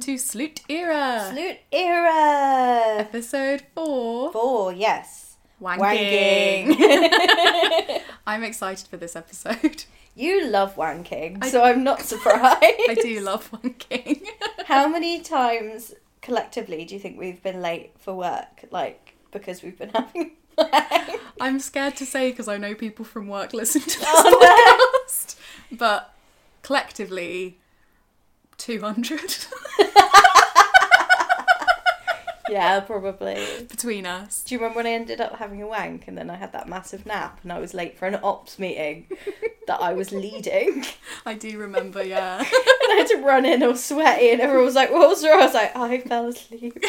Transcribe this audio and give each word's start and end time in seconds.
welcome 0.00 0.14
to 0.14 0.18
Sloot 0.18 0.62
Era, 0.70 1.26
Salute 1.28 1.58
era. 1.70 3.00
episode 3.00 3.62
four. 3.74 4.32
Four, 4.32 4.72
yes. 4.72 5.36
Wanking. 5.60 6.74
I'm 8.26 8.42
excited 8.42 8.86
for 8.88 8.96
this 8.96 9.14
episode. 9.14 9.84
You 10.16 10.46
love 10.46 10.76
wanking, 10.76 11.44
so 11.44 11.62
I'm 11.62 11.84
not 11.84 12.00
surprised. 12.00 12.62
I 12.62 12.96
do 13.02 13.20
love 13.20 13.50
wanking. 13.50 14.26
How 14.64 14.88
many 14.88 15.20
times 15.20 15.92
collectively 16.22 16.86
do 16.86 16.94
you 16.94 17.00
think 17.00 17.18
we've 17.18 17.42
been 17.42 17.60
late 17.60 17.92
for 17.98 18.14
work? 18.14 18.64
Like, 18.70 19.16
because 19.32 19.62
we've 19.62 19.78
been 19.78 19.90
having? 19.90 20.30
I'm 21.40 21.60
scared 21.60 21.96
to 21.96 22.06
say 22.06 22.30
because 22.30 22.48
I 22.48 22.56
know 22.56 22.74
people 22.74 23.04
from 23.04 23.28
work 23.28 23.52
listen 23.52 23.82
to 23.82 23.98
oh, 24.02 24.40
this 24.40 24.40
Oh, 24.42 25.04
podcast, 25.06 25.36
but 25.78 26.14
collectively, 26.62 27.58
200 28.60 29.20
Yeah, 32.48 32.80
probably. 32.80 33.46
between 33.68 34.06
us. 34.06 34.42
Do 34.42 34.54
you 34.54 34.58
remember 34.60 34.78
when 34.78 34.86
I 34.86 34.90
ended 34.90 35.20
up 35.20 35.36
having 35.36 35.62
a 35.62 35.68
wank 35.68 36.08
and 36.08 36.18
then 36.18 36.28
I 36.30 36.34
had 36.34 36.52
that 36.52 36.68
massive 36.68 37.06
nap 37.06 37.38
and 37.44 37.52
I 37.52 37.60
was 37.60 37.74
late 37.74 37.96
for 37.96 38.06
an 38.08 38.18
ops 38.24 38.58
meeting 38.58 39.06
that 39.68 39.80
I 39.80 39.92
was 39.92 40.10
leading? 40.10 40.84
I 41.24 41.34
do 41.34 41.56
remember, 41.58 42.02
yeah. 42.02 42.38
And 42.40 42.48
I 42.92 42.96
had 42.98 43.06
to 43.08 43.18
run 43.18 43.46
in 43.46 43.62
all 43.62 43.76
sweaty 43.76 44.30
and 44.32 44.40
everyone 44.40 44.64
was 44.64 44.74
like, 44.74 44.90
what 44.90 45.08
was 45.08 45.24
wrong? 45.24 45.40
I 45.40 45.44
was 45.44 45.54
like, 45.54 45.76
I 45.76 45.98
fell 46.00 46.26
asleep. 46.26 46.76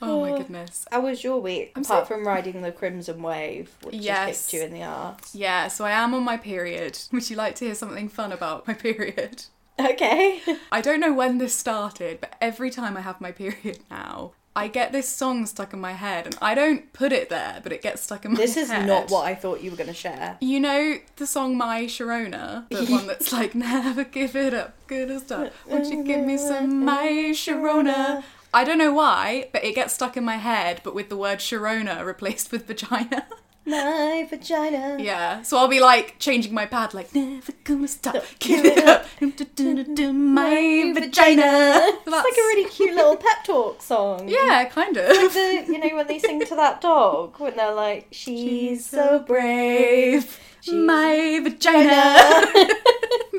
oh 0.00 0.22
my 0.22 0.30
oh. 0.30 0.38
goodness. 0.38 0.86
How 0.90 1.02
was 1.02 1.22
your 1.22 1.38
week? 1.42 1.72
I'm 1.76 1.82
apart 1.82 2.08
so- 2.08 2.14
from 2.14 2.26
riding 2.26 2.62
the 2.62 2.72
Crimson 2.72 3.22
Wave, 3.22 3.70
which 3.82 3.96
Yes. 3.96 4.28
just 4.28 4.50
kicked 4.50 4.62
you 4.62 4.66
in 4.68 4.72
the 4.72 4.84
arse. 4.84 5.34
Yeah, 5.34 5.68
so 5.68 5.84
I 5.84 5.90
am 5.90 6.14
on 6.14 6.22
my 6.24 6.38
period. 6.38 6.98
Would 7.12 7.28
you 7.28 7.36
like 7.36 7.56
to 7.56 7.66
hear 7.66 7.74
something 7.74 8.08
fun 8.08 8.32
about 8.32 8.66
my 8.66 8.72
period? 8.72 9.44
Okay. 9.78 10.40
I 10.72 10.80
don't 10.80 11.00
know 11.00 11.12
when 11.12 11.38
this 11.38 11.54
started, 11.54 12.20
but 12.20 12.34
every 12.40 12.70
time 12.70 12.96
I 12.96 13.00
have 13.00 13.20
my 13.20 13.32
period 13.32 13.80
now, 13.90 14.32
I 14.56 14.68
get 14.68 14.92
this 14.92 15.08
song 15.08 15.46
stuck 15.46 15.72
in 15.72 15.80
my 15.80 15.92
head, 15.92 16.26
and 16.26 16.38
I 16.40 16.54
don't 16.54 16.92
put 16.92 17.12
it 17.12 17.28
there, 17.28 17.58
but 17.60 17.72
it 17.72 17.82
gets 17.82 18.02
stuck 18.02 18.24
in 18.24 18.32
my 18.32 18.38
head. 18.38 18.48
This 18.48 18.54
head. 18.54 18.82
is 18.82 18.86
not 18.86 19.10
what 19.10 19.26
I 19.26 19.34
thought 19.34 19.62
you 19.62 19.70
were 19.72 19.76
going 19.76 19.88
to 19.88 19.94
share. 19.94 20.38
You 20.40 20.60
know 20.60 20.98
the 21.16 21.26
song 21.26 21.56
My 21.56 21.82
Sharona? 21.84 22.68
The 22.68 22.84
one 22.88 23.08
that's 23.08 23.32
like, 23.32 23.56
never 23.56 24.04
give 24.04 24.36
it 24.36 24.54
up, 24.54 24.74
good 24.86 25.10
as 25.10 25.22
done. 25.22 25.50
Won't 25.66 25.86
you 25.86 26.04
give 26.04 26.24
me 26.24 26.38
some 26.38 26.84
My 26.84 27.32
Sharona? 27.32 28.22
I 28.52 28.62
don't 28.62 28.78
know 28.78 28.92
why, 28.92 29.48
but 29.52 29.64
it 29.64 29.74
gets 29.74 29.94
stuck 29.94 30.16
in 30.16 30.24
my 30.24 30.36
head, 30.36 30.80
but 30.84 30.94
with 30.94 31.08
the 31.08 31.16
word 31.16 31.40
Sharona 31.40 32.04
replaced 32.06 32.52
with 32.52 32.68
vagina. 32.68 33.26
My 33.66 34.26
vagina. 34.28 34.98
Yeah, 35.00 35.40
so 35.42 35.56
I'll 35.56 35.68
be 35.68 35.80
like 35.80 36.18
changing 36.18 36.52
my 36.52 36.66
pad, 36.66 36.92
like 36.92 37.14
never 37.14 37.52
gonna 37.64 37.88
stop, 37.88 38.22
give 38.38 38.64
it 38.64 38.84
up, 38.86 39.06
my 39.20 40.92
vagina. 40.94 41.80
It's 42.04 42.06
like 42.06 42.24
a 42.24 42.46
really 42.52 42.68
cute 42.68 42.94
little 42.94 43.16
pep 43.16 43.42
talk 43.44 43.80
song. 43.80 44.28
yeah, 44.28 44.64
kind 44.66 44.96
of. 44.96 45.08
Like 45.16 45.32
the, 45.32 45.64
you 45.72 45.78
know 45.78 45.96
when 45.96 46.06
they 46.06 46.18
sing 46.18 46.44
to 46.44 46.54
that 46.56 46.80
dog 46.82 47.40
when 47.40 47.56
they're 47.56 47.72
like, 47.74 48.08
"She's 48.12 48.84
so 48.88 49.20
brave." 49.20 50.38
She's 50.64 50.74
my 50.74 51.40
vagina. 51.42 52.16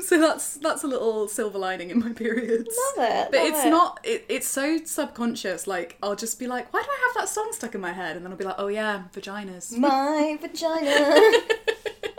so 0.00 0.20
that's 0.20 0.58
that's 0.58 0.84
a 0.84 0.86
little 0.86 1.26
silver 1.26 1.58
lining 1.58 1.90
in 1.90 1.98
my 1.98 2.12
periods. 2.12 2.78
Love 2.96 3.08
it. 3.10 3.28
But 3.32 3.38
love 3.40 3.48
it's 3.48 3.64
it. 3.64 3.70
not. 3.70 4.00
It, 4.04 4.24
it's 4.28 4.46
so 4.46 4.78
subconscious. 4.84 5.66
Like 5.66 5.96
I'll 6.04 6.14
just 6.14 6.38
be 6.38 6.46
like, 6.46 6.72
why 6.72 6.82
do 6.82 6.88
I 6.88 7.06
have 7.06 7.22
that 7.22 7.28
song 7.28 7.48
stuck 7.50 7.74
in 7.74 7.80
my 7.80 7.92
head? 7.92 8.14
And 8.14 8.24
then 8.24 8.30
I'll 8.30 8.38
be 8.38 8.44
like, 8.44 8.54
oh 8.58 8.68
yeah, 8.68 9.04
vaginas. 9.12 9.76
my 9.76 10.38
vagina. 10.40 11.32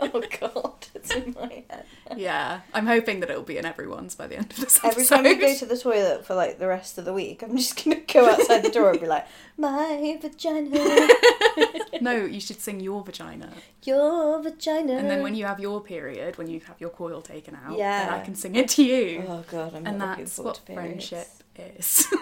oh 0.00 0.22
god, 0.40 0.86
it's 0.94 1.14
in 1.14 1.34
my 1.40 1.64
head. 1.70 1.86
Yeah, 2.16 2.60
I'm 2.74 2.86
hoping 2.86 3.20
that 3.20 3.30
it'll 3.30 3.42
be 3.42 3.58
in 3.58 3.64
everyone's 3.66 4.14
by 4.14 4.26
the 4.26 4.36
end 4.36 4.50
of 4.52 4.56
this 4.60 4.78
Every 4.84 5.02
episode. 5.02 5.14
time 5.16 5.26
you 5.26 5.36
go 5.40 5.54
to 5.54 5.66
the 5.66 5.76
toilet 5.76 6.24
for 6.26 6.34
like 6.34 6.58
the 6.58 6.66
rest 6.68 6.98
of 6.98 7.04
the 7.04 7.12
week, 7.12 7.42
I'm 7.42 7.56
just 7.56 7.82
gonna 7.84 8.00
go 8.12 8.28
outside 8.30 8.62
the 8.62 8.70
door 8.70 8.90
and 8.90 9.00
be 9.00 9.06
like, 9.06 9.26
"My 9.56 10.18
vagina, 10.20 11.08
no, 12.00 12.24
you 12.24 12.40
should 12.40 12.60
sing 12.60 12.80
your 12.80 13.02
vagina. 13.04 13.52
your 13.84 14.42
vagina." 14.42 14.92
And 14.94 15.10
then 15.10 15.22
when 15.22 15.34
you 15.34 15.44
have 15.46 15.60
your 15.60 15.80
period, 15.80 16.38
when 16.38 16.48
you 16.48 16.60
have 16.60 16.80
your 16.80 16.90
coil 16.90 17.20
taken 17.20 17.54
out, 17.54 17.70
then 17.70 17.78
Yeah. 17.78 18.18
I 18.20 18.24
can 18.24 18.34
sing 18.34 18.54
it 18.56 18.68
to 18.70 18.84
you. 18.84 19.24
oh 19.28 19.44
god, 19.50 19.74
I'm 19.74 19.86
and 19.86 20.00
that's 20.00 20.38
what 20.38 20.58
friendship 20.66 21.28
is. 21.56 22.06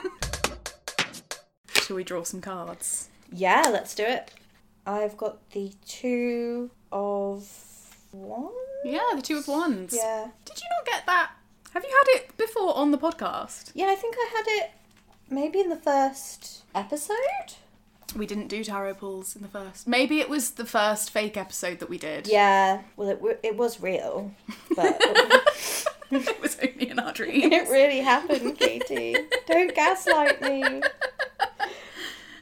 Shall 1.74 1.96
we 1.96 2.04
draw 2.04 2.24
some 2.24 2.40
cards? 2.40 3.08
Yeah, 3.32 3.64
let's 3.72 3.94
do 3.94 4.02
it. 4.04 4.32
I've 4.86 5.16
got 5.16 5.50
the 5.50 5.72
two 5.86 6.70
of 6.92 7.48
one. 8.22 8.52
Yeah, 8.84 9.00
the 9.14 9.22
two 9.22 9.38
of 9.38 9.48
wands. 9.48 9.94
Yeah, 9.96 10.28
Did 10.44 10.56
you 10.58 10.66
not 10.78 10.86
get 10.86 11.06
that? 11.06 11.30
Have 11.72 11.84
you 11.84 11.90
had 11.90 12.20
it 12.20 12.36
before 12.36 12.76
on 12.76 12.90
the 12.90 12.98
podcast? 12.98 13.70
yeah. 13.74 13.86
I 13.86 13.94
think 13.96 14.14
I 14.18 14.28
had 14.36 14.44
it 14.64 14.70
maybe 15.28 15.60
in 15.60 15.68
the 15.68 15.76
first 15.76 16.62
episode. 16.74 17.54
We 18.14 18.24
didn't 18.26 18.48
do 18.48 18.62
tarot 18.64 18.94
pulls 18.94 19.34
in 19.36 19.42
the 19.42 19.48
first. 19.48 19.86
Maybe 19.86 20.20
it 20.20 20.28
was 20.30 20.52
the 20.52 20.64
first 20.64 21.10
fake 21.10 21.36
episode 21.36 21.80
that 21.80 21.90
we 21.90 21.98
did. 21.98 22.28
Yeah, 22.28 22.82
well, 22.96 23.08
it 23.10 23.16
w- 23.16 23.36
it 23.42 23.56
was 23.56 23.80
real, 23.80 24.32
but 24.74 24.96
it 26.10 26.40
was 26.40 26.56
only 26.62 26.88
in 26.88 26.98
our 27.00 27.12
dreams. 27.20 27.52
it 27.52 27.68
really 27.68 27.98
happened, 28.00 28.56
Katie. 28.58 29.16
Don't 29.46 29.74
gaslight 29.74 30.40
me. 30.40 30.80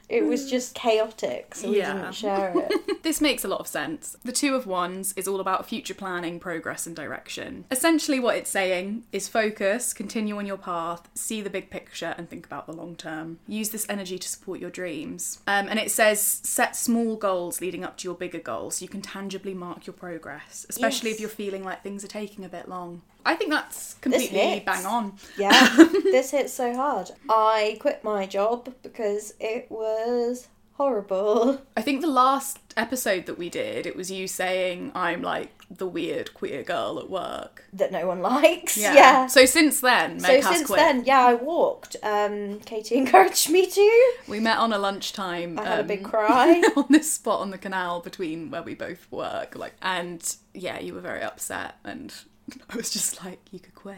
It 0.09 0.23
was 0.25 0.49
just 0.49 0.75
chaotic, 0.75 1.55
so 1.55 1.69
we 1.71 1.77
Yeah. 1.77 1.93
didn't 1.93 2.13
share 2.13 2.53
it. 2.55 2.71
This 3.05 3.21
makes 3.21 3.45
a 3.45 3.47
lot 3.47 3.59
of 3.59 3.67
sense. 3.67 4.17
The 4.23 4.31
Two 4.31 4.55
of 4.55 4.65
Wands 4.65 5.13
is 5.15 5.27
all 5.27 5.39
about 5.39 5.67
future 5.69 5.93
planning, 5.93 6.39
progress, 6.39 6.87
and 6.87 6.95
direction. 6.95 7.65
Essentially, 7.69 8.19
what 8.19 8.35
it's 8.35 8.49
saying 8.49 9.03
is 9.11 9.27
focus, 9.27 9.93
continue 9.93 10.37
on 10.39 10.47
your 10.47 10.57
path, 10.57 11.07
see 11.13 11.39
the 11.39 11.49
big 11.51 11.69
picture, 11.69 12.15
and 12.17 12.27
think 12.27 12.47
about 12.47 12.65
the 12.65 12.73
long 12.73 12.95
term. 12.95 13.37
Use 13.47 13.69
this 13.69 13.85
energy 13.89 14.17
to 14.17 14.27
support 14.27 14.59
your 14.59 14.71
dreams. 14.71 15.39
Um, 15.45 15.67
and 15.69 15.77
it 15.77 15.91
says 15.91 16.19
set 16.19 16.75
small 16.75 17.15
goals 17.15 17.61
leading 17.61 17.83
up 17.83 17.97
to 17.97 18.07
your 18.07 18.15
bigger 18.15 18.39
goals 18.39 18.77
so 18.77 18.83
you 18.83 18.89
can 18.89 19.03
tangibly 19.03 19.53
mark 19.53 19.85
your 19.85 19.93
progress, 19.93 20.65
especially 20.67 21.11
Yes. 21.11 21.15
if 21.17 21.21
you're 21.21 21.29
feeling 21.29 21.63
like 21.63 21.83
things 21.83 22.03
are 22.03 22.07
taking 22.07 22.43
a 22.43 22.49
bit 22.49 22.67
long. 22.67 23.03
I 23.25 23.35
think 23.35 23.51
that's 23.51 23.95
completely 23.95 24.61
bang 24.65 24.85
on. 24.85 25.13
Yeah, 25.37 25.75
this 26.03 26.31
hit 26.31 26.49
so 26.49 26.75
hard. 26.75 27.11
I 27.29 27.77
quit 27.79 28.03
my 28.03 28.25
job 28.25 28.73
because 28.83 29.33
it 29.39 29.67
was 29.69 30.47
horrible. 30.73 31.61
I 31.75 31.81
think 31.81 32.01
the 32.01 32.07
last 32.07 32.59
episode 32.77 33.25
that 33.25 33.37
we 33.37 33.49
did, 33.49 33.85
it 33.85 33.95
was 33.95 34.11
you 34.11 34.27
saying 34.27 34.91
I'm 34.93 35.21
like 35.21 35.51
the 35.71 35.87
weird 35.87 36.33
queer 36.33 36.63
girl 36.63 36.99
at 36.99 37.09
work. 37.09 37.63
That 37.73 37.91
no 37.91 38.07
one 38.07 38.21
likes. 38.33 38.77
Yeah. 38.77 38.93
Yeah. 38.93 39.27
So 39.27 39.45
since 39.45 39.81
then, 39.81 40.19
So 40.19 40.27
Meg 40.27 40.43
has 40.43 40.55
since 40.55 40.67
quit. 40.67 40.77
then, 40.79 41.03
yeah, 41.05 41.25
I 41.25 41.33
walked. 41.33 41.95
Um, 42.03 42.59
Katie 42.59 42.95
encouraged 43.03 43.49
me 43.49 43.65
to. 43.65 44.13
we 44.27 44.39
met 44.39 44.57
on 44.57 44.73
a 44.73 44.77
lunchtime. 44.77 45.57
I 45.57 45.63
had 45.63 45.77
a 45.79 45.81
um, 45.81 45.87
big 45.87 46.03
cry. 46.03 46.61
on 46.75 46.85
this 46.89 47.11
spot 47.11 47.39
on 47.39 47.49
the 47.51 47.57
canal 47.57 48.01
between 48.01 48.51
where 48.51 48.61
we 48.63 48.75
both 48.75 49.09
work. 49.11 49.55
Like, 49.55 49.73
and 49.81 50.35
yeah, 50.53 50.79
you 50.79 50.93
were 50.93 51.01
very 51.01 51.23
upset, 51.23 51.75
and 51.83 52.13
I 52.69 52.75
was 52.75 52.89
just 52.89 53.23
like, 53.23 53.39
you 53.51 53.59
could 53.59 53.75
quit. 53.75 53.97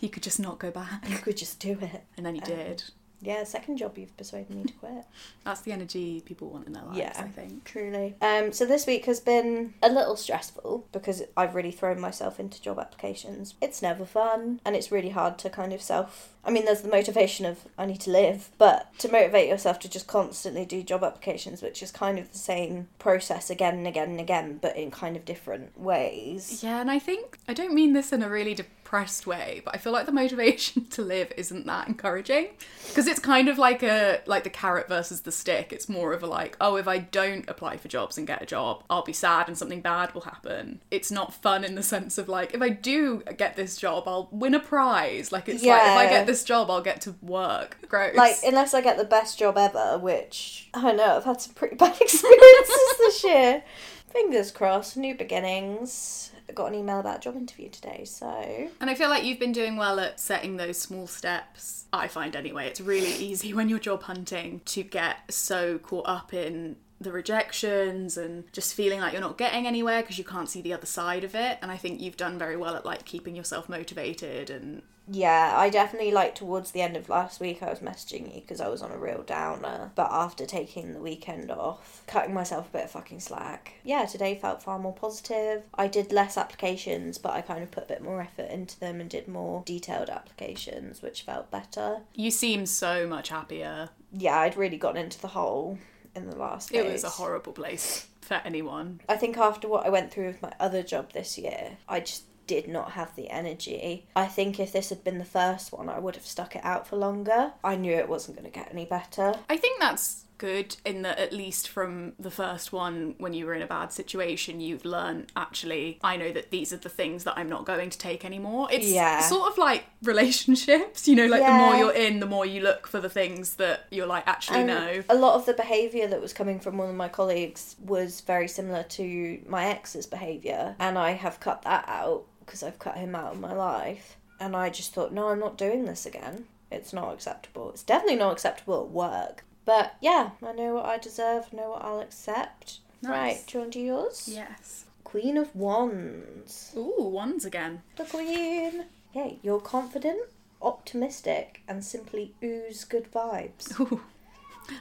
You 0.00 0.08
could 0.08 0.22
just 0.22 0.40
not 0.40 0.58
go 0.58 0.70
back, 0.70 1.08
You 1.08 1.18
could 1.18 1.36
just 1.36 1.60
do 1.60 1.78
it. 1.80 2.04
and 2.16 2.24
then 2.24 2.34
he 2.36 2.40
Um, 2.42 2.48
did. 2.48 2.84
Yeah, 3.22 3.44
second 3.44 3.76
job 3.76 3.96
you've 3.96 4.16
persuaded 4.16 4.54
me 4.54 4.64
to 4.64 4.72
quit. 4.74 5.04
That's 5.44 5.60
the 5.62 5.72
energy 5.72 6.22
people 6.24 6.50
want 6.50 6.66
in 6.66 6.72
their 6.72 6.82
lives. 6.82 6.98
Yeah. 6.98 7.12
I 7.16 7.28
think. 7.28 7.64
Truly. 7.64 8.14
Um, 8.20 8.52
so 8.52 8.66
this 8.66 8.86
week 8.86 9.06
has 9.06 9.20
been 9.20 9.74
a 9.82 9.88
little 9.88 10.16
stressful 10.16 10.86
because 10.92 11.22
I've 11.36 11.54
really 11.54 11.70
thrown 11.70 12.00
myself 12.00 12.40
into 12.40 12.60
job 12.60 12.78
applications. 12.78 13.54
It's 13.60 13.80
never 13.80 14.04
fun 14.04 14.60
and 14.64 14.74
it's 14.74 14.90
really 14.90 15.10
hard 15.10 15.38
to 15.38 15.50
kind 15.50 15.72
of 15.72 15.80
self. 15.80 16.34
I 16.44 16.50
mean, 16.50 16.64
there's 16.64 16.80
the 16.80 16.88
motivation 16.88 17.46
of 17.46 17.60
I 17.78 17.86
need 17.86 18.00
to 18.00 18.10
live, 18.10 18.50
but 18.58 18.98
to 18.98 19.10
motivate 19.10 19.48
yourself 19.48 19.78
to 19.80 19.88
just 19.88 20.08
constantly 20.08 20.64
do 20.64 20.82
job 20.82 21.04
applications, 21.04 21.62
which 21.62 21.82
is 21.82 21.92
kind 21.92 22.18
of 22.18 22.32
the 22.32 22.38
same 22.38 22.88
process 22.98 23.48
again 23.48 23.76
and 23.76 23.86
again 23.86 24.10
and 24.10 24.20
again, 24.20 24.58
but 24.60 24.76
in 24.76 24.90
kind 24.90 25.16
of 25.16 25.24
different 25.24 25.78
ways. 25.78 26.62
Yeah, 26.62 26.80
and 26.80 26.90
I 26.90 26.98
think 26.98 27.38
I 27.46 27.54
don't 27.54 27.74
mean 27.74 27.92
this 27.92 28.12
in 28.12 28.22
a 28.22 28.28
really 28.28 28.54
depressed 28.92 29.26
way, 29.26 29.62
but 29.64 29.74
I 29.74 29.78
feel 29.78 29.90
like 29.90 30.04
the 30.04 30.12
motivation 30.12 30.84
to 30.90 31.00
live 31.00 31.32
isn't 31.38 31.64
that 31.64 31.88
encouraging 31.88 32.48
because 32.88 33.06
it's 33.06 33.18
kind 33.18 33.48
of 33.48 33.56
like 33.56 33.82
a 33.82 34.20
like 34.26 34.44
the 34.44 34.50
carrot 34.50 34.86
versus 34.86 35.22
the 35.22 35.32
stick. 35.32 35.72
It's 35.72 35.88
more 35.88 36.12
of 36.12 36.22
a 36.22 36.26
like, 36.26 36.58
oh, 36.60 36.76
if 36.76 36.86
I 36.86 36.98
don't 36.98 37.48
apply 37.48 37.78
for 37.78 37.88
jobs 37.88 38.18
and 38.18 38.26
get 38.26 38.42
a 38.42 38.46
job, 38.46 38.84
I'll 38.90 39.02
be 39.02 39.14
sad 39.14 39.48
and 39.48 39.56
something 39.56 39.80
bad 39.80 40.12
will 40.12 40.20
happen. 40.22 40.82
It's 40.90 41.10
not 41.10 41.32
fun 41.32 41.64
in 41.64 41.74
the 41.74 41.82
sense 41.82 42.18
of 42.18 42.28
like 42.28 42.52
if 42.52 42.60
I 42.60 42.68
do 42.68 43.22
get 43.38 43.56
this 43.56 43.78
job, 43.78 44.04
I'll 44.06 44.28
win 44.30 44.54
a 44.54 44.60
prize. 44.60 45.32
Like 45.32 45.48
it's 45.48 45.64
like 45.64 45.80
if 45.80 45.96
I 45.96 46.06
get 46.10 46.26
this 46.26 46.44
job, 46.44 46.70
I'll 46.70 46.82
get 46.82 47.00
to 47.02 47.14
work. 47.22 47.78
Gross. 47.88 48.14
Like, 48.14 48.36
unless 48.44 48.74
I 48.74 48.82
get 48.82 48.98
the 48.98 49.04
best 49.04 49.38
job 49.38 49.56
ever, 49.56 49.96
which 49.96 50.68
I 50.74 50.82
don't 50.82 50.98
know, 50.98 51.16
I've 51.16 51.24
had 51.24 51.40
some 51.40 51.54
pretty 51.54 51.76
bad 51.76 51.96
experiences 52.00 52.94
this 52.98 53.24
year. 53.24 53.64
Fingers 54.12 54.50
crossed, 54.50 54.96
new 54.96 55.14
beginnings. 55.14 56.30
I 56.48 56.52
got 56.52 56.66
an 56.66 56.74
email 56.74 57.00
about 57.00 57.18
a 57.18 57.20
job 57.20 57.36
interview 57.36 57.68
today, 57.68 58.04
so 58.04 58.68
And 58.80 58.90
I 58.90 58.94
feel 58.94 59.08
like 59.08 59.24
you've 59.24 59.38
been 59.38 59.52
doing 59.52 59.76
well 59.76 59.98
at 60.00 60.20
setting 60.20 60.56
those 60.56 60.78
small 60.78 61.06
steps. 61.06 61.86
I 61.92 62.08
find 62.08 62.36
anyway, 62.36 62.66
it's 62.66 62.80
really 62.80 63.12
easy 63.12 63.54
when 63.54 63.68
you're 63.68 63.78
job 63.78 64.02
hunting 64.02 64.60
to 64.66 64.82
get 64.82 65.16
so 65.32 65.78
caught 65.78 66.08
up 66.08 66.34
in 66.34 66.76
the 67.02 67.12
rejections 67.12 68.16
and 68.16 68.50
just 68.52 68.74
feeling 68.74 69.00
like 69.00 69.12
you're 69.12 69.20
not 69.20 69.38
getting 69.38 69.66
anywhere 69.66 70.02
because 70.02 70.18
you 70.18 70.24
can't 70.24 70.48
see 70.48 70.62
the 70.62 70.72
other 70.72 70.86
side 70.86 71.24
of 71.24 71.34
it. 71.34 71.58
And 71.62 71.70
I 71.70 71.76
think 71.76 72.00
you've 72.00 72.16
done 72.16 72.38
very 72.38 72.56
well 72.56 72.74
at 72.74 72.84
like 72.84 73.04
keeping 73.04 73.36
yourself 73.36 73.68
motivated 73.68 74.50
and 74.50 74.82
yeah, 75.08 75.54
I 75.56 75.68
definitely 75.68 76.12
like 76.12 76.34
towards 76.34 76.70
the 76.70 76.80
end 76.80 76.96
of 76.96 77.08
last 77.08 77.40
week 77.40 77.62
I 77.62 77.70
was 77.70 77.80
messaging 77.80 78.32
you 78.34 78.40
because 78.40 78.60
I 78.60 78.68
was 78.68 78.82
on 78.82 78.92
a 78.92 78.96
real 78.96 79.22
downer. 79.22 79.90
But 79.94 80.10
after 80.12 80.46
taking 80.46 80.94
the 80.94 81.00
weekend 81.00 81.50
off, 81.50 82.02
cutting 82.06 82.32
myself 82.32 82.68
a 82.68 82.72
bit 82.72 82.84
of 82.84 82.90
fucking 82.92 83.20
slack, 83.20 83.74
yeah, 83.82 84.04
today 84.04 84.36
felt 84.36 84.62
far 84.62 84.78
more 84.78 84.94
positive. 84.94 85.64
I 85.74 85.88
did 85.88 86.12
less 86.12 86.38
applications, 86.38 87.18
but 87.18 87.32
I 87.32 87.40
kind 87.40 87.62
of 87.62 87.70
put 87.70 87.84
a 87.84 87.88
bit 87.88 88.02
more 88.02 88.20
effort 88.22 88.50
into 88.50 88.78
them 88.78 89.00
and 89.00 89.10
did 89.10 89.26
more 89.26 89.62
detailed 89.66 90.08
applications, 90.08 91.02
which 91.02 91.22
felt 91.22 91.50
better. 91.50 91.98
you 92.14 92.30
seem 92.30 92.64
so 92.66 93.06
much 93.06 93.28
happier. 93.28 93.90
Yeah, 94.12 94.38
I'd 94.38 94.56
really 94.56 94.76
gotten 94.76 95.02
into 95.02 95.20
the 95.20 95.28
hole 95.28 95.78
in 96.14 96.28
the 96.28 96.36
last. 96.36 96.72
It 96.72 96.90
was 96.90 97.04
a 97.04 97.10
horrible 97.10 97.52
place 97.52 98.06
for 98.20 98.40
anyone. 98.44 99.00
I 99.08 99.16
think 99.16 99.36
after 99.36 99.68
what 99.68 99.86
I 99.86 99.90
went 99.90 100.12
through 100.12 100.26
with 100.28 100.42
my 100.42 100.52
other 100.60 100.82
job 100.82 101.12
this 101.12 101.38
year, 101.38 101.78
I 101.88 102.00
just 102.00 102.24
did 102.46 102.68
not 102.68 102.92
have 102.92 103.14
the 103.16 103.30
energy. 103.30 104.06
I 104.16 104.26
think 104.26 104.58
if 104.58 104.72
this 104.72 104.88
had 104.88 105.04
been 105.04 105.18
the 105.18 105.24
first 105.24 105.72
one, 105.72 105.88
I 105.88 105.98
would 105.98 106.16
have 106.16 106.26
stuck 106.26 106.56
it 106.56 106.64
out 106.64 106.86
for 106.86 106.96
longer. 106.96 107.52
I 107.62 107.76
knew 107.76 107.92
it 107.92 108.08
wasn't 108.08 108.36
going 108.36 108.50
to 108.50 108.58
get 108.58 108.70
any 108.72 108.84
better. 108.84 109.34
I 109.48 109.56
think 109.56 109.80
that's 109.80 110.24
good 110.42 110.76
in 110.84 111.02
that 111.02 111.18
at 111.20 111.32
least 111.32 111.68
from 111.68 112.14
the 112.18 112.30
first 112.30 112.72
one 112.72 113.14
when 113.18 113.32
you 113.32 113.46
were 113.46 113.54
in 113.54 113.62
a 113.62 113.66
bad 113.66 113.92
situation 113.92 114.60
you've 114.60 114.84
learned 114.84 115.30
actually 115.36 115.98
I 116.02 116.16
know 116.16 116.32
that 116.32 116.50
these 116.50 116.72
are 116.72 116.78
the 116.88 116.88
things 116.88 117.22
that 117.24 117.34
I'm 117.38 117.48
not 117.48 117.64
going 117.64 117.90
to 117.90 117.98
take 117.98 118.24
anymore. 118.24 118.68
It's 118.72 118.88
Yeah. 118.88 119.20
sort 119.20 119.50
of 119.50 119.56
like 119.56 119.84
relationships, 120.02 121.06
you 121.06 121.14
know, 121.14 121.26
like 121.26 121.44
the 121.44 121.52
more 121.52 121.76
you're 121.76 121.92
in, 122.06 122.18
the 122.20 122.26
more 122.26 122.44
you 122.44 122.60
look 122.60 122.86
for 122.88 123.00
the 123.00 123.08
things 123.08 123.56
that 123.56 123.86
you're 123.90 124.06
like 124.06 124.26
actually 124.26 124.58
And 124.60 124.66
no. 124.66 125.02
A 125.08 125.14
lot 125.14 125.34
of 125.36 125.46
the 125.46 125.54
behaviour 125.54 126.06
that 126.08 126.20
was 126.20 126.32
coming 126.32 126.58
from 126.58 126.76
one 126.76 126.88
of 126.90 126.96
my 126.96 127.08
colleagues 127.08 127.76
was 127.84 128.20
very 128.22 128.48
similar 128.48 128.82
to 128.98 129.40
my 129.46 129.66
ex's 129.66 130.06
behaviour, 130.06 130.74
and 130.78 130.98
I 130.98 131.12
have 131.12 131.38
cut 131.40 131.62
that 131.62 131.84
out 131.86 132.24
because 132.40 132.62
I've 132.62 132.78
cut 132.78 132.96
him 132.96 133.14
out 133.14 133.32
of 133.34 133.40
my 133.40 133.52
life. 133.52 134.16
And 134.40 134.56
I 134.56 134.70
just 134.70 134.92
thought, 134.92 135.12
no, 135.12 135.28
I'm 135.28 135.38
not 135.38 135.56
doing 135.56 135.84
this 135.84 136.04
again. 136.04 136.46
It's 136.72 136.92
not 136.92 137.12
acceptable. 137.14 137.70
It's 137.70 137.84
definitely 137.84 138.16
not 138.16 138.32
acceptable 138.32 138.82
at 138.82 138.90
work. 138.90 139.44
But 139.64 139.94
yeah, 140.00 140.30
I 140.44 140.52
know 140.52 140.74
what 140.74 140.86
I 140.86 140.98
deserve, 140.98 141.52
know 141.52 141.70
what 141.70 141.84
I'll 141.84 142.00
accept. 142.00 142.78
Nice. 143.02 143.10
Right, 143.10 143.44
do 143.46 143.58
you 143.58 143.60
want 143.60 143.72
to 143.72 143.78
do 143.78 143.84
yours? 143.84 144.28
Yes. 144.32 144.84
Queen 145.04 145.36
of 145.36 145.54
Wands. 145.54 146.72
Ooh, 146.76 146.94
wands 146.98 147.44
again. 147.44 147.82
The 147.96 148.04
Queen. 148.04 148.86
Yay, 149.14 149.38
you're 149.42 149.60
confident, 149.60 150.20
optimistic, 150.60 151.62
and 151.68 151.84
simply 151.84 152.34
ooze 152.42 152.84
good 152.84 153.12
vibes. 153.12 153.78
Ooh. 153.80 154.00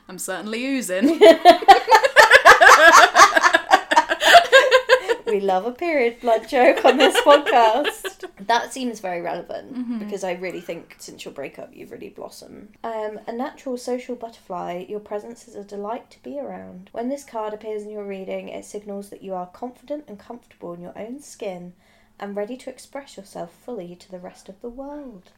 I'm 0.07 0.19
certainly 0.19 0.66
oozing. 0.66 1.19
we 5.31 5.39
love 5.39 5.66
a 5.66 5.72
period 5.72 6.19
blood 6.19 6.45
joke 6.50 6.83
on 6.83 6.98
this 6.98 7.16
podcast. 7.25 8.25
That 8.48 8.74
seems 8.74 9.00
very 9.00 9.22
relevant 9.22 10.00
because 10.00 10.25
I 10.25 10.33
really 10.33 10.60
think 10.60 10.98
since 11.00 11.24
your 11.24 11.33
breakup 11.33 11.74
you've 11.74 11.92
really 11.92 12.10
blossomed. 12.10 12.75
Um, 12.83 13.18
a 13.28 13.31
natural 13.31 13.78
social 13.78 14.16
butterfly, 14.16 14.86
your 14.89 15.00
presence 15.00 15.48
is 15.48 15.56
a 15.56 15.63
delight 15.63 16.12
to 16.12 16.22
be 16.22 16.38
around. 16.38 16.89
When 16.92 17.07
this 17.07 17.24
card 17.24 17.54
appears 17.54 17.83
in 17.83 17.92
your 17.92 18.04
reading, 18.04 18.50
it 18.50 18.66
signals 18.66 19.10
that 19.10 19.24
you 19.24 19.33
are 19.33 19.48
confident 19.48 20.04
and 20.10 20.19
comfortable 20.19 20.74
in 20.74 20.81
your 20.81 20.98
own 20.98 21.22
skin 21.22 21.74
and 22.19 22.36
ready 22.36 22.57
to 22.57 22.69
express 22.69 23.16
yourself 23.16 23.54
fully 23.54 23.95
to 23.95 24.12
the 24.12 24.19
rest 24.19 24.50
of 24.50 24.60
the 24.62 24.69
world. 24.69 25.31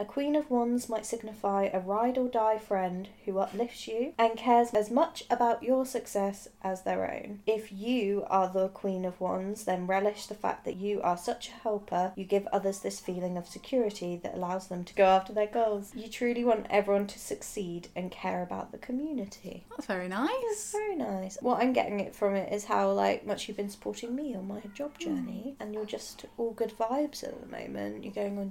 A 0.00 0.04
Queen 0.06 0.34
of 0.34 0.50
Wands 0.50 0.88
might 0.88 1.04
signify 1.04 1.64
a 1.64 1.78
ride 1.78 2.16
or 2.16 2.26
die 2.26 2.56
friend 2.56 3.06
who 3.26 3.38
uplifts 3.38 3.86
you 3.86 4.14
and 4.16 4.34
cares 4.34 4.70
as 4.70 4.90
much 4.90 5.24
about 5.28 5.62
your 5.62 5.84
success 5.84 6.48
as 6.64 6.84
their 6.84 7.12
own. 7.12 7.40
If 7.46 7.70
you 7.70 8.24
are 8.30 8.48
the 8.48 8.68
Queen 8.68 9.04
of 9.04 9.20
Wands, 9.20 9.64
then 9.64 9.86
relish 9.86 10.24
the 10.24 10.34
fact 10.34 10.64
that 10.64 10.76
you 10.76 11.02
are 11.02 11.18
such 11.18 11.50
a 11.50 11.52
helper. 11.52 12.14
You 12.16 12.24
give 12.24 12.46
others 12.46 12.80
this 12.80 12.98
feeling 12.98 13.36
of 13.36 13.46
security 13.46 14.18
that 14.22 14.36
allows 14.36 14.68
them 14.68 14.84
to 14.84 14.94
go 14.94 15.04
after 15.04 15.34
their 15.34 15.46
goals. 15.46 15.92
You 15.94 16.08
truly 16.08 16.44
want 16.44 16.66
everyone 16.70 17.06
to 17.08 17.18
succeed 17.18 17.88
and 17.94 18.10
care 18.10 18.42
about 18.42 18.72
the 18.72 18.78
community. 18.78 19.66
That's 19.68 19.84
very 19.84 20.08
nice. 20.08 20.72
Very 20.72 20.96
nice. 20.96 21.36
What 21.42 21.62
I'm 21.62 21.74
getting 21.74 22.00
it 22.00 22.14
from 22.14 22.36
it 22.36 22.50
is 22.50 22.64
how 22.64 22.90
like 22.90 23.26
much 23.26 23.48
you've 23.48 23.58
been 23.58 23.68
supporting 23.68 24.16
me 24.16 24.34
on 24.34 24.48
my 24.48 24.62
job 24.72 24.92
hmm. 24.96 25.04
journey, 25.04 25.56
and 25.60 25.74
you're 25.74 25.84
just 25.84 26.24
all 26.38 26.52
good 26.52 26.72
vibes 26.78 27.22
at 27.22 27.38
the 27.38 27.54
moment. 27.54 28.02
You're 28.02 28.14
going 28.14 28.38
on 28.38 28.48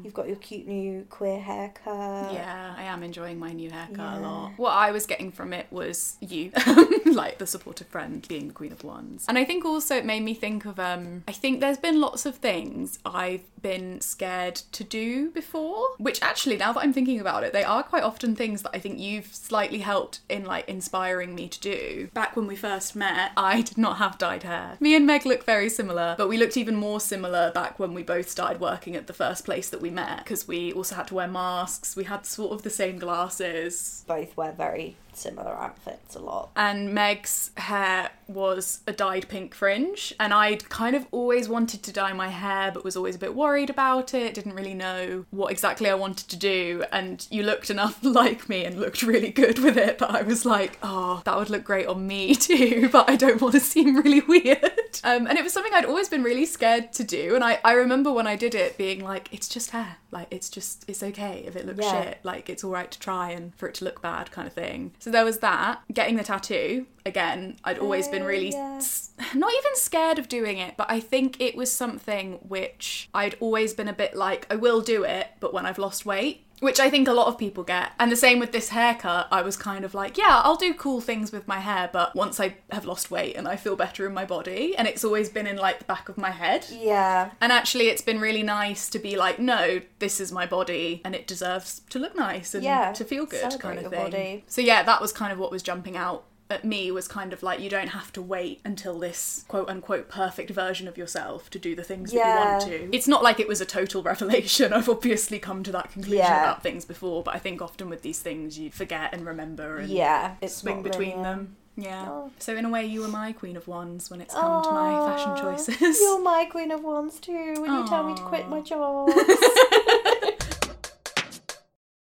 date. 0.00 0.04
You've 0.04 0.14
got 0.14 0.26
your 0.28 0.36
cute 0.36 0.66
new 0.66 1.06
queer 1.10 1.38
haircut. 1.40 2.32
Yeah, 2.32 2.74
I 2.76 2.84
am 2.84 3.02
enjoying 3.02 3.38
my 3.38 3.52
new 3.52 3.70
haircut 3.70 3.98
Yeah. 3.98 4.18
a 4.18 4.20
lot. 4.20 4.52
What 4.56 4.72
I 4.72 4.90
was 4.92 5.06
getting 5.06 5.30
from 5.32 5.52
it 5.52 5.66
was 5.70 6.16
you, 6.20 6.50
like 7.06 7.38
the 7.38 7.46
supportive 7.46 7.86
friend 7.88 8.26
being 8.28 8.48
the 8.48 8.54
queen 8.54 8.72
of 8.72 8.84
wands. 8.84 9.24
And 9.28 9.36
I 9.38 9.44
think 9.44 9.64
also 9.64 9.96
it 9.96 10.04
made 10.04 10.22
me 10.22 10.34
think 10.34 10.64
of 10.64 10.78
um 10.78 11.24
I 11.28 11.32
think 11.32 11.60
there's 11.60 11.78
been 11.78 12.00
lots 12.00 12.26
of 12.26 12.36
things 12.36 12.98
I've 13.04 13.42
been 13.62 14.00
scared 14.00 14.56
to 14.72 14.84
do 14.84 15.30
before, 15.30 15.88
which 15.98 16.22
actually 16.22 16.56
now 16.56 16.72
that 16.72 16.80
I'm 16.80 16.92
thinking 16.92 17.20
about 17.20 17.44
it, 17.44 17.52
they 17.52 17.64
are 17.64 17.82
quite 17.82 18.02
often 18.02 18.34
things 18.36 18.62
that 18.62 18.72
I 18.74 18.78
think 18.78 18.98
you've 18.98 19.34
slightly 19.34 19.78
helped 19.78 20.20
in 20.28 20.44
like 20.44 20.68
inspiring 20.68 21.34
me 21.34 21.48
to 21.48 21.60
do. 21.60 22.08
Back 22.14 22.36
when 22.36 22.46
we 22.46 22.56
first 22.56 22.96
met, 22.96 23.32
I 23.36 23.62
did 23.62 23.78
not 23.78 23.98
have 23.98 24.18
dyed 24.18 24.42
hair. 24.42 24.76
Me 24.80 24.94
and 24.94 25.06
Meg 25.06 25.26
look 25.26 25.44
very 25.44 25.68
similar, 25.68 26.14
but 26.16 26.28
we 26.28 26.38
looked 26.38 26.56
even 26.56 26.76
more 26.76 27.00
similar 27.00 27.50
back 27.52 27.78
when 27.78 27.94
we 27.94 28.02
both 28.02 28.28
started 28.28 28.60
working 28.60 28.96
at 28.96 29.06
the 29.06 29.12
first 29.12 29.44
place 29.44 29.68
that 29.70 29.80
we 29.80 29.90
met 29.90 30.18
because 30.18 30.48
we 30.48 30.72
also 30.72 30.94
had 30.94 31.08
to 31.08 31.14
wear 31.14 31.28
masks. 31.28 31.96
We 31.96 32.04
had 32.04 32.26
sort 32.26 32.52
of 32.52 32.62
the 32.62 32.70
same 32.70 32.98
glasses. 32.98 34.04
Both 34.06 34.36
wear 34.36 34.52
very 34.52 34.96
similar 35.20 35.52
outfits 35.52 36.16
a 36.16 36.18
lot. 36.18 36.50
And 36.56 36.94
Meg's 36.94 37.50
hair 37.56 38.10
was 38.28 38.80
a 38.86 38.92
dyed 38.92 39.28
pink 39.28 39.54
fringe, 39.54 40.14
and 40.18 40.32
I'd 40.32 40.68
kind 40.68 40.96
of 40.96 41.06
always 41.10 41.48
wanted 41.48 41.82
to 41.82 41.92
dye 41.92 42.12
my 42.12 42.28
hair, 42.28 42.70
but 42.72 42.84
was 42.84 42.96
always 42.96 43.16
a 43.16 43.18
bit 43.18 43.34
worried 43.34 43.70
about 43.70 44.14
it. 44.14 44.34
Didn't 44.34 44.54
really 44.54 44.74
know 44.74 45.24
what 45.30 45.50
exactly 45.50 45.88
I 45.88 45.94
wanted 45.94 46.28
to 46.28 46.36
do. 46.36 46.84
And 46.92 47.26
you 47.30 47.42
looked 47.42 47.70
enough 47.70 47.98
like 48.02 48.48
me 48.48 48.64
and 48.64 48.80
looked 48.80 49.02
really 49.02 49.30
good 49.30 49.58
with 49.58 49.76
it, 49.76 49.98
but 49.98 50.10
I 50.10 50.22
was 50.22 50.44
like, 50.44 50.78
oh, 50.82 51.22
that 51.24 51.36
would 51.36 51.50
look 51.50 51.64
great 51.64 51.86
on 51.86 52.06
me 52.06 52.34
too, 52.34 52.88
but 52.90 53.08
I 53.08 53.16
don't 53.16 53.40
want 53.40 53.54
to 53.54 53.60
seem 53.60 53.96
really 53.96 54.20
weird. 54.28 55.00
Um, 55.04 55.26
and 55.26 55.38
it 55.38 55.44
was 55.44 55.52
something 55.52 55.72
I'd 55.74 55.84
always 55.84 56.08
been 56.08 56.22
really 56.22 56.46
scared 56.46 56.92
to 56.94 57.04
do. 57.04 57.34
And 57.34 57.44
I, 57.44 57.58
I 57.64 57.72
remember 57.72 58.12
when 58.12 58.26
I 58.26 58.36
did 58.36 58.54
it 58.54 58.76
being 58.78 59.02
like, 59.04 59.28
it's 59.32 59.48
just 59.48 59.70
hair. 59.70 59.96
Like, 60.12 60.26
it's 60.30 60.48
just, 60.50 60.84
it's 60.88 61.02
okay 61.02 61.44
if 61.46 61.54
it 61.56 61.66
looks 61.66 61.84
Yeah. 61.84 62.02
shit. 62.02 62.18
Like, 62.24 62.50
it's 62.50 62.64
all 62.64 62.70
right 62.72 62.90
to 62.90 62.98
try 62.98 63.30
and 63.30 63.54
for 63.54 63.68
it 63.68 63.74
to 63.76 63.84
look 63.84 64.02
bad 64.02 64.30
kind 64.32 64.46
of 64.48 64.52
thing. 64.52 64.92
So 64.98 65.10
there 65.10 65.24
was 65.24 65.38
that. 65.38 65.82
Getting 65.92 66.16
the 66.16 66.24
tattoo, 66.24 66.86
again, 67.06 67.56
I'd 67.64 67.78
always 67.78 68.08
been 68.08 68.22
Oh, 68.22 68.26
really 68.26 68.50
yeah. 68.50 68.76
s- 68.78 69.10
not 69.34 69.52
even 69.52 69.76
scared 69.76 70.18
of 70.18 70.28
doing 70.28 70.58
it, 70.58 70.74
but 70.76 70.90
I 70.90 70.98
think 71.00 71.40
it 71.40 71.54
was 71.54 71.70
something 71.70 72.40
which 72.48 73.08
I'd 73.14 73.36
always 73.40 73.72
been 73.72 73.88
a 73.88 73.92
bit 73.92 74.14
like, 74.16 74.46
I 74.50 74.56
will 74.56 74.80
do 74.80 75.04
it, 75.04 75.28
but 75.38 75.54
when 75.54 75.64
I've 75.66 75.78
lost 75.78 76.04
weight. 76.04 76.44
Which 76.60 76.78
I 76.78 76.90
think 76.90 77.08
a 77.08 77.12
lot 77.12 77.26
of 77.26 77.38
people 77.38 77.64
get. 77.64 77.92
And 77.98 78.12
the 78.12 78.16
same 78.16 78.38
with 78.38 78.52
this 78.52 78.68
haircut, 78.68 79.28
I 79.30 79.42
was 79.42 79.56
kind 79.56 79.84
of 79.84 79.94
like, 79.94 80.16
yeah, 80.18 80.42
I'll 80.44 80.56
do 80.56 80.74
cool 80.74 81.00
things 81.00 81.32
with 81.32 81.48
my 81.48 81.58
hair, 81.58 81.88
but 81.92 82.14
once 82.14 82.38
I 82.38 82.56
have 82.70 82.84
lost 82.84 83.10
weight 83.10 83.34
and 83.36 83.48
I 83.48 83.56
feel 83.56 83.76
better 83.76 84.06
in 84.06 84.12
my 84.14 84.24
body, 84.26 84.76
and 84.76 84.86
it's 84.86 85.02
always 85.04 85.28
been 85.28 85.46
in 85.46 85.56
like 85.56 85.78
the 85.78 85.84
back 85.86 86.08
of 86.08 86.18
my 86.18 86.30
head. 86.30 86.66
Yeah. 86.70 87.30
And 87.40 87.50
actually, 87.50 87.88
it's 87.88 88.02
been 88.02 88.20
really 88.20 88.42
nice 88.42 88.88
to 88.90 88.98
be 88.98 89.16
like, 89.16 89.38
no, 89.38 89.80
this 90.00 90.20
is 90.20 90.30
my 90.32 90.46
body 90.46 91.00
and 91.04 91.14
it 91.14 91.26
deserves 91.26 91.80
to 91.90 91.98
look 91.98 92.14
nice 92.14 92.54
and 92.54 92.62
Yeah, 92.62 92.92
to 92.92 93.04
feel 93.04 93.24
good, 93.26 93.40
celebrate 93.40 93.60
kind 93.76 93.86
of 93.86 93.92
thing. 93.92 94.02
body. 94.10 94.44
So, 94.46 94.60
yeah, 94.60 94.82
that 94.82 95.00
was 95.00 95.12
kind 95.12 95.32
of 95.32 95.38
what 95.38 95.50
was 95.50 95.62
jumping 95.62 95.96
out 95.96 96.24
at 96.50 96.64
me 96.64 96.90
was 96.90 97.06
kind 97.08 97.32
of 97.32 97.42
like, 97.42 97.60
you 97.60 97.70
don't 97.70 97.88
have 97.88 98.12
to 98.12 98.22
wait 98.22 98.60
until 98.64 98.98
this 98.98 99.44
quote 99.48 99.68
unquote 99.68 100.08
perfect 100.08 100.50
version 100.50 100.88
of 100.88 100.96
yourself 100.98 101.50
to 101.50 101.58
do 101.58 101.74
the 101.74 101.84
things 101.84 102.10
that 102.12 102.16
you 102.16 102.22
want 102.22 102.66
Yeah. 102.70 102.78
to. 102.78 102.94
It's 102.96 103.08
not 103.08 103.22
like 103.22 103.38
it 103.40 103.48
was 103.48 103.60
a 103.60 103.66
total 103.66 104.02
revelation. 104.12 104.72
I've 104.72 104.88
obviously 104.88 105.38
come 105.38 105.62
to 105.62 105.72
that 105.72 105.92
conclusion 105.92 106.18
Yeah. 106.18 106.40
about 106.42 106.62
things 106.62 106.84
before, 106.84 107.22
but 107.22 107.34
I 107.34 107.38
think 107.38 107.60
often 107.62 107.88
with 107.88 108.02
these 108.02 108.20
things, 108.20 108.58
you 108.58 108.70
forget 108.70 109.12
and 109.12 109.26
remember 109.26 109.78
and 109.78 109.88
Yeah. 109.88 110.34
It's 110.40 110.54
swing 110.56 110.82
between 110.82 111.10
linear. 111.10 111.22
them. 111.24 111.56
Yeah. 111.76 112.06
Oh. 112.08 112.30
So, 112.38 112.56
in 112.56 112.64
a 112.66 112.68
way, 112.68 112.84
you 112.84 113.00
were 113.00 113.08
my 113.08 113.32
queen 113.32 113.56
of 113.56 113.66
wands 113.66 114.10
when 114.10 114.20
it's 114.20 114.34
come 114.34 114.62
to 114.64 114.70
my 114.70 114.90
fashion 115.16 115.36
choices. 115.36 115.98
You're 116.00 116.20
my 116.20 116.44
queen 116.44 116.70
of 116.72 116.82
wands 116.82 117.18
too. 117.20 117.54
When 117.58 117.72
you 117.72 117.86
tell 117.86 118.02
me 118.02 118.14
to 118.16 118.22
quit 118.22 118.48
my 118.48 118.60
job. 118.60 119.08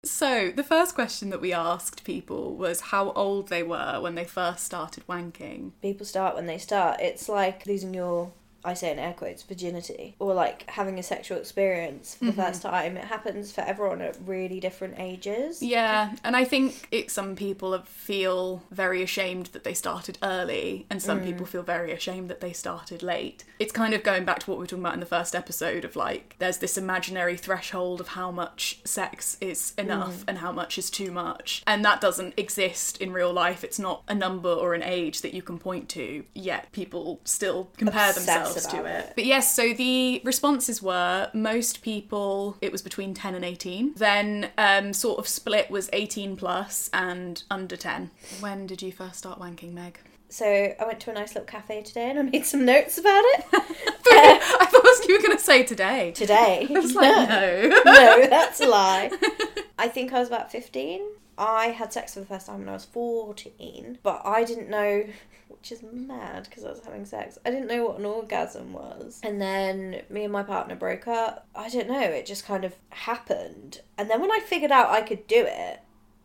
So, 0.06 0.52
the 0.52 0.64
first 0.64 0.94
question 0.94 1.32
that 1.32 1.42
we 1.42 1.52
asked 1.52 2.04
people 2.04 2.56
was 2.56 2.80
how 2.80 3.12
old 3.14 3.50
they 3.50 3.64
were 3.64 4.00
when 4.00 4.14
they 4.14 4.24
first 4.24 4.64
started 4.64 5.04
wanking. 5.08 5.72
People 5.82 6.06
start 6.06 6.36
when 6.36 6.46
they 6.46 6.60
start. 6.60 7.00
It's 7.02 7.28
like 7.28 7.66
losing 7.66 7.94
your 7.94 8.32
I 8.66 8.74
say 8.74 8.92
in 8.92 9.00
air 9.00 9.14
quotes, 9.14 9.44
virginity, 9.44 10.16
or 10.20 10.34
like 10.34 10.70
having 10.70 11.00
a 11.00 11.04
sexual 11.04 11.38
experience 11.38 12.16
for 12.16 12.26
the 12.26 12.32
mm-hmm. 12.32 12.42
first 12.42 12.62
time. 12.62 12.98
It 12.98 13.06
happens 13.06 13.52
for 13.52 13.62
everyone 13.62 14.02
at 14.02 14.18
really 14.26 14.60
different 14.60 14.96
ages. 14.98 15.62
Yeah, 15.62 16.16
and 16.24 16.36
I 16.36 16.44
think 16.44 16.88
it, 16.92 17.12
some 17.12 17.36
people 17.36 17.78
feel 17.86 18.64
very 18.72 19.02
ashamed 19.02 19.48
that 19.48 19.64
they 19.64 19.74
started 19.74 20.18
early, 20.24 20.86
and 20.90 21.02
some 21.02 21.22
mm. 21.22 21.26
people 21.26 21.46
feel 21.46 21.64
very 21.64 21.92
ashamed 21.92 22.30
that 22.30 22.42
they 22.42 22.54
started 22.54 23.04
late. 23.04 23.44
It's 23.60 23.72
kind 23.72 23.94
of 23.94 24.04
going 24.04 24.26
back 24.26 24.40
to 24.40 24.50
what 24.50 24.58
we 24.58 24.64
were 24.64 24.68
talking 24.68 24.84
about 24.84 24.94
in 24.96 25.00
the 25.00 25.06
first 25.06 25.36
episode 25.36 25.86
of 25.86 25.96
like, 25.96 26.36
there's 26.40 26.58
this 26.58 26.78
imaginary 26.78 27.38
threshold 27.38 28.00
of 28.00 28.10
how 28.10 28.32
much 28.32 28.80
sex 28.84 29.38
is 29.42 29.74
enough 29.78 30.18
mm. 30.18 30.24
and 30.28 30.40
how 30.40 30.52
much 30.52 30.78
is 30.78 30.90
too 30.90 31.12
much, 31.12 31.64
and 31.68 31.86
that 31.86 32.02
doesn't 32.02 32.34
exist 32.38 32.98
in 33.02 33.14
real 33.14 33.32
life. 33.32 33.64
It's 33.64 33.80
not 33.80 34.04
a 34.08 34.16
number 34.16 34.50
or 34.50 34.74
an 34.74 34.84
age 34.84 35.22
that 35.22 35.34
you 35.34 35.42
can 35.42 35.60
point 35.60 35.90
to, 35.90 36.24
yet 36.34 36.72
people 36.72 37.22
still 37.24 37.70
compare 37.78 38.10
Obsess 38.10 38.26
themselves 38.26 38.55
to 38.64 38.86
it. 38.86 39.00
it. 39.06 39.14
But 39.16 39.26
yes, 39.26 39.54
so 39.54 39.74
the 39.74 40.22
responses 40.24 40.82
were 40.82 41.30
most 41.34 41.82
people, 41.82 42.58
it 42.62 42.72
was 42.72 42.82
between 42.82 43.14
10 43.14 43.36
and 43.36 43.46
18. 43.46 43.94
Then 43.96 44.50
um, 44.58 44.94
sort 44.94 45.20
of 45.20 45.28
split 45.28 45.70
was 45.70 45.90
18 45.94 46.36
plus 46.36 46.90
and 46.94 47.44
under 47.50 47.76
10. 47.76 48.12
When 48.40 48.68
did 48.68 48.82
you 48.82 48.92
first 48.92 49.18
start 49.18 49.40
wanking, 49.40 49.74
Meg? 49.74 50.00
So 50.30 50.46
I 50.46 50.86
went 50.86 51.00
to 51.02 51.12
a 51.12 51.14
nice 51.14 51.36
little 51.36 51.46
cafe 51.46 51.82
today 51.82 52.10
and 52.10 52.20
I 52.20 52.22
made 52.24 52.46
some 52.46 52.66
notes 52.66 52.98
about 52.98 53.24
it. 53.26 53.46
I 53.54 54.68
thought 54.70 55.08
you 55.08 55.16
were 55.16 55.22
going 55.22 55.38
to 55.38 55.44
say 55.44 55.64
today. 55.64 56.12
today. 56.12 56.68
I 56.70 56.74
was 56.74 56.94
like, 56.94 57.30
no. 57.30 57.82
no, 57.86 58.28
that's 58.28 58.60
a 58.60 58.68
lie. 58.68 59.12
I 59.78 59.88
think 59.88 60.14
I 60.14 60.20
was 60.20 60.28
about 60.28 60.52
15. 60.52 61.02
I 61.38 61.68
had 61.68 61.92
sex 61.92 62.14
for 62.14 62.22
the 62.22 62.26
first 62.26 62.48
time 62.48 62.60
when 62.60 62.70
I 62.70 62.74
was 62.74 62.86
14, 62.86 64.00
but 64.04 64.22
I 64.26 64.44
didn't 64.44 64.70
know, 64.70 65.06
which 65.48 65.72
is 65.72 65.84
mad 65.84 66.48
because 66.50 66.64
I 66.64 66.70
was 66.70 66.84
having 66.84 67.06
sex. 67.06 67.38
I 67.46 67.52
didn't 67.52 67.68
know 67.68 67.86
what 67.86 68.00
an 68.00 68.06
orgasm 68.06 68.74
was. 68.74 69.20
And 69.24 69.42
then 69.42 70.02
me 70.10 70.24
and 70.24 70.34
my 70.34 70.44
partner 70.44 70.76
broke 70.76 71.08
up. 71.08 71.48
I 71.56 71.70
don't 71.70 71.90
know, 71.90 72.02
it 72.02 72.26
just 72.26 72.46
kind 72.46 72.64
of 72.64 72.76
happened. 72.90 73.82
And 73.98 74.10
then 74.10 74.22
when 74.22 74.32
I 74.32 74.40
figured 74.40 74.72
out 74.72 74.90
I 74.90 75.02
could 75.02 75.28
do 75.28 75.46
it, 75.46 75.82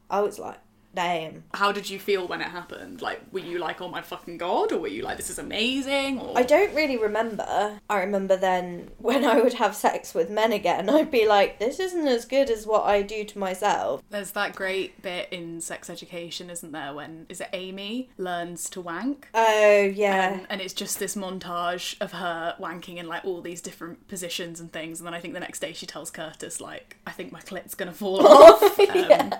I 0.09 0.21
was 0.21 0.39
like, 0.39 0.59
damn. 0.95 1.45
How 1.55 1.73
did 1.73 1.89
you 1.89 1.99
feel 1.99 2.27
when 2.27 2.41
it 2.41 2.49
happened? 2.49 3.03
Like, 3.03 3.21
were 3.33 3.41
you 3.41 3.59
like, 3.59 3.81
oh 3.81 3.89
my 3.89 4.03
fucking 4.03 4.39
god? 4.39 4.73
Or 4.73 4.79
were 4.79 4.89
you 4.89 5.03
like, 5.03 5.17
this 5.17 5.31
is 5.31 5.39
amazing? 5.39 6.21
Or... 6.21 6.37
I 6.37 6.43
don't 6.43 6.75
really 6.75 6.97
remember. 6.97 7.81
I 7.89 8.01
remember 8.01 8.37
then 8.37 8.91
when 8.99 9.25
I 9.25 9.41
would 9.41 9.55
have 9.55 9.75
sex 9.75 10.15
with 10.15 10.31
men 10.31 10.53
again, 10.53 10.89
I'd 10.91 11.11
be 11.11 11.27
like, 11.27 11.59
this 11.59 11.81
isn't 11.81 12.09
as 12.09 12.25
good 12.25 12.51
as 12.51 12.67
what 12.67 12.85
I 12.85 13.03
do 13.03 13.25
to 13.25 13.39
myself. 13.39 14.03
There's 14.11 14.33
that 14.33 14.55
great 14.55 15.01
bit 15.03 15.29
in 15.31 15.61
sex 15.61 15.89
education, 15.89 16.51
isn't 16.51 16.73
there, 16.73 16.95
when, 16.95 17.27
is 17.29 17.41
it 17.41 17.49
Amy 17.53 18.11
learns 18.17 18.69
to 18.71 18.81
wank? 18.81 19.29
Oh, 19.35 19.83
yeah. 19.83 20.39
Um, 20.41 20.47
and 20.51 20.61
it's 20.61 20.75
just 20.75 20.99
this 20.99 21.15
montage 21.17 22.01
of 22.01 22.13
her 22.13 22.57
wanking 22.61 22.97
in 22.97 23.07
like 23.07 23.25
all 23.25 23.41
these 23.41 23.61
different 23.61 24.09
positions 24.09 24.61
and 24.61 24.73
things. 24.73 25.01
And 25.01 25.07
then 25.07 25.15
I 25.15 25.21
think 25.21 25.35
the 25.35 25.41
next 25.41 25.61
day 25.61 25.73
she 25.73 25.87
tells 25.87 26.11
Curtis, 26.11 26.61
like, 26.61 26.97
I 27.07 27.13
think 27.13 27.33
my 27.33 27.41
clit's 27.41 27.75
gonna 27.75 27.93
fall 27.93 28.27
off. 28.27 28.79
Um, 28.81 29.33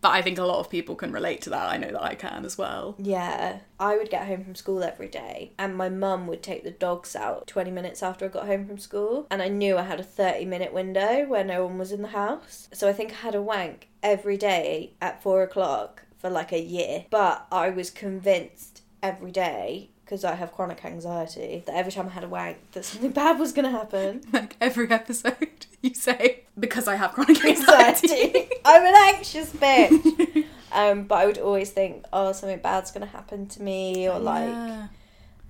But 0.00 0.10
I 0.10 0.22
think 0.22 0.38
a 0.38 0.44
lot 0.44 0.60
of 0.60 0.70
people 0.70 0.94
can 0.94 1.12
relate 1.12 1.40
to 1.42 1.50
that. 1.50 1.68
I 1.68 1.76
know 1.76 1.90
that 1.90 2.02
I 2.02 2.14
can 2.14 2.44
as 2.44 2.56
well. 2.56 2.94
Yeah, 2.98 3.60
I 3.80 3.96
would 3.96 4.10
get 4.10 4.26
home 4.26 4.44
from 4.44 4.54
school 4.54 4.82
every 4.82 5.08
day, 5.08 5.52
and 5.58 5.76
my 5.76 5.88
mum 5.88 6.26
would 6.28 6.42
take 6.42 6.64
the 6.64 6.70
dogs 6.70 7.16
out 7.16 7.46
20 7.46 7.70
minutes 7.70 8.02
after 8.02 8.26
I 8.26 8.28
got 8.28 8.46
home 8.46 8.66
from 8.66 8.78
school. 8.78 9.26
And 9.30 9.42
I 9.42 9.48
knew 9.48 9.76
I 9.76 9.82
had 9.82 10.00
a 10.00 10.04
30 10.04 10.44
minute 10.44 10.72
window 10.72 11.26
where 11.26 11.44
no 11.44 11.66
one 11.66 11.78
was 11.78 11.92
in 11.92 12.02
the 12.02 12.08
house. 12.08 12.68
So 12.72 12.88
I 12.88 12.92
think 12.92 13.12
I 13.12 13.16
had 13.16 13.34
a 13.34 13.42
wank 13.42 13.88
every 14.02 14.36
day 14.36 14.92
at 15.00 15.22
four 15.22 15.42
o'clock 15.42 16.04
for 16.18 16.30
like 16.30 16.52
a 16.52 16.60
year. 16.60 17.06
But 17.10 17.46
I 17.50 17.70
was 17.70 17.90
convinced 17.90 18.82
every 19.02 19.30
day. 19.30 19.90
Because 20.08 20.24
I 20.24 20.34
have 20.36 20.54
chronic 20.54 20.82
anxiety, 20.86 21.62
that 21.66 21.76
every 21.76 21.92
time 21.92 22.06
I 22.06 22.10
had 22.12 22.24
a 22.24 22.28
wank, 22.28 22.56
that 22.72 22.82
something 22.86 23.10
bad 23.22 23.38
was 23.38 23.52
gonna 23.52 23.70
happen. 23.70 24.22
Like 24.32 24.56
every 24.58 24.90
episode, 24.90 25.66
you 25.82 25.92
say, 25.92 26.44
because 26.58 26.88
I 26.88 26.96
have 26.96 27.12
chronic 27.12 27.44
anxiety. 27.44 28.10
Anxiety. 28.12 28.50
I'm 28.64 28.84
an 28.86 28.94
anxious 29.14 29.52
bitch. 29.52 30.46
um, 30.72 31.04
but 31.04 31.16
I 31.16 31.26
would 31.26 31.36
always 31.36 31.70
think, 31.72 32.06
oh, 32.10 32.32
something 32.32 32.58
bad's 32.60 32.90
gonna 32.90 33.04
happen 33.06 33.46
to 33.48 33.62
me, 33.62 34.08
or 34.08 34.18
like, 34.18 34.48
Yeah. 34.48 34.86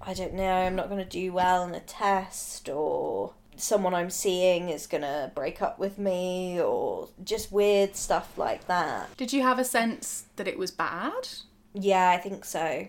I 0.01 0.15
don't 0.15 0.35
know, 0.35 0.51
I'm 0.67 0.75
not 0.77 0.89
going 0.89 1.03
to 1.03 1.09
do 1.09 1.33
well 1.33 1.63
on 1.63 1.75
a 1.75 1.81
test, 1.81 2.69
or 2.69 3.35
someone 3.57 3.95
I'm 3.95 4.11
seeing 4.11 4.69
is 4.69 4.87
going 4.87 5.03
to 5.03 5.33
break 5.35 5.61
up 5.61 5.79
with 5.81 5.99
me, 5.99 6.61
or 6.61 7.09
just 7.25 7.51
weird 7.51 7.97
stuff 7.97 8.39
like 8.39 8.69
that. 8.69 9.17
Did 9.17 9.33
you 9.33 9.43
have 9.43 9.59
a 9.59 9.65
sense 9.65 10.27
that 10.37 10.47
it 10.47 10.57
was 10.57 10.71
bad? 10.71 11.29
Yeah, 11.75 12.11
I 12.11 12.17
think 12.19 12.45
so. 12.45 12.87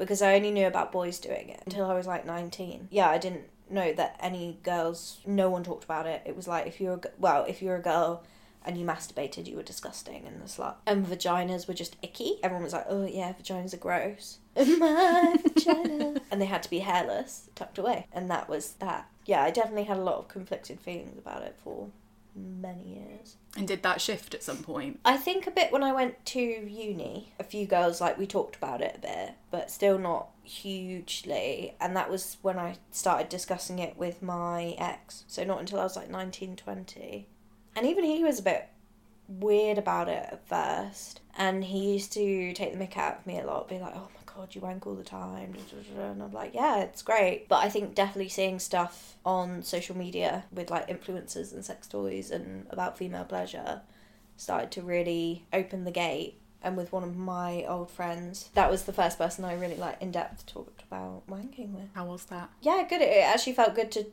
Because 0.00 0.22
I 0.22 0.34
only 0.34 0.50
knew 0.50 0.66
about 0.66 0.92
boys 0.92 1.18
doing 1.18 1.50
it 1.50 1.62
until 1.66 1.84
I 1.84 1.94
was 1.94 2.06
like 2.06 2.24
19. 2.24 2.88
Yeah, 2.90 3.10
I 3.10 3.18
didn't 3.18 3.44
know 3.68 3.92
that 3.92 4.16
any 4.18 4.58
girls, 4.62 5.20
no 5.26 5.50
one 5.50 5.62
talked 5.62 5.84
about 5.84 6.06
it. 6.06 6.22
It 6.24 6.34
was 6.34 6.48
like 6.48 6.66
if 6.66 6.80
you're, 6.80 6.94
a, 6.94 7.00
well, 7.18 7.44
if 7.44 7.60
you're 7.60 7.76
a 7.76 7.82
girl 7.82 8.24
and 8.64 8.78
you 8.78 8.86
masturbated, 8.86 9.46
you 9.46 9.56
were 9.56 9.62
disgusting 9.62 10.26
and 10.26 10.40
the 10.40 10.46
slut. 10.46 10.76
And 10.86 11.06
vaginas 11.06 11.68
were 11.68 11.74
just 11.74 11.96
icky. 12.02 12.38
Everyone 12.42 12.64
was 12.64 12.72
like, 12.72 12.86
oh 12.88 13.06
yeah, 13.06 13.32
vaginas 13.34 13.74
are 13.74 13.76
gross. 13.76 14.38
My 14.56 15.36
vagina. 15.42 16.20
And 16.30 16.40
they 16.40 16.46
had 16.46 16.62
to 16.62 16.70
be 16.70 16.78
hairless, 16.78 17.50
tucked 17.54 17.78
away. 17.78 18.06
And 18.12 18.30
that 18.30 18.48
was 18.48 18.72
that. 18.80 19.06
Yeah, 19.26 19.42
I 19.42 19.50
definitely 19.50 19.84
had 19.84 19.98
a 19.98 20.02
lot 20.02 20.16
of 20.16 20.28
conflicted 20.28 20.80
feelings 20.80 21.18
about 21.18 21.42
it 21.42 21.56
for 21.62 21.88
many 22.34 22.82
years. 22.82 23.36
And 23.56 23.66
did 23.66 23.82
that 23.82 24.00
shift 24.00 24.34
at 24.34 24.42
some 24.42 24.58
point? 24.58 25.00
I 25.04 25.16
think 25.16 25.46
a 25.46 25.50
bit 25.50 25.72
when 25.72 25.82
I 25.82 25.92
went 25.92 26.24
to 26.26 26.40
uni. 26.40 27.32
A 27.38 27.44
few 27.44 27.66
girls, 27.66 28.00
like, 28.00 28.18
we 28.18 28.26
talked 28.26 28.56
about 28.56 28.80
it 28.80 28.96
a 28.96 29.00
bit, 29.00 29.34
but 29.50 29.70
still 29.70 29.98
not 29.98 30.28
hugely. 30.42 31.74
And 31.80 31.96
that 31.96 32.10
was 32.10 32.36
when 32.42 32.58
I 32.58 32.76
started 32.90 33.28
discussing 33.28 33.78
it 33.78 33.96
with 33.96 34.22
my 34.22 34.74
ex. 34.78 35.24
So 35.28 35.44
not 35.44 35.60
until 35.60 35.80
I 35.80 35.84
was 35.84 35.96
like 35.96 36.10
19, 36.10 36.56
20. 36.56 37.28
And 37.76 37.86
even 37.86 38.04
he 38.04 38.24
was 38.24 38.38
a 38.38 38.44
bit 38.44 38.68
weird 39.28 39.78
about 39.78 40.08
it 40.08 40.28
at 40.32 40.48
first. 40.48 41.20
And 41.36 41.64
he 41.64 41.92
used 41.92 42.12
to 42.14 42.52
take 42.52 42.72
the 42.72 42.84
mick 42.84 42.96
out 42.96 43.18
of 43.18 43.26
me 43.26 43.38
a 43.38 43.46
lot, 43.46 43.68
be 43.68 43.78
like, 43.78 43.94
oh 43.94 44.08
my 44.14 44.19
god, 44.40 44.54
you 44.54 44.60
wank 44.60 44.86
all 44.86 44.94
the 44.94 45.04
time. 45.04 45.54
And 45.98 46.22
I'm 46.22 46.32
like, 46.32 46.54
yeah, 46.54 46.80
it's 46.80 47.02
great. 47.02 47.48
But 47.48 47.64
I 47.64 47.68
think 47.68 47.94
definitely 47.94 48.28
seeing 48.28 48.58
stuff 48.58 49.16
on 49.24 49.62
social 49.62 49.96
media 49.96 50.44
with 50.52 50.70
like 50.70 50.88
influencers 50.88 51.52
and 51.52 51.64
sex 51.64 51.86
toys 51.86 52.30
and 52.30 52.66
about 52.70 52.96
female 52.96 53.24
pleasure 53.24 53.82
started 54.36 54.70
to 54.72 54.82
really 54.82 55.44
open 55.52 55.84
the 55.84 55.90
gate. 55.90 56.38
And 56.62 56.76
with 56.76 56.92
one 56.92 57.04
of 57.04 57.16
my 57.16 57.64
old 57.64 57.90
friends, 57.90 58.50
that 58.54 58.70
was 58.70 58.84
the 58.84 58.92
first 58.92 59.16
person 59.16 59.44
I 59.46 59.54
really 59.54 59.76
like 59.76 60.00
in 60.02 60.10
depth 60.10 60.44
talked 60.44 60.82
about 60.82 61.26
wanking 61.26 61.72
with. 61.72 61.88
How 61.94 62.04
was 62.04 62.26
that? 62.26 62.50
Yeah, 62.60 62.86
good. 62.88 63.00
It 63.00 63.24
actually 63.24 63.54
felt 63.54 63.74
good 63.74 63.90
to 63.92 64.06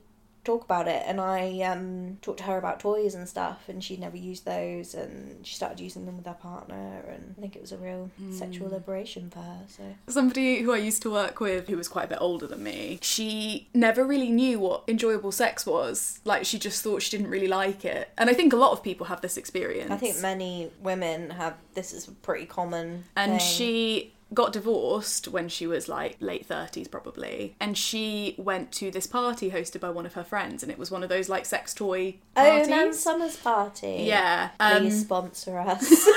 talk 0.47 0.63
about 0.63 0.87
it, 0.87 1.03
and 1.05 1.19
I 1.19 1.61
um, 1.61 2.17
talked 2.21 2.39
to 2.39 2.45
her 2.45 2.57
about 2.57 2.79
toys 2.79 3.13
and 3.13 3.27
stuff, 3.27 3.67
and 3.67 3.83
she'd 3.83 3.99
never 3.99 4.17
used 4.17 4.45
those, 4.45 4.95
and 4.95 5.45
she 5.45 5.53
started 5.55 5.79
using 5.79 6.05
them 6.05 6.15
with 6.15 6.25
her 6.25 6.33
partner, 6.33 7.03
and 7.09 7.35
I 7.37 7.41
think 7.41 7.55
it 7.55 7.61
was 7.61 7.73
a 7.73 7.77
real 7.77 8.09
sexual 8.31 8.69
liberation 8.69 9.29
for 9.29 9.39
her. 9.39 9.59
So 9.67 9.83
Somebody 10.07 10.61
who 10.61 10.73
I 10.73 10.77
used 10.77 11.01
to 11.01 11.11
work 11.11 11.39
with, 11.39 11.67
who 11.67 11.75
was 11.75 11.87
quite 11.87 12.05
a 12.05 12.07
bit 12.07 12.19
older 12.21 12.47
than 12.47 12.63
me, 12.63 12.99
she 13.01 13.67
never 13.73 14.05
really 14.05 14.29
knew 14.29 14.59
what 14.59 14.83
enjoyable 14.87 15.33
sex 15.33 15.65
was. 15.65 16.21
Like, 16.23 16.45
she 16.45 16.57
just 16.57 16.81
thought 16.81 17.01
she 17.01 17.11
didn't 17.15 17.29
really 17.29 17.49
like 17.49 17.83
it. 17.83 18.09
And 18.17 18.29
I 18.29 18.33
think 18.33 18.53
a 18.53 18.57
lot 18.57 18.71
of 18.71 18.81
people 18.81 19.07
have 19.07 19.21
this 19.21 19.35
experience. 19.35 19.91
I 19.91 19.97
think 19.97 20.19
many 20.21 20.71
women 20.81 21.31
have 21.31 21.55
this 21.73 21.93
is 21.93 22.07
a 22.07 22.11
pretty 22.11 22.45
common. 22.45 23.03
and 23.15 23.33
thing. 23.33 23.39
she 23.39 24.13
got 24.33 24.51
divorced 24.51 25.27
when 25.29 25.47
she 25.47 25.65
was 25.65 25.87
like 25.87 26.17
late 26.19 26.47
30s 26.47 26.89
probably 26.91 27.55
and 27.61 27.77
she 27.77 28.35
went 28.37 28.71
to 28.73 28.91
this 28.91 29.07
party 29.07 29.51
hosted 29.51 29.79
by 29.79 29.89
one 29.89 30.05
of 30.05 30.13
her 30.13 30.23
friends 30.23 30.63
and 30.63 30.71
it 30.71 30.77
was 30.77 30.91
one 30.91 31.01
of 31.01 31.09
those 31.09 31.29
like 31.29 31.45
sex 31.45 31.73
toy 31.73 32.15
oh, 32.35 32.41
parties 32.43 32.67
Ann 32.67 32.93
Summers 32.93 33.37
party. 33.37 34.03
yeah 34.05 34.49
um, 34.59 34.81
Please 34.83 35.01
sponsor 35.01 35.57
us. 35.59 36.09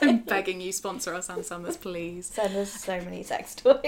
I'm 0.00 0.18
begging 0.20 0.60
you 0.60 0.72
sponsor 0.72 1.14
us 1.14 1.28
Ann 1.28 1.42
Summers 1.44 1.76
please 1.76 2.26
Send 2.26 2.56
us 2.56 2.72
so 2.72 2.98
many 3.02 3.22
sex 3.22 3.54
toys. 3.54 3.84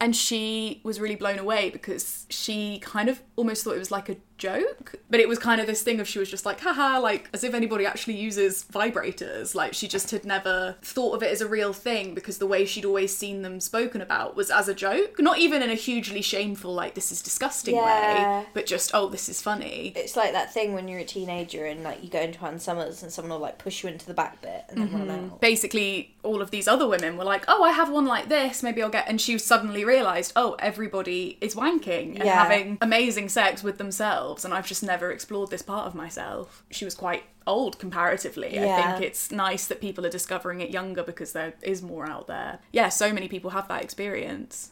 and 0.00 0.14
she 0.14 0.80
was 0.84 1.00
really 1.00 1.16
blown 1.16 1.38
away 1.38 1.70
because 1.70 2.26
she 2.28 2.80
kind 2.80 3.08
of 3.08 3.22
almost 3.36 3.64
thought 3.64 3.74
it 3.76 3.78
was 3.78 3.90
like 3.90 4.08
a 4.10 4.16
joke 4.40 4.94
but 5.10 5.20
it 5.20 5.28
was 5.28 5.38
kind 5.38 5.60
of 5.60 5.66
this 5.66 5.82
thing 5.82 6.00
of 6.00 6.08
she 6.08 6.18
was 6.18 6.30
just 6.30 6.46
like 6.46 6.60
haha 6.60 6.98
like 6.98 7.28
as 7.32 7.44
if 7.44 7.54
anybody 7.54 7.84
actually 7.84 8.16
uses 8.16 8.64
vibrators 8.72 9.54
like 9.54 9.74
she 9.74 9.86
just 9.86 10.10
had 10.10 10.24
never 10.24 10.76
thought 10.82 11.14
of 11.14 11.22
it 11.22 11.30
as 11.30 11.40
a 11.40 11.46
real 11.46 11.72
thing 11.72 12.14
because 12.14 12.38
the 12.38 12.46
way 12.46 12.64
she'd 12.64 12.84
always 12.84 13.14
seen 13.16 13.42
them 13.42 13.60
spoken 13.60 14.00
about 14.00 14.34
was 14.34 14.50
as 14.50 14.66
a 14.68 14.74
joke 14.74 15.20
not 15.20 15.38
even 15.38 15.62
in 15.62 15.70
a 15.70 15.74
hugely 15.74 16.22
shameful 16.22 16.72
like 16.72 16.94
this 16.94 17.12
is 17.12 17.22
disgusting 17.22 17.74
Yeah. 17.74 18.40
way 18.40 18.46
but 18.54 18.66
just 18.66 18.90
oh 18.94 19.08
this 19.08 19.28
is 19.28 19.42
funny 19.42 19.92
It's 19.94 20.16
like 20.16 20.32
that 20.32 20.52
thing 20.52 20.72
when 20.72 20.88
you're 20.88 21.00
a 21.00 21.04
teenager 21.04 21.66
and 21.66 21.82
like 21.82 22.02
you 22.02 22.08
go 22.08 22.20
into 22.20 22.44
Ann 22.44 22.58
Summers 22.58 23.02
and 23.02 23.12
someone 23.12 23.32
will 23.32 23.38
like 23.38 23.58
push 23.58 23.82
you 23.82 23.90
into 23.90 24.06
the 24.06 24.14
back 24.14 24.40
bit 24.40 24.64
and 24.70 24.80
then 24.80 24.92
run 24.92 25.08
mm-hmm. 25.08 25.32
out. 25.32 25.40
basically 25.40 26.14
all 26.22 26.40
of 26.40 26.50
these 26.50 26.66
other 26.66 26.86
women 26.88 27.16
were 27.16 27.24
like 27.24 27.44
oh 27.48 27.62
i 27.62 27.70
have 27.72 27.90
one 27.90 28.06
like 28.06 28.28
this 28.28 28.62
maybe 28.62 28.82
i'll 28.82 28.90
get 28.90 29.08
and 29.08 29.20
she 29.20 29.36
suddenly 29.38 29.84
realized 29.84 30.32
oh 30.36 30.54
everybody 30.58 31.36
is 31.40 31.54
wanking 31.54 32.14
and 32.16 32.24
Yeah. 32.24 32.42
having 32.42 32.78
amazing 32.80 33.28
sex 33.28 33.62
with 33.62 33.78
themselves 33.78 34.29
and 34.44 34.54
i've 34.54 34.66
just 34.66 34.82
never 34.82 35.10
explored 35.10 35.50
this 35.50 35.62
part 35.62 35.86
of 35.86 35.94
myself 35.94 36.64
she 36.70 36.84
was 36.84 36.94
quite 36.94 37.24
old 37.46 37.78
comparatively 37.78 38.58
i 38.58 38.82
think 38.82 39.02
it's 39.02 39.30
nice 39.30 39.66
that 39.66 39.80
people 39.80 40.04
are 40.06 40.10
discovering 40.10 40.60
it 40.60 40.70
younger 40.70 41.02
because 41.02 41.32
there 41.32 41.54
is 41.62 41.82
more 41.82 42.06
out 42.08 42.26
there 42.26 42.58
yeah 42.72 42.88
so 42.88 43.12
many 43.12 43.28
people 43.28 43.50
have 43.50 43.66
that 43.68 43.82
experience 43.82 44.70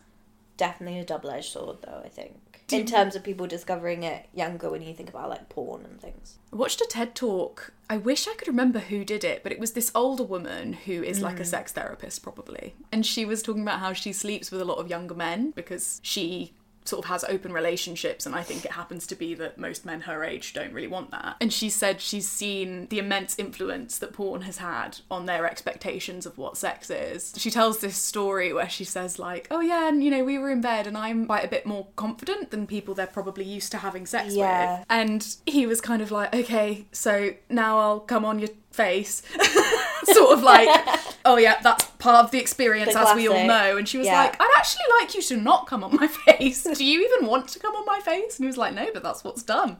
Definitely 0.58 0.98
a 0.98 1.04
double 1.04 1.30
edged 1.30 1.52
sword 1.52 1.78
though, 1.82 2.02
I 2.04 2.08
think. 2.08 2.64
in 2.72 2.84
terms 2.84 3.14
of 3.14 3.22
people 3.22 3.46
discovering 3.46 4.02
it 4.02 4.26
younger 4.34 4.68
when 4.68 4.82
you 4.82 4.92
think 4.92 5.08
about 5.08 5.30
like 5.30 5.48
porn 5.48 5.84
and 5.84 6.00
things. 6.00 6.36
I 6.52 6.56
watched 6.56 6.80
a 6.80 6.86
TED 6.90 7.14
talk. 7.14 7.72
I 7.88 7.96
wish 7.96 8.26
I 8.26 8.34
could 8.34 8.48
remember 8.48 8.80
who 8.80 9.04
did 9.04 9.22
it, 9.22 9.44
but 9.44 9.52
it 9.52 9.60
was 9.60 9.72
this 9.72 9.92
older 9.94 10.24
woman 10.24 10.72
who 10.72 11.04
is 11.04 11.22
like 11.22 11.38
a 11.38 11.44
mm. 11.44 11.46
sex 11.46 11.72
therapist, 11.72 12.24
probably. 12.24 12.74
And 12.90 13.06
she 13.06 13.24
was 13.24 13.40
talking 13.40 13.62
about 13.62 13.78
how 13.78 13.92
she 13.92 14.12
sleeps 14.12 14.50
with 14.50 14.60
a 14.60 14.64
lot 14.64 14.78
of 14.78 14.90
younger 14.90 15.14
men 15.14 15.52
because 15.52 16.00
she 16.02 16.54
sort 16.88 17.04
of 17.04 17.08
has 17.10 17.24
open 17.24 17.52
relationships 17.52 18.26
and 18.26 18.34
I 18.34 18.42
think 18.42 18.64
it 18.64 18.72
happens 18.72 19.06
to 19.08 19.14
be 19.14 19.34
that 19.34 19.58
most 19.58 19.84
men 19.86 20.02
her 20.02 20.24
age 20.24 20.52
don't 20.52 20.72
really 20.72 20.88
want 20.88 21.10
that. 21.10 21.36
And 21.40 21.52
she 21.52 21.68
said 21.70 22.00
she's 22.00 22.28
seen 22.28 22.86
the 22.88 22.98
immense 22.98 23.38
influence 23.38 23.98
that 23.98 24.12
porn 24.12 24.42
has 24.42 24.58
had 24.58 24.98
on 25.10 25.26
their 25.26 25.46
expectations 25.46 26.26
of 26.26 26.38
what 26.38 26.56
sex 26.56 26.90
is. 26.90 27.34
She 27.36 27.50
tells 27.50 27.78
this 27.80 27.96
story 27.96 28.52
where 28.52 28.68
she 28.68 28.84
says 28.84 29.18
like, 29.18 29.46
"Oh 29.50 29.60
yeah, 29.60 29.88
and 29.88 30.02
you 30.02 30.10
know, 30.10 30.24
we 30.24 30.38
were 30.38 30.50
in 30.50 30.60
bed 30.60 30.86
and 30.86 30.96
I'm 30.96 31.26
quite 31.26 31.44
a 31.44 31.48
bit 31.48 31.66
more 31.66 31.86
confident 31.96 32.50
than 32.50 32.66
people 32.66 32.94
they're 32.94 33.06
probably 33.06 33.44
used 33.44 33.70
to 33.72 33.78
having 33.78 34.06
sex 34.06 34.34
Yeah. 34.34 34.78
with." 34.78 34.86
And 34.90 35.36
he 35.46 35.66
was 35.66 35.80
kind 35.80 36.00
of 36.02 36.10
like, 36.10 36.34
"Okay, 36.34 36.86
so 36.92 37.34
now 37.50 37.78
I'll 37.78 38.00
come 38.00 38.24
on 38.24 38.38
your 38.38 38.50
face." 38.70 39.22
sort 40.04 40.38
of 40.38 40.42
like, 40.42 40.68
"Oh 41.28 41.36
yeah, 41.36 41.60
that's 41.62 41.84
part 41.98 42.24
of 42.24 42.30
the 42.30 42.38
experience 42.38 42.94
The 42.94 43.00
as 43.00 43.14
we 43.16 43.28
all 43.28 43.44
know." 43.46 43.76
And 43.76 43.88
she 43.88 43.98
was 43.98 44.06
Yeah. 44.06 44.20
like, 44.22 44.36
I'd 44.40 44.54
actually 44.56 44.84
like 45.00 45.14
you 45.14 45.22
to 45.22 45.36
not 45.36 45.66
come 45.66 45.84
on 45.84 45.94
my 45.96 46.06
face. 46.26 46.62
Do 46.64 46.84
you 46.84 47.04
even 47.06 47.28
want 47.28 47.48
to 47.48 47.58
come 47.58 47.74
on 47.76 47.84
my 47.86 48.00
face? 48.00 48.38
And 48.38 48.44
he 48.44 48.46
was 48.48 48.56
like, 48.56 48.74
no, 48.74 48.88
but 48.92 49.02
that's 49.02 49.22
what's 49.24 49.42
done. 49.42 49.76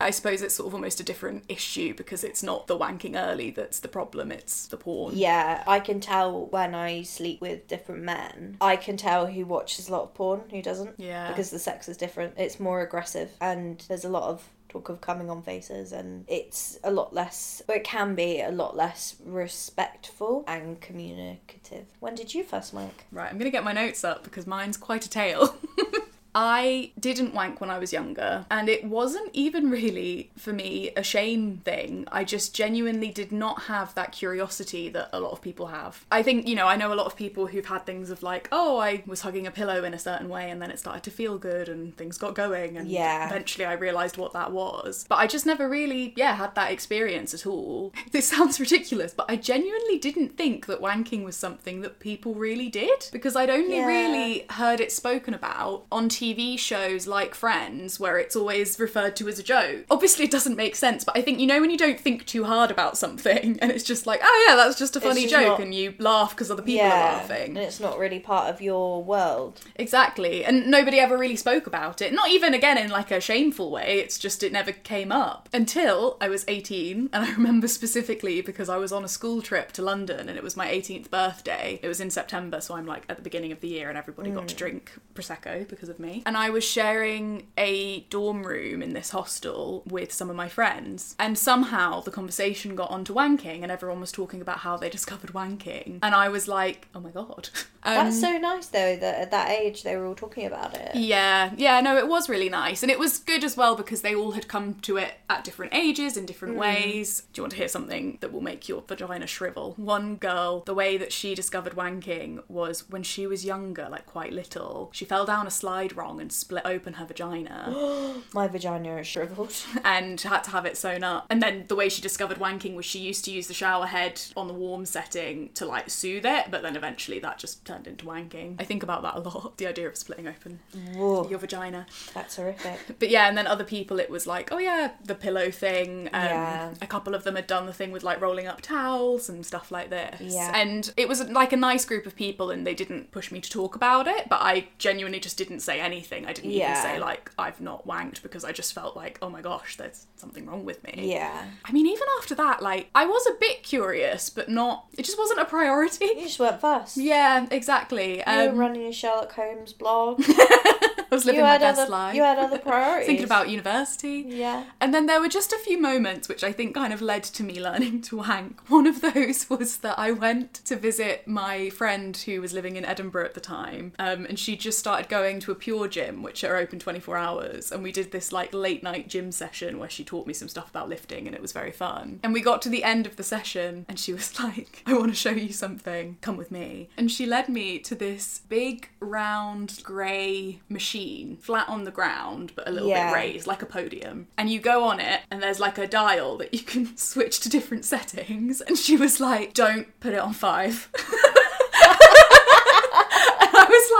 I 0.00 0.10
suppose 0.10 0.40
it's 0.42 0.54
sort 0.54 0.68
of 0.68 0.74
almost 0.74 1.00
a 1.00 1.04
different 1.04 1.44
issue 1.48 1.94
because 1.94 2.24
it's 2.24 2.42
not 2.42 2.66
the 2.66 2.78
wanking 2.78 3.16
early 3.20 3.50
that's 3.50 3.80
the 3.80 3.88
problem, 3.88 4.30
it's 4.32 4.66
the 4.66 4.76
porn. 4.76 5.14
Yeah, 5.16 5.62
I 5.66 5.80
can 5.80 6.00
tell 6.00 6.46
when 6.46 6.74
I 6.74 7.02
sleep 7.02 7.40
with 7.40 7.66
different 7.68 8.02
men. 8.02 8.56
I 8.60 8.76
can 8.76 8.96
tell 8.96 9.26
who 9.26 9.44
watches 9.44 9.88
a 9.88 9.92
lot 9.92 10.02
of 10.04 10.14
porn, 10.14 10.42
who 10.50 10.62
doesn't. 10.62 10.94
Yeah. 10.98 11.28
Because 11.28 11.50
the 11.50 11.58
sex 11.58 11.88
is 11.88 11.96
different. 11.96 12.34
It's 12.36 12.58
more 12.60 12.82
aggressive 12.82 13.30
and 13.40 13.84
there's 13.88 14.04
a 14.04 14.08
lot 14.08 14.24
of 14.30 14.48
talk 14.74 14.88
of 14.88 15.00
coming 15.00 15.30
on 15.30 15.40
faces 15.40 15.92
and 15.92 16.24
it's 16.26 16.78
a 16.82 16.90
lot 16.90 17.14
less 17.14 17.62
it 17.68 17.84
can 17.84 18.16
be 18.16 18.40
a 18.40 18.50
lot 18.50 18.76
less 18.76 19.14
respectful 19.24 20.42
and 20.48 20.80
communicative. 20.80 21.86
When 22.00 22.16
did 22.16 22.34
you 22.34 22.42
first 22.42 22.74
wank? 22.74 23.04
Right, 23.12 23.30
I'm 23.30 23.38
to 23.44 23.50
get 23.50 23.62
my 23.62 23.72
notes 23.72 24.02
up 24.02 24.24
because 24.24 24.48
mine's 24.48 24.76
quite 24.76 25.06
a 25.06 25.08
tale. 25.08 25.56
I 26.34 26.92
didn't 26.98 27.34
wank 27.34 27.60
when 27.60 27.70
I 27.70 27.78
was 27.78 27.92
younger, 27.92 28.44
and 28.50 28.68
it 28.68 28.84
wasn't 28.84 29.30
even 29.32 29.70
really 29.70 30.30
for 30.36 30.52
me 30.52 30.90
a 30.96 31.02
shame 31.02 31.58
thing. 31.64 32.06
I 32.10 32.24
just 32.24 32.54
genuinely 32.54 33.08
did 33.10 33.30
not 33.30 33.62
have 33.64 33.94
that 33.94 34.12
curiosity 34.12 34.88
that 34.90 35.10
a 35.12 35.20
lot 35.20 35.32
of 35.32 35.40
people 35.42 35.66
have. 35.68 36.04
I 36.10 36.22
think, 36.22 36.48
you 36.48 36.54
know, 36.56 36.66
I 36.66 36.76
know 36.76 36.92
a 36.92 36.96
lot 36.96 37.06
of 37.06 37.16
people 37.16 37.46
who've 37.46 37.66
had 37.66 37.86
things 37.86 38.10
of 38.10 38.22
like, 38.22 38.48
oh, 38.50 38.78
I 38.78 39.02
was 39.06 39.20
hugging 39.20 39.46
a 39.46 39.50
pillow 39.50 39.84
in 39.84 39.94
a 39.94 39.98
certain 39.98 40.28
way, 40.28 40.50
and 40.50 40.60
then 40.60 40.70
it 40.70 40.78
started 40.78 41.02
to 41.04 41.10
feel 41.10 41.38
good, 41.38 41.68
and 41.68 41.96
things 41.96 42.18
got 42.18 42.34
going, 42.34 42.76
and 42.76 42.88
Yeah. 42.88 43.26
eventually 43.26 43.64
I 43.64 43.74
realised 43.74 44.16
what 44.16 44.32
that 44.32 44.50
was. 44.52 45.04
But 45.08 45.16
I 45.20 45.26
just 45.28 45.46
never 45.46 45.68
really, 45.68 46.14
yeah, 46.16 46.34
had 46.34 46.54
that 46.56 46.72
experience 46.72 47.32
at 47.34 47.46
all. 47.46 47.92
This 48.14 48.28
sounds 48.28 48.60
ridiculous, 48.60 49.12
but 49.12 49.26
I 49.28 49.34
genuinely 49.36 49.98
didn't 49.98 50.36
think 50.36 50.66
that 50.66 50.80
wanking 50.80 51.24
was 51.24 51.36
something 51.36 51.80
that 51.80 51.98
people 51.98 52.34
really 52.34 52.68
did 52.68 53.08
because 53.12 53.34
I'd 53.34 53.50
only 53.50 53.76
Yeah. 53.78 53.86
really 53.86 54.46
heard 54.50 54.80
it 54.80 54.92
spoken 54.92 55.34
about 55.34 55.84
on 55.90 56.08
TV 56.08 56.23
shows 56.56 57.06
like 57.06 57.34
Friends, 57.34 58.00
where 58.00 58.18
it's 58.18 58.36
always 58.36 58.78
referred 58.78 59.16
to 59.16 59.28
as 59.28 59.38
a 59.38 59.42
joke. 59.42 59.84
Obviously, 59.90 60.24
it 60.24 60.30
doesn't 60.30 60.56
make 60.56 60.76
sense, 60.76 61.04
but 61.04 61.16
I 61.16 61.22
think 61.22 61.40
you 61.40 61.46
know 61.46 61.60
when 61.60 61.70
you 61.70 61.78
don't 61.78 62.00
think 62.00 62.24
too 62.26 62.44
hard 62.44 62.70
about 62.70 62.96
something 62.96 63.58
and 63.62 63.70
it's 63.70 63.84
just 63.84 64.06
like, 64.06 64.20
oh 64.22 64.46
yeah, 64.48 64.56
that's 64.56 64.78
just 64.78 64.96
a 64.96 65.00
funny 65.00 65.22
just 65.22 65.34
joke, 65.34 65.58
not- 65.58 65.60
and 65.60 65.74
you 65.74 65.94
laugh 65.98 66.30
because 66.30 66.50
other 66.50 66.62
people 66.62 66.86
are 66.86 66.88
laughing. 66.88 67.56
And 67.56 67.58
it's 67.58 67.80
not 67.80 67.98
really 67.98 68.20
part 68.20 68.48
of 68.48 68.60
your 68.60 69.02
world. 69.02 69.60
Exactly. 69.76 70.44
And 70.44 70.66
nobody 70.68 70.98
ever 70.98 71.18
really 71.18 71.36
spoke 71.36 71.66
about 71.66 72.00
it. 72.00 72.12
Not 72.12 72.30
even 72.30 72.54
again 72.54 72.78
in 72.78 72.90
like 72.90 73.10
a 73.10 73.20
shameful 73.20 73.70
way. 73.70 73.98
It's 73.98 74.18
just 74.18 74.42
it 74.42 74.52
never 74.52 74.72
came 74.72 75.12
up 75.12 75.48
until 75.52 76.16
I 76.20 76.28
was 76.28 76.44
18. 76.48 77.10
And 77.12 77.24
I 77.24 77.32
remember 77.36 77.68
specifically 77.68 78.40
because 78.40 78.68
I 78.68 78.76
was 78.76 78.92
on 78.92 79.04
a 79.04 79.08
school 79.08 79.42
trip 79.42 79.72
to 79.72 79.82
London 79.82 80.28
and 80.28 80.36
it 80.36 80.44
was 80.44 80.56
my 80.56 80.68
18th 80.68 81.10
birthday. 81.10 81.80
It 81.82 81.88
was 81.88 82.00
in 82.00 82.10
September, 82.10 82.60
so 82.60 82.74
I'm 82.74 82.86
like 82.86 83.04
at 83.08 83.16
the 83.16 83.22
beginning 83.22 83.52
of 83.52 83.60
the 83.60 83.68
year 83.68 83.88
and 83.88 83.98
everybody 83.98 84.30
got 84.30 84.48
to 84.48 84.54
mm. 84.54 84.58
drink 84.58 84.92
Prosecco 85.14 85.66
because 85.68 85.88
of 85.88 85.98
me. 85.98 86.13
And 86.26 86.36
I 86.36 86.50
was 86.50 86.64
sharing 86.64 87.46
a 87.58 88.00
dorm 88.10 88.44
room 88.46 88.82
in 88.82 88.92
this 88.92 89.10
hostel 89.10 89.82
with 89.86 90.12
some 90.12 90.30
of 90.30 90.36
my 90.36 90.48
friends. 90.48 91.16
And 91.18 91.38
somehow 91.38 92.00
the 92.00 92.10
conversation 92.10 92.74
got 92.74 92.90
onto 92.90 93.14
wanking 93.14 93.62
and 93.62 93.70
everyone 93.70 94.00
was 94.00 94.12
talking 94.12 94.40
about 94.40 94.58
how 94.58 94.76
they 94.76 94.88
discovered 94.98 95.32
wanking. 95.32 95.98
And 96.02 96.14
I 96.14 96.28
was 96.28 96.48
like, 96.48 96.88
oh 96.94 97.00
my 97.00 97.10
god. 97.10 97.48
Um, 97.86 98.06
That's 98.06 98.18
so 98.18 98.38
nice 98.38 98.68
though 98.68 98.96
that 98.96 99.20
at 99.20 99.30
that 99.32 99.50
age 99.50 99.82
they 99.82 99.94
were 99.94 100.06
all 100.06 100.14
talking 100.14 100.46
about 100.46 100.74
it. 100.74 100.94
yeah, 100.94 101.52
yeah, 101.54 101.82
no, 101.82 101.98
it 101.98 102.08
was 102.08 102.30
really 102.30 102.48
nice. 102.48 102.82
And 102.82 102.90
it 102.90 102.98
was 102.98 103.18
good 103.18 103.44
as 103.44 103.58
well 103.58 103.76
because 103.76 104.00
they 104.00 104.14
all 104.14 104.30
had 104.30 104.48
come 104.48 104.76
to 104.76 104.96
it 104.96 105.12
at 105.28 105.44
different 105.44 105.74
ages 105.74 106.16
in 106.16 106.24
different 106.24 106.56
ways. 106.56 107.24
Do 107.34 107.40
you 107.40 107.42
want 107.42 107.50
to 107.52 107.58
hear 107.58 107.68
something 107.68 108.16
that 108.22 108.32
will 108.32 108.40
make 108.40 108.70
your 108.70 108.82
vagina 108.88 109.26
shrivel? 109.26 109.74
One 109.76 110.16
girl, 110.16 110.62
the 110.64 110.72
way 110.72 110.96
that 110.96 111.12
she 111.12 111.34
discovered 111.34 111.74
wanking 111.74 112.42
was 112.48 112.88
when 112.88 113.02
she 113.02 113.26
was 113.26 113.44
younger, 113.44 113.86
like 113.90 114.06
quite 114.06 114.32
little, 114.32 114.88
she 114.94 115.04
fell 115.04 115.26
down 115.26 115.46
a 115.46 115.50
slide 115.50 115.94
wrong 116.04 116.20
and 116.20 116.30
split 116.32 116.62
open 116.64 116.94
her 116.94 117.06
vagina 117.06 118.14
My 118.34 118.46
vagina 118.48 118.96
is 118.98 119.06
shriveled. 119.06 119.54
and 119.84 120.20
had 120.20 120.44
to 120.44 120.50
have 120.50 120.66
it 120.66 120.76
sewn 120.76 121.02
up. 121.02 121.26
And 121.30 121.42
then 121.42 121.64
the 121.68 121.74
way 121.74 121.88
she 121.88 122.02
discovered 122.02 122.38
wanking 122.38 122.74
was 122.74 122.84
she 122.84 122.98
used 122.98 123.24
to 123.24 123.30
use 123.30 123.46
the 123.46 123.54
shower 123.54 123.86
head 123.86 124.20
on 124.36 124.48
the 124.48 124.54
warm 124.54 124.84
setting 124.86 125.50
to 125.54 125.64
like 125.66 125.88
soothe 125.90 126.26
it, 126.26 126.46
but 126.50 126.62
then 126.62 126.76
eventually 126.76 127.18
that 127.20 127.38
just 127.38 127.64
turned 127.64 127.86
into 127.86 128.04
wanking. 128.04 128.56
I 128.60 128.64
think 128.64 128.82
about 128.82 129.02
that 129.02 129.14
a 129.16 129.20
lot, 129.20 129.56
the 129.56 129.66
idea 129.66 129.88
of 129.88 129.96
splitting 129.96 130.28
open 130.28 130.60
Whoa, 130.94 131.28
your 131.28 131.38
vagina. 131.38 131.86
that's 132.12 132.36
horrific. 132.36 132.78
But 132.98 133.10
yeah, 133.10 133.28
and 133.28 133.36
then 133.36 133.46
other 133.46 133.64
people, 133.64 133.98
it 133.98 134.10
was 134.10 134.26
like, 134.26 134.50
oh 134.52 134.58
yeah, 134.58 134.92
the 135.04 135.14
pillow 135.14 135.50
thing. 135.50 136.08
Um, 136.12 136.24
Yeah. 136.24 136.74
A 136.82 136.86
couple 136.86 137.14
of 137.14 137.24
them 137.24 137.36
had 137.36 137.46
done 137.46 137.66
the 137.66 137.72
thing 137.72 137.90
with 137.92 138.02
like 138.02 138.20
rolling 138.20 138.46
up 138.46 138.60
towels 138.60 139.28
and 139.28 139.44
stuff 139.44 139.70
like 139.70 139.90
this. 139.90 140.20
Yeah. 140.34 140.52
And 140.54 140.92
it 140.96 141.08
was 141.08 141.22
like 141.28 141.52
a 141.52 141.56
nice 141.56 141.84
group 141.84 142.06
of 142.06 142.14
people, 142.16 142.50
and 142.50 142.66
they 142.66 142.74
didn't 142.74 143.10
push 143.10 143.30
me 143.32 143.40
to 143.40 143.50
talk 143.50 143.74
about 143.76 144.06
it. 144.06 144.28
But 144.28 144.40
I 144.42 144.68
genuinely 144.78 145.20
just 145.20 145.36
didn't 145.38 145.60
say 145.60 145.80
anything. 145.80 145.93
I 146.02 146.32
didn't 146.32 146.50
Yeah. 146.50 146.70
even 146.72 146.82
say 146.82 146.98
like 146.98 147.30
I've 147.38 147.60
not 147.60 147.86
wanked 147.86 148.22
because 148.22 148.44
I 148.44 148.52
just 148.52 148.72
felt 148.72 148.96
like, 148.96 149.18
oh 149.22 149.28
my 149.30 149.40
gosh, 149.42 149.76
there's 149.76 150.06
something 150.16 150.46
wrong 150.46 150.64
with 150.64 150.82
me. 150.84 151.10
Yeah. 151.12 151.44
I 151.64 151.72
mean, 151.72 151.86
even 151.86 152.06
after 152.18 152.34
that, 152.36 152.62
like 152.62 152.90
I 152.94 153.06
was 153.06 153.26
a 153.26 153.34
bit 153.40 153.62
curious, 153.62 154.30
but 154.30 154.48
not. 154.48 154.86
It 154.98 155.04
just 155.04 155.18
wasn't 155.18 155.40
a 155.40 155.44
priority. 155.44 156.06
You 156.06 156.22
just 156.22 156.38
went 156.38 156.60
first. 156.60 156.96
Yeah, 156.96 157.46
exactly. 157.50 158.18
You 158.18 158.24
were 158.26 158.48
Um, 158.50 158.56
running 158.56 158.82
your 158.82 158.92
Sherlock 158.92 159.32
Holmes 159.32 159.72
blog. 159.72 160.22
I 160.28 161.16
was 161.16 161.26
living 161.26 161.40
you 161.40 161.44
my 161.44 161.52
had 161.52 161.60
best 161.60 161.80
other 161.80 161.90
life. 161.90 162.14
you 162.16 162.22
had 162.22 162.38
other 162.38 162.58
priorities. 162.70 163.06
Thinking 163.06 163.24
about 163.24 163.48
university. 163.48 164.24
Yeah. 164.26 164.64
And 164.80 164.92
then 164.92 165.06
there 165.06 165.20
were 165.20 165.28
just 165.28 165.52
a 165.52 165.58
few 165.58 165.80
moments 165.80 166.28
which 166.28 166.42
I 166.42 166.50
think 166.52 166.74
kind 166.74 166.92
of 166.92 167.00
led 167.00 167.22
to 167.24 167.44
me 167.44 167.60
learning 167.60 168.02
to 168.02 168.16
wank. 168.16 168.60
One 168.68 168.86
of 168.86 169.00
those 169.00 169.48
was 169.48 169.76
that 169.78 169.96
I 169.98 170.10
went 170.10 170.54
to 170.66 170.74
visit 170.76 171.28
my 171.28 171.70
friend 171.70 172.16
who 172.16 172.40
was 172.40 172.52
living 172.52 172.76
in 172.76 172.84
Edinburgh 172.84 173.26
at 173.26 173.34
the 173.34 173.40
time, 173.40 173.92
um, 173.98 174.24
and 174.26 174.38
she 174.38 174.56
just 174.56 174.78
started 174.78 175.08
going 175.08 175.38
to 175.40 175.52
a 175.52 175.54
Pure 175.54 175.83
Gym, 175.88 176.22
which 176.22 176.44
are 176.44 176.56
open 176.56 176.78
24 176.78 177.16
hours. 177.16 177.72
And 177.72 177.82
we 177.82 177.92
did 177.92 178.12
this 178.12 178.32
like 178.32 178.52
late 178.54 178.82
night 178.82 179.08
gym 179.08 179.32
session 179.32 179.78
where 179.78 179.90
she 179.90 180.04
taught 180.04 180.26
me 180.26 180.34
some 180.34 180.48
stuff 180.48 180.70
about 180.70 180.88
lifting, 180.88 181.26
and 181.26 181.34
it 181.34 181.42
was 181.42 181.52
very 181.52 181.70
fun. 181.72 182.20
And 182.22 182.32
we 182.32 182.40
got 182.40 182.62
to 182.62 182.68
the 182.68 182.84
end 182.84 183.06
of 183.06 183.16
the 183.16 183.22
session, 183.22 183.86
and 183.88 183.98
she 183.98 184.12
was 184.12 184.38
like, 184.42 184.82
I 184.86 184.94
want 184.94 185.08
to 185.10 185.14
show 185.14 185.30
you 185.30 185.52
something, 185.52 186.18
come 186.20 186.36
with 186.36 186.50
me. 186.50 186.88
And 186.96 187.10
she 187.10 187.26
led 187.26 187.48
me 187.48 187.78
to 187.80 187.94
this 187.94 188.40
big, 188.48 188.88
round, 189.00 189.80
grey 189.82 190.60
machine, 190.68 191.36
flat 191.36 191.68
on 191.68 191.84
the 191.84 191.90
ground, 191.90 192.52
but 192.54 192.68
a 192.68 192.70
little 192.70 192.88
Yeah. 192.88 193.10
bit 193.10 193.14
raised, 193.16 193.46
like 193.46 193.62
a 193.62 193.66
podium. 193.66 194.28
And 194.38 194.50
you 194.50 194.60
go 194.60 194.84
on 194.84 195.00
it, 195.00 195.20
and 195.30 195.42
there's 195.42 195.60
like 195.60 195.78
a 195.78 195.86
dial 195.86 196.36
that 196.38 196.52
you 196.54 196.60
can 196.60 196.96
switch 196.96 197.40
to 197.40 197.48
different 197.48 197.84
settings. 197.94 198.60
And 198.60 198.76
she 198.78 198.96
was 198.96 199.20
like, 199.20 199.54
Don't 199.54 199.98
put 200.00 200.12
it 200.14 200.18
on 200.18 200.32
five. 200.32 200.88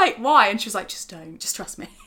Like, 0.05 0.17
Why? 0.17 0.49
And 0.49 0.61
she 0.61 0.67
was 0.69 0.75
like, 0.75 0.89
Just 0.89 1.11
don't, 1.11 1.39
just 1.39 1.57
trust 1.57 1.79
me. 1.79 1.89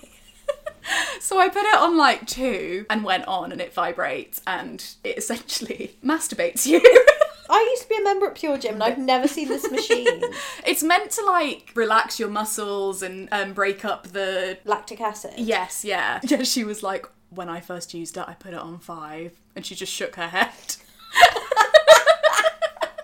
So 1.20 1.38
I 1.38 1.50
put 1.50 1.64
it 1.64 1.76
on 1.76 1.98
like 1.98 2.26
two 2.28 2.86
and 2.90 3.04
went 3.04 3.28
on, 3.28 3.52
and 3.52 3.60
it 3.60 3.74
vibrates, 3.74 4.42
and 4.48 4.82
it 5.04 5.18
essentially 5.18 5.98
masturbates 6.04 6.66
you. 6.66 6.80
I 7.50 7.60
used 7.72 7.84
to 7.84 7.90
be 7.90 7.98
a 7.98 8.04
member 8.04 8.28
at 8.28 8.36
Pure 8.36 8.60
Gym 8.60 8.74
and 8.76 8.84
I've 8.84 8.98
never 8.98 9.28
seen 9.28 9.48
this 9.48 9.70
machine. 9.72 10.22
it's 10.66 10.84
meant 10.84 11.12
to 11.12 11.26
like 11.26 11.72
relax 11.76 12.20
your 12.20 12.30
muscles 12.30 13.02
and 13.02 13.30
um, 13.32 13.54
break 13.54 13.86
up 13.86 14.08
the 14.08 14.58
Lactic 14.66 15.00
acid. 15.02 15.34
Yes, 15.38 15.86
yeah. 15.86 16.20
Yeah, 16.24 16.44
she 16.44 16.66
was 16.66 16.84
like, 16.84 17.06
when 17.30 17.48
I 17.48 17.62
first 17.62 17.94
used 17.94 18.18
it, 18.18 18.26
I 18.28 18.34
put 18.34 18.54
it 18.54 18.60
on 18.60 18.80
five. 18.80 19.40
And 19.56 19.66
she 19.66 19.76
just 19.76 19.94
shook 19.94 20.16
her 20.16 20.28
head. 20.28 20.76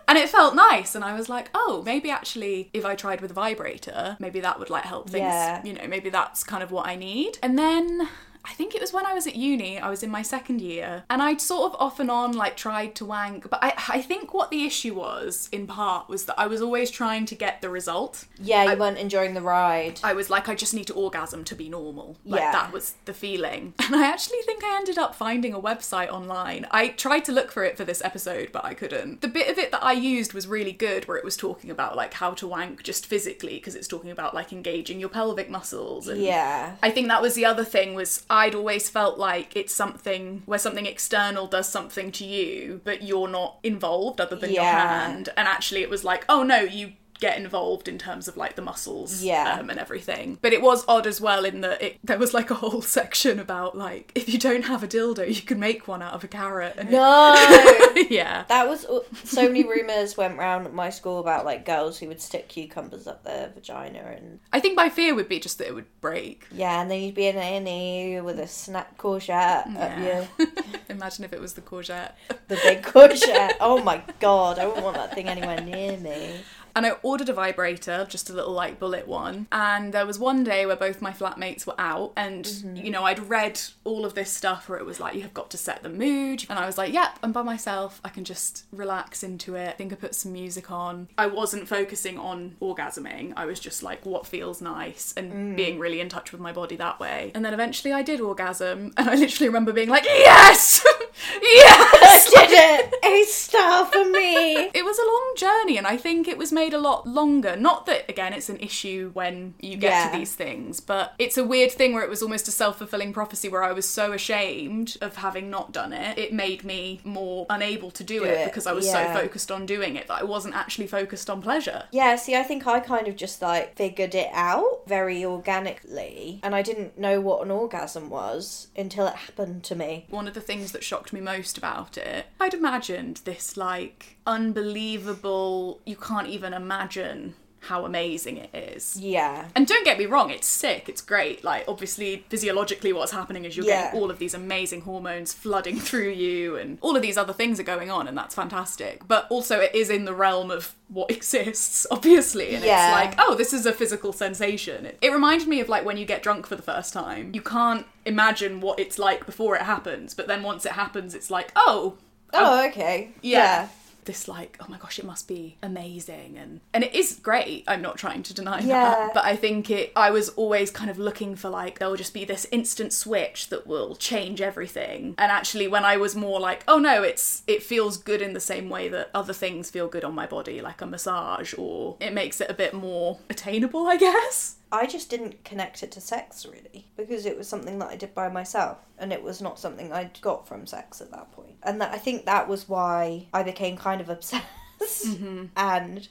And 0.07 0.17
it 0.17 0.29
felt 0.29 0.55
nice. 0.55 0.95
And 0.95 1.03
I 1.03 1.13
was 1.13 1.29
like, 1.29 1.49
oh, 1.53 1.83
maybe 1.85 2.09
actually, 2.09 2.69
if 2.73 2.85
I 2.85 2.95
tried 2.95 3.21
with 3.21 3.31
a 3.31 3.33
vibrator, 3.33 4.17
maybe 4.19 4.39
that 4.41 4.59
would 4.59 4.69
like 4.69 4.83
help 4.83 5.09
things. 5.09 5.23
Yeah. 5.23 5.63
You 5.63 5.73
know, 5.73 5.87
maybe 5.87 6.09
that's 6.09 6.43
kind 6.43 6.63
of 6.63 6.71
what 6.71 6.87
I 6.87 6.95
need. 6.95 7.37
And 7.41 7.57
then. 7.57 8.07
I 8.45 8.53
think 8.53 8.75
it 8.75 8.81
was 8.81 8.91
when 8.93 9.05
I 9.05 9.13
was 9.13 9.25
at 9.27 9.35
uni, 9.35 9.79
I 9.79 9.89
was 9.89 10.03
in 10.03 10.09
my 10.11 10.21
second 10.21 10.59
year, 10.61 11.03
and 11.09 11.21
I'd 11.21 11.39
sort 11.41 11.71
of 11.73 11.79
off 11.79 11.99
and 11.99 12.11
on 12.11 12.33
like 12.33 12.57
tried 12.57 12.93
to 12.95 13.05
wank, 13.05 13.49
but 13.49 13.59
I, 13.63 13.73
I 13.89 14.01
think 14.01 14.33
what 14.33 14.51
the 14.51 14.65
issue 14.65 14.93
was, 14.95 15.47
in 15.51 15.65
part, 15.67 16.09
was 16.09 16.25
that 16.25 16.39
I 16.39 16.47
was 16.47 16.61
always 16.61 16.91
trying 16.91 17.25
to 17.27 17.35
get 17.35 17.61
the 17.61 17.69
result. 17.69 18.25
Yeah, 18.39 18.71
you 18.71 18.77
weren't 18.77 18.97
enjoying 18.97 19.33
the 19.33 19.41
ride. 19.41 19.99
I 20.03 20.13
was 20.13 20.29
like, 20.29 20.49
I 20.49 20.55
just 20.55 20.73
need 20.73 20.87
to 20.87 20.93
orgasm 20.93 21.43
to 21.45 21.55
be 21.55 21.69
normal. 21.69 22.17
Like 22.25 22.41
Yeah. 22.41 22.51
that 22.51 22.71
was 22.73 22.95
the 23.05 23.13
feeling. 23.13 23.73
And 23.93 23.95
I 24.01 24.07
actually 24.07 24.39
think 24.45 24.63
I 24.63 24.75
ended 24.77 24.97
up 24.97 25.13
finding 25.13 25.53
a 25.53 25.59
website 25.61 26.09
online. 26.09 26.65
I 26.71 26.87
tried 26.89 27.25
to 27.25 27.31
look 27.31 27.51
for 27.51 27.63
it 27.63 27.77
for 27.77 27.85
this 27.85 28.01
episode, 28.03 28.49
but 28.51 28.65
I 28.65 28.73
couldn't. 28.73 29.21
The 29.21 29.27
bit 29.27 29.49
of 29.49 29.57
it 29.57 29.71
that 29.71 29.83
I 29.83 29.91
used 29.93 30.33
was 30.33 30.47
really 30.47 30.71
good, 30.71 31.07
where 31.07 31.17
it 31.17 31.23
was 31.23 31.37
talking 31.37 31.69
about 31.69 31.95
like 31.95 32.13
how 32.15 32.31
to 32.31 32.47
wank 32.47 32.81
just 32.83 33.05
physically, 33.05 33.55
because 33.55 33.75
it's 33.75 33.87
talking 33.87 34.09
about 34.09 34.33
like 34.33 34.51
engaging 34.51 34.99
your 34.99 35.09
pelvic 35.09 35.49
muscles 35.49 36.07
and 36.07 36.21
Yeah. 36.21 36.75
I 36.81 36.89
think 36.91 37.07
that 37.09 37.21
was 37.21 37.35
the 37.35 37.45
other 37.45 37.63
thing 37.65 37.93
was 37.93 38.25
I'd 38.33 38.55
always 38.55 38.89
felt 38.89 39.19
like 39.19 39.55
it's 39.55 39.75
something 39.75 40.41
where 40.47 40.57
something 40.57 40.87
external 40.87 41.45
does 41.45 41.69
something 41.69 42.11
to 42.13 42.25
you, 42.25 42.81
but 42.83 43.03
you're 43.03 43.27
not 43.27 43.59
involved 43.61 44.19
other 44.19 44.35
than 44.35 44.51
your 44.51 44.63
hand. 44.63 45.29
And 45.37 45.47
actually, 45.47 45.83
it 45.83 45.89
was 45.89 46.03
like, 46.03 46.25
oh 46.27 46.41
no, 46.41 46.61
you 46.61 46.93
get 47.23 47.37
involved 47.39 47.87
in 47.87 47.97
terms 47.97 48.27
of 48.27 48.35
like 48.37 48.55
the 48.55 48.61
muscles 48.61 49.23
Yeah. 49.23 49.57
um, 49.59 49.69
and 49.69 49.79
everything. 49.79 50.37
But 50.41 50.53
it 50.53 50.61
was 50.61 50.83
odd 50.87 51.07
as 51.07 51.19
well 51.21 51.45
in 51.45 51.61
that 51.61 51.81
it, 51.81 51.97
there 52.03 52.17
was 52.17 52.33
like 52.33 52.49
a 52.51 52.55
whole 52.55 52.81
section 52.81 53.39
about 53.39 53.77
like 53.77 54.11
if 54.15 54.27
you 54.31 54.37
don't 54.39 54.65
have 54.65 54.83
a 54.83 54.87
dildo, 54.87 55.27
you 55.33 55.41
can 55.41 55.59
make 55.59 55.87
one 55.87 56.01
out 56.01 56.13
of 56.13 56.23
a 56.23 56.27
carrot. 56.27 56.75
It- 56.77 56.89
No. 56.91 57.33
yeah. 58.09 58.43
That 58.49 58.67
was 58.67 58.85
so 59.23 59.43
many 59.47 59.63
rumors 59.63 60.17
went 60.17 60.37
round 60.37 60.65
at 60.65 60.73
my 60.73 60.89
school 60.89 61.19
about 61.19 61.45
like 61.45 61.65
girls 61.65 61.97
who 61.99 62.07
would 62.07 62.21
stick 62.21 62.47
cucumbers 62.49 63.07
up 63.07 63.23
their 63.23 63.49
vagina 63.53 63.99
and 64.17 64.39
I 64.51 64.59
think 64.59 64.75
my 64.75 64.89
fear 64.89 65.15
would 65.15 65.29
be 65.29 65.39
just 65.39 65.57
that 65.59 65.67
it 65.67 65.73
would 65.75 65.85
break. 66.01 66.45
yeah, 66.51 66.81
and 66.81 66.89
then 66.91 67.01
you'd 67.01 67.15
be 67.15 67.27
in 67.27 67.37
A 67.37 67.57
and 67.57 67.67
E 67.67 68.21
with 68.21 68.39
a 68.39 68.47
snap 68.47 68.97
courgette 68.97 69.67
up 69.67 69.97
Yeah. 69.99 70.25
Imagine 70.89 71.23
if 71.25 71.33
it 71.33 71.39
was 71.41 71.53
the 71.53 71.61
courgette. 71.61 72.11
the 72.47 72.55
big 72.57 72.81
courgette. 72.83 73.53
Oh 73.59 73.81
my 73.83 74.01
god, 74.19 74.59
I 74.59 74.65
wouldn't 74.67 74.83
want 74.83 74.95
that 74.97 75.13
thing 75.15 75.27
anywhere 75.27 75.61
near 75.61 75.97
me. 75.97 76.35
And 76.75 76.85
I 76.85 76.91
ordered 77.03 77.29
a 77.29 77.33
vibrator, 77.33 78.05
just 78.09 78.29
a 78.29 78.33
little 78.33 78.53
like 78.53 78.79
bullet 78.79 79.07
one. 79.07 79.47
And 79.51 79.93
there 79.93 80.05
was 80.05 80.19
one 80.19 80.43
day 80.43 80.65
where 80.65 80.75
both 80.75 81.01
my 81.01 81.11
flatmates 81.11 81.65
were 81.65 81.79
out, 81.79 82.13
and 82.15 82.45
mm-hmm. 82.45 82.75
you 82.77 82.91
know, 82.91 83.03
I'd 83.03 83.29
read 83.29 83.61
all 83.83 84.05
of 84.05 84.13
this 84.13 84.31
stuff 84.31 84.69
where 84.69 84.79
it 84.79 84.85
was 84.85 84.99
like, 84.99 85.15
you 85.15 85.21
have 85.21 85.33
got 85.33 85.49
to 85.51 85.57
set 85.57 85.83
the 85.83 85.89
mood. 85.89 86.45
And 86.49 86.57
I 86.57 86.65
was 86.65 86.77
like, 86.77 86.93
yep, 86.93 87.19
I'm 87.21 87.31
by 87.31 87.43
myself. 87.43 88.01
I 88.03 88.09
can 88.09 88.23
just 88.23 88.65
relax 88.71 89.23
into 89.23 89.55
it. 89.55 89.69
I 89.69 89.73
think 89.73 89.93
I 89.93 89.95
put 89.95 90.15
some 90.15 90.33
music 90.33 90.71
on. 90.71 91.07
I 91.17 91.27
wasn't 91.27 91.67
focusing 91.67 92.17
on 92.17 92.55
orgasming. 92.61 93.33
I 93.35 93.45
was 93.45 93.59
just 93.59 93.83
like, 93.83 94.05
what 94.05 94.25
feels 94.25 94.61
nice 94.61 95.13
and 95.15 95.31
mm. 95.31 95.55
being 95.55 95.79
really 95.79 95.99
in 95.99 96.09
touch 96.09 96.31
with 96.31 96.41
my 96.41 96.51
body 96.51 96.75
that 96.77 96.99
way. 96.99 97.31
And 97.35 97.43
then 97.43 97.53
eventually 97.53 97.93
I 97.93 98.01
did 98.01 98.21
orgasm, 98.21 98.93
and 98.97 99.09
I 99.09 99.15
literally 99.15 99.49
remember 99.49 99.73
being 99.73 99.89
like, 99.89 100.05
yes! 100.05 100.85
yes! 101.41 102.29
Did 102.33 102.49
it? 102.51 102.93
A 103.03 103.23
star 103.29 103.85
for 103.85 104.05
me. 104.05 104.69
It 104.73 104.83
was 104.83 104.97
a 104.97 105.05
long 105.05 105.33
journey, 105.37 105.77
and 105.77 105.85
I 105.85 105.97
think 105.97 106.27
it 106.27 106.37
was 106.37 106.51
made 106.51 106.62
a 106.71 106.77
lot 106.77 107.07
longer. 107.07 107.55
Not 107.57 107.87
that, 107.87 108.07
again, 108.07 108.31
it's 108.31 108.47
an 108.47 108.59
issue 108.59 109.09
when 109.13 109.55
you 109.59 109.75
get 109.75 109.89
Yeah. 109.91 110.11
to 110.11 110.17
these 110.17 110.35
things, 110.35 110.79
but 110.79 111.13
it's 111.19 111.35
a 111.37 111.43
weird 111.43 111.71
thing 111.71 111.93
where 111.93 112.03
it 112.03 112.09
was 112.09 112.21
almost 112.21 112.47
a 112.47 112.51
self 112.51 112.77
fulfilling 112.77 113.11
prophecy 113.11 113.49
where 113.49 113.63
I 113.63 113.71
was 113.71 113.89
so 113.89 114.13
ashamed 114.13 114.95
of 115.01 115.15
having 115.17 115.49
not 115.49 115.71
done 115.71 115.91
it. 115.91 116.17
It 116.17 116.31
made 116.31 116.63
me 116.63 117.01
more 117.03 117.47
unable 117.49 117.89
to 117.91 118.03
do, 118.03 118.19
Do 118.19 118.25
it, 118.25 118.41
it, 118.41 118.45
because 118.45 118.67
I 118.67 118.73
was 118.73 118.85
yeah. 118.85 119.11
so 119.13 119.19
focused 119.19 119.51
on 119.51 119.65
doing 119.65 119.95
it 119.95 120.07
that 120.07 120.21
I 120.21 120.23
wasn't 120.23 120.55
actually 120.55 120.87
focused 120.87 121.29
on 121.29 121.41
pleasure. 121.41 121.85
Yeah, 121.91 122.15
see, 122.15 122.35
I 122.35 122.43
think 122.43 122.67
I 122.67 122.79
kind 122.79 123.07
of 123.07 123.15
just 123.15 123.41
like 123.41 123.75
figured 123.75 124.13
it 124.13 124.29
out 124.31 124.83
very 124.85 125.25
organically, 125.25 126.39
and 126.43 126.53
I 126.53 126.61
didn't 126.61 126.99
know 126.99 127.19
what 127.19 127.43
an 127.43 127.49
orgasm 127.49 128.09
was 128.11 128.67
until 128.77 129.07
it 129.07 129.15
happened 129.15 129.63
to 129.63 129.75
me. 129.75 130.05
One 130.09 130.27
of 130.27 130.35
the 130.35 130.41
things 130.41 130.71
that 130.73 130.83
shocked 130.83 131.11
me 131.13 131.21
most 131.21 131.57
about 131.57 131.97
it, 131.97 132.27
I'd 132.39 132.53
imagined 132.53 133.21
this 133.25 133.57
like 133.57 134.17
unbelievable, 134.25 135.81
you 135.85 135.95
can't 135.95 136.27
even 136.27 136.52
imagine 136.55 137.35
how 137.67 137.85
amazing 137.85 138.35
it 138.35 138.49
is. 138.53 138.97
Yeah. 138.99 139.47
And 139.55 139.65
don't 139.65 139.85
get 139.85 139.97
me 139.97 140.05
wrong, 140.05 140.29
it's 140.31 140.45
sick, 140.47 140.89
it's 140.89 140.99
great. 141.01 141.45
Like, 141.45 141.63
obviously, 141.65 142.25
physiologically, 142.27 142.91
what's 142.91 143.13
happening 143.13 143.45
is 143.45 143.55
you're 143.55 143.65
Yeah. 143.65 143.83
getting 143.85 144.01
all 144.01 144.11
of 144.11 144.19
these 144.19 144.33
amazing 144.33 144.81
hormones 144.81 145.31
flooding 145.33 145.79
through 145.87 146.09
you, 146.09 146.57
and 146.57 146.77
all 146.81 146.97
of 146.97 147.01
these 147.01 147.17
other 147.17 147.31
things 147.31 147.61
are 147.61 147.63
going 147.63 147.89
on, 147.89 148.09
and 148.09 148.17
that's 148.17 148.35
fantastic. 148.35 149.07
But 149.07 149.27
also, 149.29 149.61
it 149.61 149.73
is 149.73 149.89
in 149.89 150.03
the 150.03 150.13
realm 150.13 150.51
of 150.51 150.75
what 150.89 151.09
exists, 151.17 151.87
obviously. 151.89 152.53
And 152.53 152.65
Yeah. 152.65 152.85
it's 152.85 153.17
like, 153.17 153.25
oh, 153.25 153.33
this 153.35 153.53
is 153.53 153.65
a 153.65 153.71
physical 153.71 154.11
sensation. 154.11 154.85
It, 154.85 154.97
it 155.01 155.13
reminded 155.13 155.47
me 155.47 155.61
of 155.61 155.69
like 155.69 155.85
when 155.85 155.95
you 155.95 156.05
get 156.05 156.21
drunk 156.21 156.45
for 156.45 156.57
the 156.57 156.61
first 156.61 156.91
time. 156.91 157.31
You 157.33 157.41
can't 157.41 157.85
imagine 158.05 158.59
what 158.59 158.77
it's 158.77 158.99
like 158.99 159.25
before 159.25 159.55
it 159.55 159.61
happens, 159.61 160.13
but 160.13 160.27
then 160.27 160.43
once 160.43 160.65
it 160.65 160.73
happens, 160.73 161.15
it's 161.15 161.31
like, 161.31 161.53
oh, 161.55 161.93
um, 162.33 162.43
Oh, 162.43 162.67
okay. 162.67 163.11
yeah. 163.21 163.69
This 164.05 164.27
like, 164.27 164.57
oh 164.59 164.65
my 164.69 164.77
gosh, 164.77 164.99
it 164.99 165.05
must 165.05 165.27
be 165.27 165.57
amazing 165.61 166.37
and 166.37 166.61
and 166.73 166.83
it 166.83 166.93
is 166.93 167.19
great. 167.21 167.63
I'm 167.67 167.81
not 167.81 167.97
trying 167.97 168.23
to 168.23 168.33
deny 168.33 168.59
Yeah. 168.59 168.83
that. 168.89 169.13
But 169.13 169.25
I 169.25 169.35
think 169.35 169.69
it 169.69 169.91
I 169.95 170.11
was 170.11 170.29
always 170.29 170.71
kind 170.71 170.89
of 170.89 170.97
looking 170.99 171.35
for 171.35 171.49
like 171.49 171.79
there 171.79 171.89
will 171.89 171.95
just 171.97 172.13
be 172.13 172.25
this 172.25 172.45
instant 172.51 172.93
switch 172.93 173.49
that 173.49 173.65
will 173.67 173.95
change 173.95 174.41
everything. 174.41 175.15
And 175.17 175.31
actually 175.31 175.67
when 175.67 175.85
I 175.85 175.97
was 175.97 176.15
more 176.15 176.39
like, 176.39 176.63
oh 176.67 176.79
no, 176.79 177.03
it's 177.03 177.43
it 177.47 177.63
feels 177.63 177.97
good 177.97 178.21
in 178.21 178.33
the 178.33 178.39
same 178.39 178.69
way 178.69 178.87
that 178.89 179.09
other 179.13 179.33
things 179.33 179.69
feel 179.69 179.87
good 179.87 180.03
on 180.03 180.13
my 180.15 180.25
body, 180.25 180.61
like 180.61 180.81
a 180.81 180.85
massage, 180.85 181.53
or 181.57 181.97
it 181.99 182.13
makes 182.13 182.41
it 182.41 182.49
a 182.49 182.53
bit 182.53 182.73
more 182.73 183.19
attainable, 183.29 183.87
I 183.87 183.97
guess. 183.97 184.55
I 184.73 184.87
just 184.87 185.07
didn't 185.11 185.43
connect 185.43 185.83
it 185.83 185.91
to 185.91 186.01
sex 186.01 186.47
really 186.47 186.87
because 186.97 187.27
it 187.27 187.37
was 187.37 187.47
something 187.47 187.77
that 187.77 187.91
I 187.91 187.95
did 187.95 188.15
by 188.15 188.27
myself 188.27 188.79
and 188.97 189.13
it 189.13 189.21
was 189.21 189.39
not 189.39 189.59
something 189.59 189.93
I'd 189.93 190.19
got 190.19 190.47
from 190.47 190.65
sex 190.65 190.99
at 190.99 191.11
that 191.11 191.31
point. 191.31 191.57
And 191.61 191.79
that 191.79 191.93
I 191.93 191.99
think 191.99 192.25
that 192.25 192.47
was 192.47 192.67
why 192.67 193.27
I 193.31 193.43
became 193.43 193.77
kind 193.77 194.01
of 194.01 194.09
obsessed 194.09 194.43
and 195.55 196.07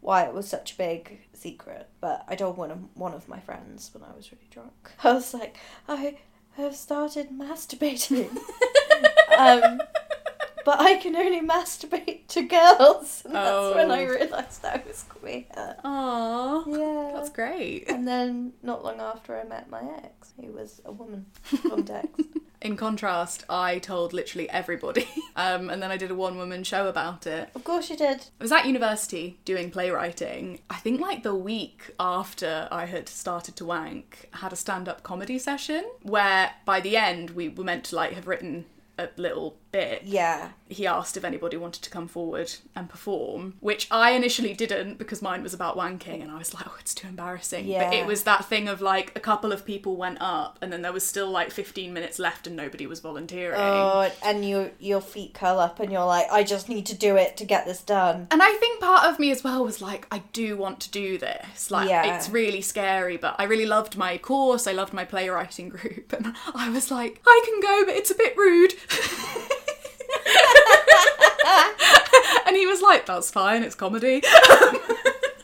why 0.00 0.22
it 0.22 0.32
was 0.32 0.48
such 0.48 0.72
a 0.72 0.76
big 0.78 1.26
secret. 1.34 1.90
But 2.00 2.24
I 2.26 2.36
told 2.36 2.56
one 2.56 2.70
of 2.70 2.78
one 2.94 3.12
of 3.12 3.28
my 3.28 3.38
friends 3.38 3.90
when 3.92 4.02
I 4.02 4.16
was 4.16 4.32
really 4.32 4.48
drunk. 4.50 4.92
I 5.04 5.12
was 5.12 5.34
like, 5.34 5.58
I 5.86 6.16
have 6.56 6.74
started 6.74 7.28
masturbating. 7.30 8.34
um 9.38 9.78
but 10.66 10.80
I 10.80 10.96
can 10.96 11.14
only 11.16 11.40
masturbate 11.40 12.26
to 12.28 12.42
girls. 12.42 13.22
And 13.24 13.34
that's 13.36 13.74
when 13.76 13.90
I 13.90 14.04
Oh. 14.04 14.08
realised 14.08 14.64
I 14.64 14.82
was 14.86 15.04
queer. 15.08 15.44
Aww. 15.84 16.66
Yeah. 16.66 17.12
That's 17.14 17.30
great. 17.30 17.88
And 17.88 18.06
then 18.06 18.52
not 18.62 18.84
long 18.84 19.00
after 19.00 19.38
I 19.40 19.44
met 19.44 19.70
my 19.70 19.82
ex, 20.04 20.32
who 20.40 20.48
was 20.52 20.82
a 20.84 20.92
woman 20.92 21.26
on 21.72 21.84
text. 21.84 22.20
In 22.62 22.76
contrast, 22.76 23.44
I 23.48 23.78
told 23.78 24.12
literally 24.12 24.50
everybody. 24.50 25.08
Um, 25.38 25.68
and 25.68 25.82
then 25.82 25.90
I 25.90 25.98
did 25.98 26.10
a 26.10 26.14
one 26.14 26.38
woman 26.38 26.64
show 26.64 26.88
about 26.88 27.26
it. 27.26 27.50
of 27.54 27.62
course 27.62 27.90
you 27.90 27.96
did. 27.98 28.20
I 28.40 28.44
was 28.44 28.50
at 28.52 28.64
university 28.64 29.38
doing 29.44 29.70
playwriting. 29.70 30.60
I 30.70 30.76
think 30.76 30.98
like 30.98 31.24
the 31.24 31.34
week 31.34 31.90
after 32.00 32.66
I 32.72 32.86
had 32.86 33.06
started 33.06 33.54
to 33.56 33.66
wank, 33.66 34.30
I 34.32 34.38
had 34.38 34.54
a 34.54 34.56
stand 34.56 34.88
up 34.88 35.02
comedy 35.02 35.38
session 35.38 35.84
where 36.00 36.52
by 36.64 36.80
the 36.80 36.96
end 36.96 37.32
we 37.32 37.50
were 37.50 37.64
meant 37.64 37.84
to 37.90 37.96
like 37.96 38.12
have 38.14 38.26
written 38.26 38.64
a 38.98 39.10
little 39.18 39.58
bit. 39.76 40.02
Yeah. 40.04 40.50
He 40.68 40.86
asked 40.86 41.16
if 41.16 41.24
anybody 41.24 41.56
wanted 41.56 41.82
to 41.82 41.90
come 41.90 42.08
forward 42.08 42.52
and 42.74 42.88
perform, 42.88 43.54
which 43.60 43.86
I 43.90 44.10
initially 44.12 44.52
didn't 44.54 44.98
because 44.98 45.22
mine 45.22 45.42
was 45.42 45.54
about 45.54 45.76
wanking 45.76 46.22
and 46.22 46.30
I 46.30 46.38
was 46.38 46.52
like, 46.54 46.64
oh, 46.66 46.76
it's 46.80 46.94
too 46.94 47.06
embarrassing. 47.08 47.66
But 47.68 47.94
it 47.94 48.04
was 48.06 48.24
that 48.24 48.44
thing 48.46 48.66
of 48.68 48.80
like 48.80 49.12
a 49.14 49.20
couple 49.20 49.52
of 49.52 49.64
people 49.64 49.96
went 49.96 50.18
up 50.20 50.58
and 50.60 50.72
then 50.72 50.82
there 50.82 50.92
was 50.92 51.06
still 51.06 51.30
like 51.30 51.50
15 51.50 51.92
minutes 51.92 52.18
left 52.18 52.46
and 52.46 52.56
nobody 52.56 52.86
was 52.86 53.00
volunteering. 53.00 53.60
Oh, 53.60 54.10
and 54.24 54.48
your 54.48 54.70
your 54.80 55.00
feet 55.00 55.34
curl 55.34 55.58
up, 55.60 55.78
and 55.80 55.92
you're 55.92 56.04
like, 56.04 56.26
I 56.32 56.42
just 56.42 56.68
need 56.68 56.86
to 56.86 56.94
do 56.96 57.16
it 57.16 57.36
to 57.36 57.44
get 57.44 57.64
this 57.66 57.82
done. 57.82 58.26
And 58.30 58.42
I 58.42 58.52
think 58.54 58.80
part 58.80 59.04
of 59.10 59.18
me 59.18 59.30
as 59.30 59.44
well 59.44 59.64
was 59.64 59.80
like, 59.80 60.06
I 60.10 60.18
do 60.32 60.56
want 60.56 60.80
to 60.80 60.90
do 60.90 61.16
this. 61.18 61.70
Like, 61.70 61.88
Yeah. 61.88 62.16
it's 62.16 62.28
really 62.28 62.60
scary, 62.62 63.16
but 63.16 63.36
I 63.38 63.44
really 63.44 63.66
loved 63.66 63.96
my 63.96 64.18
course. 64.18 64.66
I 64.66 64.72
loved 64.72 64.92
my 64.92 65.04
playwriting 65.04 65.68
group. 65.68 66.12
And 66.16 66.34
I 66.54 66.70
was 66.70 66.90
like, 66.90 67.20
I 67.26 67.42
can 67.44 67.60
go, 67.60 67.84
but 67.86 67.94
it's 67.94 68.10
a 68.10 68.14
bit 68.14 68.36
rude. 68.36 68.72
and 72.46 72.56
he 72.56 72.66
was 72.66 72.82
like, 72.82 73.06
that's 73.06 73.30
fine, 73.30 73.62
it's 73.62 73.74
comedy. 73.74 74.22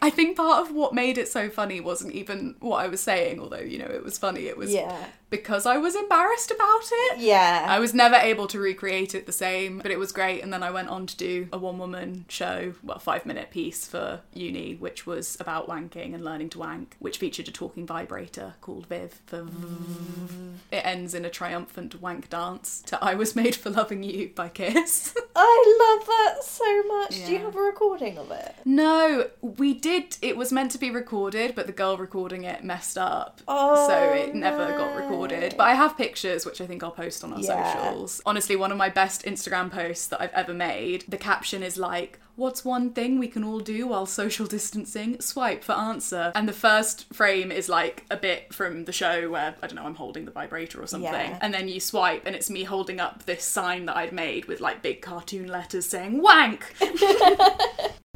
I 0.02 0.10
think 0.10 0.36
part 0.36 0.66
of 0.66 0.74
what 0.74 0.94
made 0.94 1.16
it 1.16 1.28
so 1.28 1.48
funny 1.48 1.80
wasn't 1.80 2.14
even 2.14 2.56
what 2.58 2.84
I 2.84 2.88
was 2.88 3.00
saying, 3.00 3.38
although, 3.38 3.60
you 3.60 3.78
know, 3.78 3.86
it 3.86 4.02
was 4.02 4.18
funny. 4.18 4.46
It 4.46 4.56
was 4.56 4.72
Yeah. 4.72 5.06
Because 5.32 5.66
I 5.66 5.78
was 5.78 5.96
embarrassed 5.96 6.50
about 6.52 6.82
it. 6.92 7.18
Yeah. 7.18 7.66
I 7.68 7.80
was 7.80 7.94
never 7.94 8.14
able 8.16 8.46
to 8.48 8.58
recreate 8.60 9.14
it 9.14 9.24
the 9.26 9.32
same, 9.32 9.78
but 9.78 9.90
it 9.90 9.98
was 9.98 10.12
great. 10.12 10.42
And 10.42 10.52
then 10.52 10.62
I 10.62 10.70
went 10.70 10.88
on 10.90 11.06
to 11.06 11.16
do 11.16 11.48
a 11.52 11.58
one 11.58 11.78
woman 11.78 12.26
show, 12.28 12.74
well, 12.82 12.98
five 12.98 13.24
minute 13.26 13.50
piece 13.50 13.86
for 13.86 14.20
uni, 14.34 14.74
which 14.74 15.06
was 15.06 15.36
about 15.40 15.68
wanking 15.68 16.14
and 16.14 16.22
learning 16.22 16.50
to 16.50 16.58
wank, 16.58 16.96
which 16.98 17.16
featured 17.18 17.48
a 17.48 17.50
talking 17.50 17.86
vibrator 17.86 18.54
called 18.60 18.86
Viv 18.86 19.20
for 19.26 19.42
v- 19.44 20.58
It 20.70 20.84
ends 20.84 21.14
in 21.14 21.24
a 21.24 21.30
triumphant 21.30 22.00
wank 22.00 22.28
dance 22.28 22.82
to 22.86 23.02
I 23.02 23.14
Was 23.14 23.34
Made 23.34 23.56
for 23.56 23.70
Loving 23.70 24.02
You 24.02 24.30
by 24.34 24.50
Kiss. 24.50 25.14
I 25.34 25.96
love 25.98 26.06
that 26.06 26.44
so 26.44 26.82
much. 26.84 27.24
Do 27.26 27.32
you 27.32 27.38
have 27.38 27.56
a 27.56 27.60
recording 27.60 28.18
of 28.18 28.30
it? 28.30 28.54
No, 28.66 29.30
we 29.40 29.72
did. 29.72 30.18
It 30.20 30.36
was 30.36 30.52
meant 30.52 30.72
to 30.72 30.78
be 30.78 30.90
recorded, 30.90 31.54
but 31.54 31.66
the 31.66 31.72
girl 31.72 31.96
recording 31.96 32.44
it 32.44 32.62
messed 32.62 32.98
up. 32.98 33.40
Oh, 33.48 33.88
so 33.88 34.12
it 34.12 34.34
never 34.34 34.66
got 34.76 34.94
no. 34.94 34.96
Recorded. 35.22 35.54
But 35.56 35.64
I 35.64 35.74
have 35.74 35.96
pictures, 35.96 36.44
which 36.46 36.60
I 36.60 36.66
think 36.66 36.82
I'll 36.82 36.90
post 36.90 37.22
on 37.24 37.32
our 37.32 37.40
Yeah. 37.40 37.74
socials. 37.90 38.20
Honestly, 38.26 38.56
one 38.56 38.70
of 38.72 38.78
my 38.78 38.88
best 38.88 39.24
Instagram 39.24 39.70
posts 39.70 40.06
that 40.08 40.20
I've 40.20 40.32
ever 40.32 40.52
made. 40.54 41.04
The 41.08 41.16
caption 41.18 41.62
is 41.62 41.76
like, 41.76 42.18
What's 42.34 42.64
one 42.64 42.92
thing 42.94 43.18
we 43.18 43.28
can 43.28 43.44
all 43.44 43.60
do 43.60 43.86
while 43.88 44.06
social 44.06 44.46
distancing? 44.46 45.20
Swipe 45.20 45.62
for 45.62 45.72
answer. 45.72 46.32
And 46.34 46.48
the 46.48 46.54
first 46.54 47.12
frame 47.12 47.52
is 47.52 47.68
like 47.68 48.06
a 48.10 48.16
bit 48.16 48.54
from 48.54 48.86
the 48.86 48.92
show 48.92 49.28
where, 49.28 49.54
I 49.62 49.66
don't 49.66 49.76
know, 49.76 49.84
I'm 49.84 49.96
holding 49.96 50.24
the 50.24 50.30
vibrator 50.30 50.82
or 50.82 50.86
something. 50.86 51.12
Yeah. 51.12 51.38
And 51.42 51.52
then 51.52 51.68
you 51.68 51.78
swipe, 51.78 52.22
and 52.24 52.34
it's 52.34 52.48
me 52.48 52.64
holding 52.64 53.00
up 53.00 53.26
this 53.26 53.44
sign 53.44 53.84
that 53.84 53.98
I'd 53.98 54.12
made 54.12 54.46
with 54.46 54.62
like 54.62 54.80
big 54.80 55.02
cartoon 55.02 55.46
letters 55.48 55.84
saying, 55.84 56.22
Wank! 56.22 56.64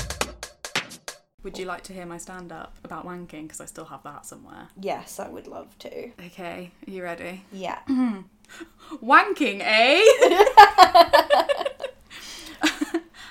Would 1.47 1.59
you 1.59 1.65
like 1.65 1.85
to 1.85 1.93
hear 1.93 2.07
my 2.07 2.19
stand 2.19 2.51
up 2.51 2.77
about 2.83 3.07
wanking? 3.07 3.45
Because 3.45 3.61
I 3.61 3.67
still 3.67 3.85
have 3.85 4.03
that 4.03 4.27
somewhere. 4.27 4.67
Yes, 4.81 5.21
I 5.21 5.29
would 5.29 5.47
love 5.47 5.79
to. 5.79 6.11
Okay, 6.27 6.73
are 6.85 6.91
you 6.91 7.05
ready? 7.05 7.45
Yeah. 7.53 7.79
Wanking, 9.01 9.61
eh? 9.61 10.01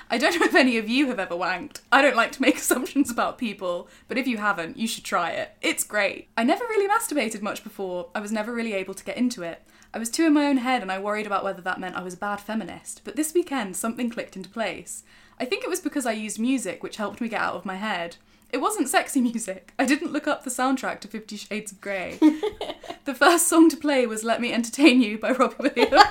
I 0.08 0.16
don't 0.16 0.40
know 0.40 0.46
if 0.46 0.54
any 0.54 0.78
of 0.78 0.88
you 0.88 1.08
have 1.08 1.18
ever 1.18 1.34
wanked. 1.34 1.80
I 1.92 2.00
don't 2.00 2.16
like 2.16 2.32
to 2.32 2.40
make 2.40 2.56
assumptions 2.60 3.10
about 3.10 3.36
people, 3.36 3.86
but 4.08 4.16
if 4.16 4.26
you 4.26 4.38
haven't, 4.38 4.78
you 4.78 4.88
should 4.88 5.04
try 5.04 5.32
it. 5.32 5.54
It's 5.60 5.84
great. 5.84 6.28
I 6.38 6.44
never 6.44 6.64
really 6.64 6.88
masturbated 6.88 7.42
much 7.42 7.62
before. 7.62 8.08
I 8.14 8.20
was 8.20 8.32
never 8.32 8.50
really 8.50 8.72
able 8.72 8.94
to 8.94 9.04
get 9.04 9.18
into 9.18 9.42
it. 9.42 9.62
I 9.92 9.98
was 9.98 10.08
too 10.08 10.24
in 10.24 10.32
my 10.32 10.46
own 10.46 10.56
head 10.56 10.80
and 10.80 10.90
I 10.90 10.98
worried 10.98 11.26
about 11.26 11.44
whether 11.44 11.60
that 11.60 11.80
meant 11.80 11.96
I 11.96 12.02
was 12.02 12.14
a 12.14 12.18
bad 12.18 12.40
feminist. 12.40 13.02
But 13.04 13.16
this 13.16 13.34
weekend, 13.34 13.76
something 13.76 14.08
clicked 14.08 14.36
into 14.36 14.48
place. 14.48 15.04
I 15.38 15.44
think 15.44 15.64
it 15.64 15.70
was 15.70 15.80
because 15.80 16.06
I 16.06 16.12
used 16.12 16.38
music, 16.38 16.82
which 16.82 16.96
helped 16.96 17.20
me 17.20 17.28
get 17.28 17.40
out 17.40 17.54
of 17.54 17.66
my 17.66 17.76
head. 17.76 18.16
It 18.50 18.58
wasn't 18.58 18.88
sexy 18.88 19.20
music. 19.20 19.72
I 19.78 19.84
didn't 19.84 20.12
look 20.12 20.26
up 20.26 20.44
the 20.44 20.50
soundtrack 20.50 21.00
to 21.00 21.08
Fifty 21.08 21.36
Shades 21.36 21.72
of 21.72 21.80
Grey. 21.80 22.18
the 23.04 23.14
first 23.14 23.48
song 23.48 23.68
to 23.70 23.76
play 23.76 24.06
was 24.06 24.24
Let 24.24 24.40
Me 24.40 24.52
Entertain 24.52 25.02
You 25.02 25.18
by 25.18 25.32
Robbie 25.32 25.56
Williams. 25.58 25.90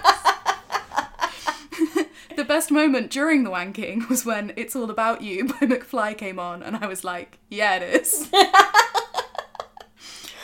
the 2.36 2.46
best 2.46 2.72
moment 2.72 3.10
during 3.10 3.44
the 3.44 3.50
wanking 3.50 4.08
was 4.10 4.26
when 4.26 4.54
It's 4.56 4.76
All 4.76 4.92
About 4.92 5.22
You 5.22 5.46
by 5.46 5.66
McFly 5.66 6.18
came 6.18 6.40
on, 6.40 6.62
and 6.62 6.76
I 6.76 6.88
was 6.88 7.04
like, 7.04 7.40
yeah, 7.50 7.78
it 7.78 8.02
is. 8.02 8.30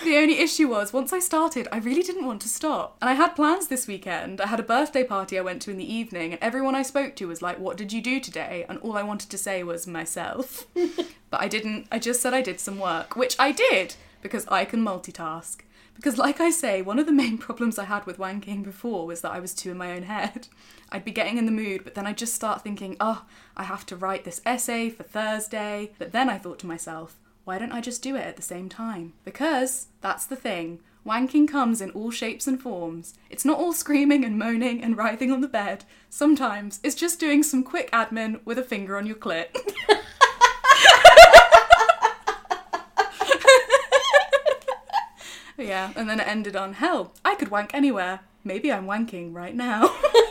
The 0.04 0.18
only 0.18 0.40
issue 0.40 0.68
was, 0.68 0.92
once 0.92 1.14
I 1.14 1.20
started, 1.20 1.68
I 1.72 1.78
really 1.78 2.02
didn't 2.02 2.26
want 2.26 2.42
to 2.42 2.50
stop. 2.50 2.98
And 3.02 3.10
I 3.10 3.14
had 3.14 3.36
plans 3.36 3.68
this 3.68 3.88
weekend. 3.88 4.42
I 4.42 4.48
had 4.48 4.60
a 4.60 4.64
birthday 4.64 5.04
party 5.04 5.38
I 5.38 5.44
went 5.44 5.62
to 5.64 5.72
in 5.72 5.78
the 5.78 5.94
evening, 5.94 6.32
and 6.32 6.42
everyone 6.42 6.74
I 6.74 6.82
spoke 6.82 7.16
to 7.18 7.28
was 7.28 7.44
like, 7.44 7.60
What 7.60 7.78
did 7.78 7.94
you 7.94 8.02
do 8.02 8.20
today? 8.20 8.66
And 8.68 8.80
all 8.80 8.98
I 8.98 9.04
wanted 9.04 9.30
to 9.30 9.38
say 9.38 9.62
was 9.64 9.86
myself. 9.86 10.66
but 10.74 11.40
I 11.42 11.48
didn't. 11.48 11.88
I 11.92 12.00
just 12.00 12.20
said 12.20 12.34
I 12.34 12.42
did 12.42 12.60
some 12.60 12.80
work, 12.80 13.16
which 13.16 13.36
I 13.38 13.52
did, 13.52 13.96
because 14.22 14.48
I 14.48 14.66
can 14.66 14.84
multitask. 14.84 15.62
Because, 15.94 16.18
like 16.18 16.42
I 16.42 16.50
say, 16.50 16.82
one 16.82 16.98
of 16.98 17.06
the 17.06 17.12
main 17.12 17.38
problems 17.48 17.78
I 17.78 17.84
had 17.84 18.08
with 18.08 18.18
wanking 18.18 18.64
before 18.64 19.06
was 19.06 19.22
that 19.22 19.34
I 19.34 19.40
was 19.40 19.54
too 19.54 19.70
in 19.70 19.78
my 19.78 19.92
own 19.92 20.04
head. 20.04 20.48
I'd 20.90 21.06
be 21.06 21.12
getting 21.12 21.38
in 21.38 21.46
the 21.46 21.52
mood, 21.52 21.84
but 21.84 21.94
then 21.94 22.08
I'd 22.08 22.18
just 22.18 22.34
start 22.34 22.64
thinking, 22.64 22.98
oh, 23.00 23.24
I 23.56 23.64
have 23.64 23.86
to 23.86 23.96
write 23.96 24.24
this 24.24 24.42
essay 24.48 24.90
for 24.90 25.04
Thursday. 25.04 25.92
But 26.00 26.12
then 26.12 26.28
I 26.28 26.40
thought 26.40 26.58
to 26.60 26.68
myself, 26.68 27.18
why 27.44 27.58
don't 27.58 27.72
I 27.72 27.82
just 27.82 28.04
do 28.04 28.16
it 28.16 28.26
at 28.26 28.36
the 28.36 28.42
same 28.42 28.70
time? 28.70 29.14
Because 29.26 29.88
that's 30.02 30.26
the 30.26 30.36
thing. 30.36 30.80
Wanking 31.06 31.48
comes 31.48 31.82
in 31.82 31.90
all 31.92 32.12
shapes 32.12 32.46
and 32.46 32.62
forms. 32.62 33.16
It's 33.30 33.44
not 33.44 33.58
all 33.58 33.74
screaming 33.74 34.24
and 34.24 34.38
moaning 34.38 34.84
and 34.84 34.96
writhing 34.96 35.32
on 35.32 35.42
the 35.42 35.48
bed. 35.48 35.84
Sometimes 36.10 36.80
it's 36.84 36.94
just 36.96 37.20
doing 37.20 37.42
some 37.42 37.64
quick 37.64 37.90
admin 37.92 38.40
with 38.46 38.60
a 38.60 38.64
finger 38.64 38.98
on 38.98 39.08
your 39.08 39.16
clit. 39.16 39.48
yeah, 45.58 45.92
and 45.96 46.08
then 46.08 46.20
it 46.20 46.28
ended 46.28 46.56
on 46.56 46.74
hell. 46.74 47.14
I 47.26 47.34
could 47.34 47.50
wank 47.50 47.74
anywhere. 47.74 48.20
Maybe 48.44 48.72
I'm 48.72 48.86
wanking 48.86 49.34
right 49.34 49.56
now. 49.56 49.96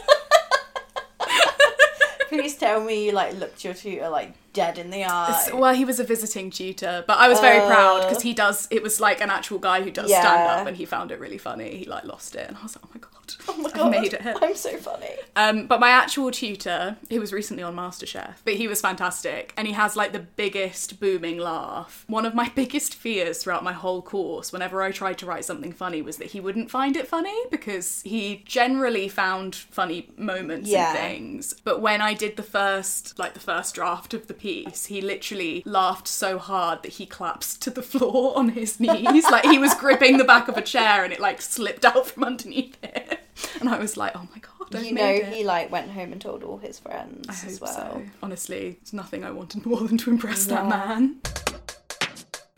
Please 2.31 2.55
tell 2.57 2.81
me 2.83 3.05
you 3.07 3.13
like 3.13 3.35
looked 3.35 3.65
your 3.65 3.75
tutor 3.75 4.09
like 4.09 4.33
dead 4.53 4.79
in 4.79 4.89
the 4.91 5.05
eye. 5.05 5.45
So- 5.47 5.57
well, 5.57 5.75
he 5.75 5.85
was 5.85 6.01
a 6.01 6.05
visiting 6.05 6.51
tutor, 6.51 7.05
but 7.07 7.19
I 7.19 7.29
was 7.29 7.39
very 7.41 7.61
proud 7.67 8.01
Uh. 8.01 8.09
because 8.09 8.23
he 8.23 8.33
does. 8.35 8.67
It 8.71 8.83
was 8.83 9.01
like 9.01 9.21
an 9.21 9.31
actual 9.31 9.59
guy 9.59 9.83
who 9.83 9.91
does 9.91 10.09
Yeah. 10.11 10.21
stand 10.23 10.49
up, 10.61 10.67
and 10.67 10.77
he 10.77 10.85
found 10.87 11.11
it 11.11 11.21
really 11.21 11.39
funny. 11.39 11.77
He 11.77 11.85
like 11.85 12.05
lost 12.05 12.35
it, 12.37 12.49
and 12.49 12.57
I 12.57 12.63
was 12.63 12.75
like, 12.77 12.85
oh 12.87 12.91
my 12.95 13.01
god, 13.01 13.10
oh 13.49 13.57
my 13.57 13.71
god. 13.71 13.95
I've 13.95 14.03
made 14.03 14.13
it. 14.15 14.21
I'm 14.25 14.55
so 14.57 14.77
funny. 14.77 15.11
Um, 15.37 15.67
but 15.67 15.81
my 15.81 15.91
actual 15.91 16.31
tutor, 16.31 16.97
who 17.09 17.21
was 17.21 17.33
recently 17.33 17.63
on 17.63 17.75
MasterChef, 17.77 18.37
but 18.45 18.55
he 18.55 18.69
was 18.69 18.81
fantastic, 18.81 19.53
and 19.57 19.67
he 19.67 19.73
has 19.75 19.97
like 19.97 20.13
the 20.13 20.19
biggest 20.21 21.01
booming 21.01 21.39
laugh. 21.39 22.05
One 22.09 22.27
of 22.27 22.35
my 22.35 22.49
biggest 22.55 22.95
fears 22.95 23.43
throughout 23.43 23.65
my 23.65 23.73
whole 23.73 24.03
course, 24.03 24.53
whenever 24.53 24.83
I 24.83 24.91
tried 24.93 25.19
to 25.19 25.27
write 25.27 25.45
something 25.45 25.73
funny, 25.73 26.03
was 26.03 26.17
that 26.19 26.29
he 26.29 26.41
wouldn't 26.41 26.71
find 26.71 26.97
it 26.97 27.07
funny 27.09 27.37
because 27.51 28.03
he 28.03 28.43
generally 28.47 29.09
found 29.09 29.55
funny 29.55 30.09
moments 30.17 30.69
Yeah. 30.69 30.91
and 30.91 30.99
things. 30.99 31.55
But 31.65 31.81
when 31.81 32.01
I 32.01 32.15
did 32.15 32.37
the 32.37 32.43
first, 32.43 33.19
like 33.19 33.35
the 33.35 33.41
first 33.41 33.75
draft 33.75 34.15
of 34.15 34.27
the 34.27 34.35
piece, 34.35 34.87
he 34.87 35.01
literally 35.01 35.63
laughed 35.65 36.09
so 36.09 36.39
hard 36.39 36.83
that 36.83 36.93
he 36.93 37.07
collapsed 37.07 37.63
to 37.63 37.71
the 37.71 37.83
floor 37.91 38.37
on 38.37 38.51
his 38.51 38.81
knees, 38.81 39.25
like 39.31 39.45
he 39.45 39.59
was 39.59 39.75
gripping 39.75 40.17
the 40.19 40.25
back 40.25 40.49
of 40.49 40.57
a 40.57 40.63
chair, 40.63 41.05
and 41.05 41.13
it 41.13 41.21
like 41.21 41.41
slipped 41.41 41.85
out 41.85 42.07
from 42.07 42.25
underneath 42.25 42.77
it. 42.83 43.20
And 43.61 43.69
I 43.69 43.79
was 43.79 43.97
like, 43.97 44.13
oh 44.15 44.27
my 44.35 44.39
god, 44.41 44.75
I've 44.75 44.85
you 44.85 44.93
know 44.95 45.07
it. 45.09 45.29
he 45.29 45.45
like 45.45 45.71
went 45.71 45.91
home 45.91 46.13
and 46.13 46.21
told 46.21 46.43
all 46.43 46.59
his 46.59 46.79
friends 46.79 47.27
I 47.29 47.47
as 47.47 47.61
well. 47.61 47.73
so. 47.75 48.03
Honestly, 48.23 48.79
it's 48.81 48.93
nothing 48.93 49.25
I 49.25 49.31
wanted 49.31 49.65
more 49.67 49.81
than 49.81 49.99
to 49.99 50.11
impress 50.11 50.47
that 50.47 50.67
man. 50.69 51.21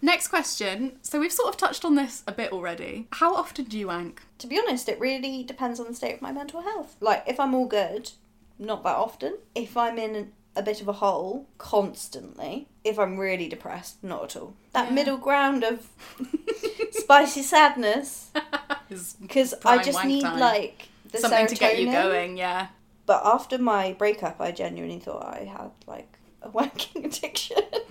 Next 0.05 0.29
question. 0.29 0.99
So 1.03 1.21
we've 1.21 1.33
sort 1.33 1.49
of 1.51 1.57
touched 1.57 1.85
on 1.85 1.95
this 1.95 2.25
a 2.27 2.33
bit 2.33 2.53
already. 2.53 3.07
How 3.13 3.35
often 3.37 3.67
do 3.67 3.79
you 3.79 3.87
wank? 3.87 4.21
To 4.39 4.49
be 4.49 4.59
honest, 4.59 4.89
it 4.89 4.99
really 4.99 5.45
depends 5.45 5.79
on 5.79 5.87
the 5.87 5.95
state 5.95 6.15
of 6.15 6.23
my 6.23 6.33
mental 6.33 6.61
health. 6.63 6.97
Like 7.01 7.23
if 7.29 7.39
I'm 7.39 7.55
all 7.55 7.67
good, 7.67 8.11
not 8.59 8.83
that 8.83 8.97
often. 8.97 9.39
If 9.55 9.77
I'm 9.77 9.99
in 9.99 10.33
a 10.57 10.63
bit 10.63 10.81
of 10.83 10.89
a 10.89 10.93
hole, 10.95 11.47
constantly. 11.59 12.69
If 12.85 12.99
I'm 12.99 13.17
really 13.19 13.49
depressed, 13.49 14.03
not 14.03 14.25
at 14.25 14.37
all. 14.37 14.55
That 14.73 14.89
Yeah. 14.89 14.95
middle 14.95 15.17
ground 15.17 15.63
of 15.63 15.89
spicy 16.91 17.43
sadness, 17.43 18.31
Is 18.93 19.17
because 19.21 19.55
I 19.65 19.83
just 19.83 20.05
need 20.05 20.23
time. 20.23 20.39
like 20.39 20.89
the 21.11 21.19
something 21.19 21.47
to 21.47 21.55
get 21.55 21.79
you 21.79 21.91
going, 21.91 22.37
yeah. 22.37 22.69
But 23.07 23.23
after 23.25 23.59
my 23.59 23.95
breakup, 23.95 24.41
I 24.41 24.53
genuinely 24.53 25.01
thought 25.01 25.25
I 25.25 25.45
had 25.45 25.71
like 25.87 26.19
a 26.41 26.49
wanking 26.57 27.05
addiction. 27.05 27.59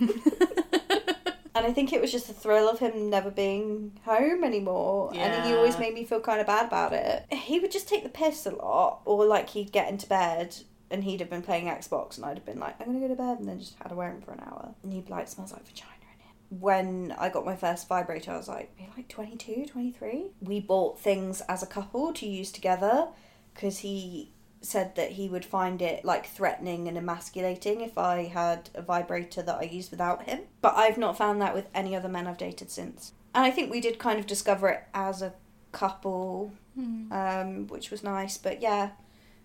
and 1.54 1.66
I 1.66 1.72
think 1.72 1.92
it 1.92 2.00
was 2.00 2.10
just 2.10 2.28
the 2.28 2.32
thrill 2.32 2.68
of 2.68 2.78
him 2.78 3.10
never 3.10 3.30
being 3.30 3.98
home 4.04 4.42
anymore. 4.42 5.10
Yeah. 5.12 5.20
And 5.20 5.48
he 5.48 5.54
always 5.54 5.78
made 5.78 5.94
me 5.94 6.04
feel 6.04 6.20
kind 6.20 6.40
of 6.40 6.46
bad 6.46 6.66
about 6.66 6.92
it. 6.92 7.26
He 7.32 7.60
would 7.60 7.70
just 7.70 7.88
take 7.88 8.02
the 8.02 8.08
piss 8.08 8.46
a 8.46 8.50
lot, 8.50 9.00
or 9.04 9.24
like 9.26 9.50
he'd 9.50 9.72
get 9.72 9.88
into 9.88 10.06
bed 10.06 10.56
and 10.90 11.04
he'd 11.04 11.20
have 11.20 11.30
been 11.30 11.42
playing 11.42 11.66
Xbox, 11.66 12.16
and 12.16 12.26
I'd 12.26 12.36
have 12.36 12.44
been 12.44 12.60
like, 12.60 12.78
I'm 12.78 12.86
gonna 12.86 13.00
go 13.00 13.08
to 13.08 13.14
bed, 13.14 13.38
and 13.38 13.48
then 13.48 13.58
just 13.58 13.76
had 13.82 13.90
a 13.90 13.94
wear 13.94 14.10
him 14.10 14.20
for 14.20 14.32
an 14.32 14.40
hour. 14.40 14.74
And 14.82 14.92
he'd 14.92 15.06
be 15.06 15.10
like, 15.10 15.26
smells 15.26 15.52
like 15.52 15.66
vagina. 15.66 15.91
When 16.60 17.14
I 17.18 17.30
got 17.30 17.46
my 17.46 17.56
first 17.56 17.88
vibrator, 17.88 18.32
I 18.32 18.36
was 18.36 18.48
like, 18.48 18.76
like 18.96 19.08
22, 19.08 19.66
23. 19.66 20.32
We 20.40 20.60
bought 20.60 21.00
things 21.00 21.40
as 21.42 21.62
a 21.62 21.66
couple 21.66 22.12
to 22.12 22.26
use 22.26 22.52
together 22.52 23.08
because 23.54 23.78
he 23.78 24.32
said 24.60 24.94
that 24.96 25.12
he 25.12 25.28
would 25.28 25.44
find 25.44 25.82
it 25.82 26.04
like 26.04 26.26
threatening 26.26 26.88
and 26.88 26.96
emasculating 26.96 27.80
if 27.80 27.98
I 27.98 28.24
had 28.24 28.70
a 28.74 28.82
vibrator 28.82 29.42
that 29.42 29.56
I 29.56 29.62
used 29.62 29.90
without 29.90 30.24
him. 30.24 30.40
But 30.60 30.74
I've 30.76 30.98
not 30.98 31.16
found 31.16 31.40
that 31.40 31.54
with 31.54 31.66
any 31.74 31.96
other 31.96 32.08
men 32.08 32.26
I've 32.26 32.38
dated 32.38 32.70
since. 32.70 33.12
And 33.34 33.44
I 33.44 33.50
think 33.50 33.70
we 33.70 33.80
did 33.80 33.98
kind 33.98 34.18
of 34.18 34.26
discover 34.26 34.68
it 34.68 34.84
as 34.94 35.22
a 35.22 35.32
couple, 35.72 36.52
um, 37.12 37.66
which 37.68 37.90
was 37.90 38.02
nice. 38.02 38.36
But 38.36 38.60
yeah, 38.62 38.90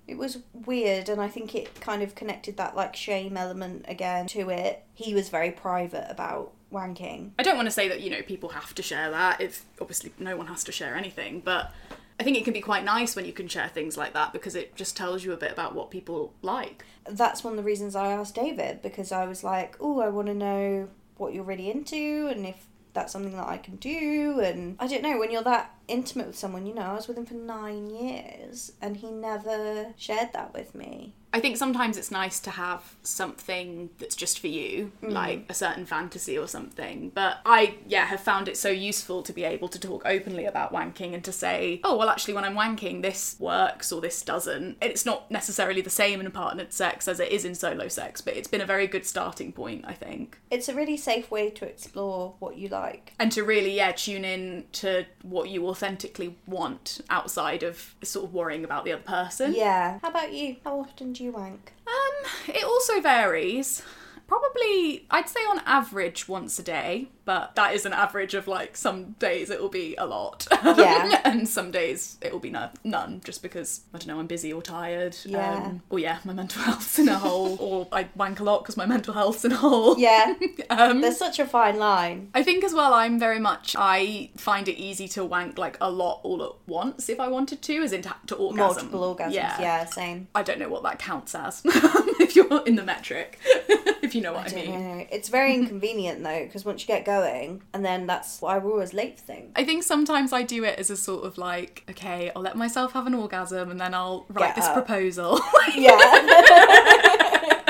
it 0.08 0.18
was 0.18 0.40
weird, 0.54 1.10
and 1.10 1.22
I 1.22 1.28
think 1.28 1.56
it 1.56 1.80
kind 1.82 2.04
of 2.04 2.16
connected 2.16 2.58
that 2.58 2.76
like 2.76 2.96
shame 2.96 3.38
element 3.38 3.86
again 3.88 4.28
to 4.28 4.50
it. 4.50 4.84
He 4.94 5.14
was 5.14 5.30
very 5.30 5.52
private 5.52 6.06
about 6.10 6.54
wanking. 6.72 7.32
I 7.40 7.44
don't 7.44 7.56
want 7.56 7.68
to 7.68 7.72
say 7.72 7.88
that, 7.88 8.02
you 8.02 8.10
know, 8.10 8.22
people 8.22 8.50
have 8.50 8.74
to 8.76 8.84
share 8.84 9.10
that. 9.12 9.42
If 9.42 9.66
obviously 9.80 10.12
no 10.20 10.36
one 10.36 10.48
has 10.48 10.64
to 10.66 10.72
share 10.72 10.96
anything, 10.96 11.42
but 11.42 11.72
I 12.20 12.24
think 12.24 12.38
it 12.38 12.44
can 12.44 12.54
be 12.54 12.62
quite 12.62 12.84
nice 12.84 13.16
when 13.16 13.26
you 13.26 13.34
can 13.34 13.48
share 13.48 13.68
things 13.68 13.96
like 13.98 14.14
that 14.14 14.34
because 14.34 14.56
it 14.56 14.76
just 14.76 14.98
tells 14.98 15.24
you 15.24 15.34
a 15.34 15.38
bit 15.38 15.52
about 15.52 15.76
what 15.76 15.92
people 15.92 16.34
like. 16.42 16.84
that's 17.10 17.44
one 17.44 17.54
of 17.54 17.58
the 17.58 17.64
reasons 17.64 17.96
I 17.96 18.12
asked 18.12 18.36
David 18.36 18.82
because 18.82 19.12
I 19.12 19.26
was 19.26 19.44
like, 19.44 19.78
oh, 19.80 20.02
I 20.02 20.10
want 20.10 20.28
to 20.28 20.34
know 20.34 20.90
what 21.18 21.34
you're 21.34 21.44
really 21.44 21.70
into 21.70 22.28
and 22.28 22.46
if 22.46 22.68
that's 22.94 23.14
something 23.14 23.36
that 23.36 23.48
I 23.48 23.58
can 23.58 23.76
do. 23.76 24.40
And 24.40 24.76
I 24.80 24.88
don't 24.88 25.04
know, 25.04 25.20
when 25.20 25.30
you're 25.32 25.44
that 25.44 25.76
intimate 25.88 26.28
with 26.28 26.38
someone, 26.38 26.66
you 26.66 26.74
know, 26.74 26.82
I 26.82 26.94
was 26.94 27.08
with 27.08 27.18
him 27.18 27.28
for 27.28 27.36
nine 27.36 27.90
years 27.92 28.72
and 28.82 28.98
he 28.98 29.12
never 29.12 29.94
shared 29.96 30.34
that 30.34 30.54
with 30.54 30.74
me. 30.74 31.14
I 31.34 31.40
think 31.40 31.58
sometimes 31.58 31.98
it's 31.98 32.12
nice 32.12 32.40
to 32.42 32.52
have 32.52 32.96
something 33.04 33.90
that's 34.00 34.16
just 34.16 34.40
for 34.40 34.48
you, 34.48 34.92
mm. 35.04 35.12
like 35.12 35.46
a 35.50 35.54
certain 35.54 35.86
fantasy 35.86 36.38
or 36.38 36.48
something. 36.48 37.12
But 37.14 37.40
I, 37.46 37.76
yeah, 37.88 38.06
have 38.06 38.22
found 38.22 38.48
it 38.48 38.58
so 38.58 38.70
useful 38.70 39.22
to 39.24 39.34
be 39.34 39.44
able 39.44 39.68
to 39.70 39.80
talk 39.80 40.04
openly 40.06 40.46
about 40.46 40.74
wanking 40.74 41.14
and 41.14 41.24
to 41.26 41.32
say, 41.32 41.82
oh, 41.84 41.98
well, 41.98 42.10
actually, 42.10 42.34
when 42.34 42.44
I'm 42.44 42.56
wanking, 42.56 43.02
this 43.02 43.36
works 43.40 43.92
or 43.92 44.02
this 44.02 44.22
doesn't. 44.22 44.78
It's 44.82 45.06
not 45.06 45.30
necessarily 45.30 45.82
the 45.82 45.90
same 45.90 46.22
in 46.22 46.32
partnered 46.32 46.74
sex 46.74 47.08
as 47.08 47.20
it 47.20 47.32
is 47.32 47.46
in 47.46 47.56
solo 47.56 47.88
sex, 47.88 48.22
but 48.22 48.36
it's 48.36 48.48
been 48.48 48.62
a 48.62 48.66
very 48.66 48.88
good 48.88 49.06
starting 49.06 49.52
point, 49.52 49.86
I 49.88 49.94
think. 49.94 50.40
It's 50.50 50.70
a 50.70 50.76
really 50.76 50.98
safe 50.98 51.30
way 51.30 51.50
to 51.52 51.66
explore 51.66 52.36
what 52.40 52.58
you 52.58 52.70
like. 52.70 53.14
And 53.20 53.32
to 53.34 53.44
really, 53.44 53.76
yeah, 53.76 53.92
tune 53.92 54.26
in 54.26 54.66
to 54.74 55.06
what 55.24 55.50
you 55.50 55.68
authentically 55.68 56.38
want 56.48 57.02
outside 57.10 57.64
of 57.64 57.96
sort 58.04 58.26
of 58.26 58.34
worrying 58.34 58.64
about 58.64 58.86
the 58.86 58.94
other 58.94 59.04
person. 59.04 59.54
Yeah. 59.54 60.00
How 60.02 60.10
about 60.10 60.34
you? 60.34 60.56
How 60.64 60.80
often 60.80 61.14
do 61.14 61.24
you 61.24 61.27
wank? 61.32 61.74
Um, 61.88 62.32
it 62.56 62.64
also 62.64 63.02
varies. 63.02 63.82
Probably, 64.28 65.06
I'd 65.10 65.30
say 65.30 65.40
on 65.42 65.60
average 65.66 66.28
once 66.28 66.60
a 66.60 66.64
day, 66.64 67.08
but 67.26 67.56
that 67.56 67.74
is 67.74 67.86
an 67.86 67.94
average 67.94 68.34
of 68.34 68.48
like 68.48 68.76
some 68.78 69.12
days 69.20 69.50
it 69.50 69.62
will 69.62 69.70
be 69.70 69.96
a 69.98 70.06
lot. 70.06 70.48
Yeah. 70.78 71.22
and 71.26 71.48
some 71.48 71.72
days 71.72 72.18
it 72.22 72.32
will 72.32 72.40
be 72.40 72.50
no- 72.50 72.70
none 72.84 73.22
just 73.24 73.42
because, 73.42 73.82
I 73.94 73.98
don't 73.98 74.08
know, 74.08 74.20
I'm 74.20 74.28
busy 74.28 74.52
or 74.54 74.62
tired. 74.62 75.16
Yeah. 75.26 75.56
Um, 75.56 75.82
or 75.90 75.98
yeah, 75.98 76.20
my 76.26 76.34
mental 76.34 76.62
health's 76.68 77.00
in 77.00 77.08
a 77.10 77.18
hole. 77.18 77.58
or 77.60 77.88
I 77.92 78.10
wank 78.16 78.40
a 78.40 78.44
lot 78.44 78.64
because 78.64 78.78
my 78.78 78.86
mental 78.86 79.14
health's 79.14 79.44
in 79.46 79.54
a 79.54 79.58
hole. 79.58 79.98
Yeah. 79.98 80.34
Um, 80.70 81.02
There's 81.02 81.18
such 81.18 81.40
a 81.40 81.46
fine 81.46 81.78
line. 81.80 82.30
I 82.36 82.44
think 82.44 82.64
as 82.64 82.74
well, 82.74 82.94
I'm 82.94 83.18
very 83.18 83.40
much, 83.40 83.76
I 83.80 84.30
find 84.38 84.68
it 84.68 84.76
easy 84.78 85.08
to 85.10 85.24
wank 85.26 85.58
like 85.58 85.78
a 85.82 85.90
lot 85.90 86.20
all 86.24 86.44
at 86.44 86.52
once 86.68 87.08
if 87.10 87.20
I 87.20 87.28
wanted 87.30 87.62
to, 87.64 87.82
as 87.82 87.94
in 87.94 88.02
to, 88.04 88.14
to 88.28 88.36
orgasm. 88.36 88.92
Multiple 88.92 89.16
orgasms. 89.16 89.34
Yeah, 89.34 89.86
same. 89.86 90.28
I 90.36 90.44
don't 90.44 90.60
know 90.60 90.70
what 90.70 90.84
that 90.84 91.00
counts 91.00 91.34
as 91.34 91.62
if 91.66 92.36
you're 92.36 92.64
in 92.66 92.76
the 92.76 92.84
metric, 92.84 93.40
if 94.08 94.16
you 94.16 94.22
know 94.22 94.34
what 94.34 94.52
I, 94.52 94.56
I 94.58 94.66
mean. 94.66 94.98
know. 95.00 95.06
It's 95.12 95.30
very 95.30 95.54
inconvenient 95.60 96.24
though, 96.24 96.44
because 96.46 96.66
once 96.66 96.82
you 96.82 96.88
get 96.88 97.06
going, 97.06 97.62
and 97.74 97.86
then 97.86 98.08
that's 98.08 98.42
why 98.42 98.58
we're 98.58 98.72
always 98.72 98.94
late 98.94 99.20
for 99.20 99.26
things. 99.26 99.52
I 99.56 99.64
think 99.64 99.84
sometimes 99.84 100.34
I 100.34 100.42
do 100.44 100.64
it 100.64 100.80
as 100.80 100.90
a 100.90 100.98
sort 100.98 101.26
of 101.26 101.38
like, 101.38 101.84
okay, 101.90 102.32
I'll 102.36 102.42
let 102.42 102.58
myself 102.58 102.94
have 102.94 103.06
an 103.08 103.14
orgasm 103.14 103.70
and 103.72 103.80
then 103.80 103.94
I'll 103.94 104.26
write 104.30 104.48
Get 104.50 104.56
this 104.56 104.66
up. 104.66 104.74
proposal. 104.74 105.40
Yeah. 105.76 105.98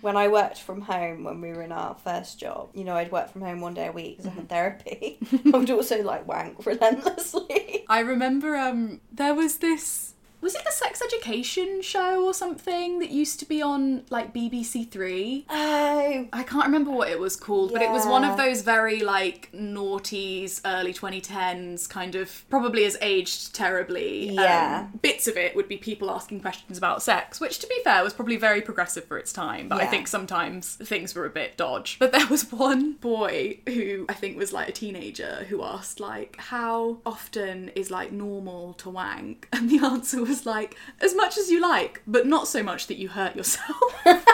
when 0.00 0.16
I 0.16 0.28
worked 0.28 0.58
from 0.60 0.82
home 0.82 1.24
when 1.24 1.40
we 1.40 1.48
were 1.52 1.62
in 1.62 1.72
our 1.72 1.96
first 1.96 2.38
job, 2.38 2.68
you 2.74 2.84
know, 2.84 2.94
I'd 2.94 3.10
work 3.10 3.30
from 3.32 3.40
home 3.42 3.60
one 3.60 3.74
day 3.74 3.88
a 3.88 3.92
week 3.92 4.18
because 4.18 4.26
I 4.26 4.30
Mm-hmm. 4.30 4.38
had 4.40 4.48
therapy. 4.48 5.18
I 5.52 5.56
would 5.58 5.70
also 5.70 6.02
like 6.02 6.26
wank 6.28 6.64
relentlessly. 6.64 7.84
I 7.88 8.00
remember 8.00 8.54
um 8.56 9.00
there 9.10 9.34
was 9.34 9.58
this 9.58 10.14
was 10.40 10.54
it 10.54 10.64
the 10.64 10.70
sex 10.70 11.02
education 11.02 11.82
show 11.82 12.24
or 12.24 12.32
something 12.32 13.00
that 13.00 13.10
used 13.10 13.40
to 13.40 13.46
be 13.46 13.60
on 13.60 14.04
like 14.10 14.32
BBC 14.32 14.90
Three? 14.90 15.44
Oh, 15.48 16.28
I 16.32 16.42
can't 16.42 16.64
remember 16.64 16.90
what 16.90 17.08
it 17.08 17.18
was 17.18 17.36
called, 17.36 17.72
but 17.72 17.82
it 17.82 17.90
was 17.90 18.06
one 18.06 18.24
of 18.24 18.36
those 18.36 18.62
very 18.62 19.00
like 19.00 19.50
noughties, 19.52 20.60
early 20.64 20.92
2010s 20.92 21.88
kind 21.88 22.14
of 22.14 22.44
probably 22.48 22.84
has 22.84 22.96
aged 23.00 23.54
terribly. 23.54 24.30
Yeah. 24.30 24.86
Um, 24.92 24.98
bits 25.02 25.26
of 25.26 25.36
it 25.36 25.56
would 25.56 25.68
be 25.68 25.76
people 25.76 26.10
asking 26.10 26.40
questions 26.40 26.78
about 26.78 27.02
sex, 27.02 27.40
which 27.40 27.58
to 27.60 27.66
be 27.66 27.80
fair 27.82 28.02
was 28.04 28.12
probably 28.12 28.36
very 28.36 28.60
progressive 28.60 29.04
for 29.04 29.18
its 29.18 29.32
time, 29.32 29.68
but 29.68 29.80
I 29.80 29.86
think 29.86 30.06
sometimes 30.06 30.74
things 30.76 31.14
were 31.14 31.26
a 31.26 31.30
bit 31.30 31.56
dodge. 31.56 31.96
But 31.98 32.12
there 32.12 32.26
was 32.28 32.50
one 32.52 32.92
boy 32.94 33.60
who 33.66 34.06
I 34.08 34.14
think 34.14 34.36
was 34.36 34.52
like 34.52 34.68
a 34.68 34.72
teenager 34.72 35.46
who 35.48 35.62
asked 35.62 36.00
like 36.00 36.36
how 36.38 36.98
often 37.04 37.70
is 37.70 37.90
like 37.90 38.12
normal 38.12 38.74
to 38.74 38.90
wank? 38.90 39.48
And 39.58 39.68
the 39.70 39.84
answer 39.84 40.22
was 40.28 40.46
like 40.46 40.76
as 41.00 41.14
much 41.14 41.36
as 41.38 41.50
you 41.50 41.60
like, 41.60 42.02
but 42.06 42.26
not 42.26 42.46
so 42.46 42.62
much 42.62 42.86
that 42.86 42.98
you 42.98 43.08
hurt 43.08 43.34
yourself. 43.34 43.94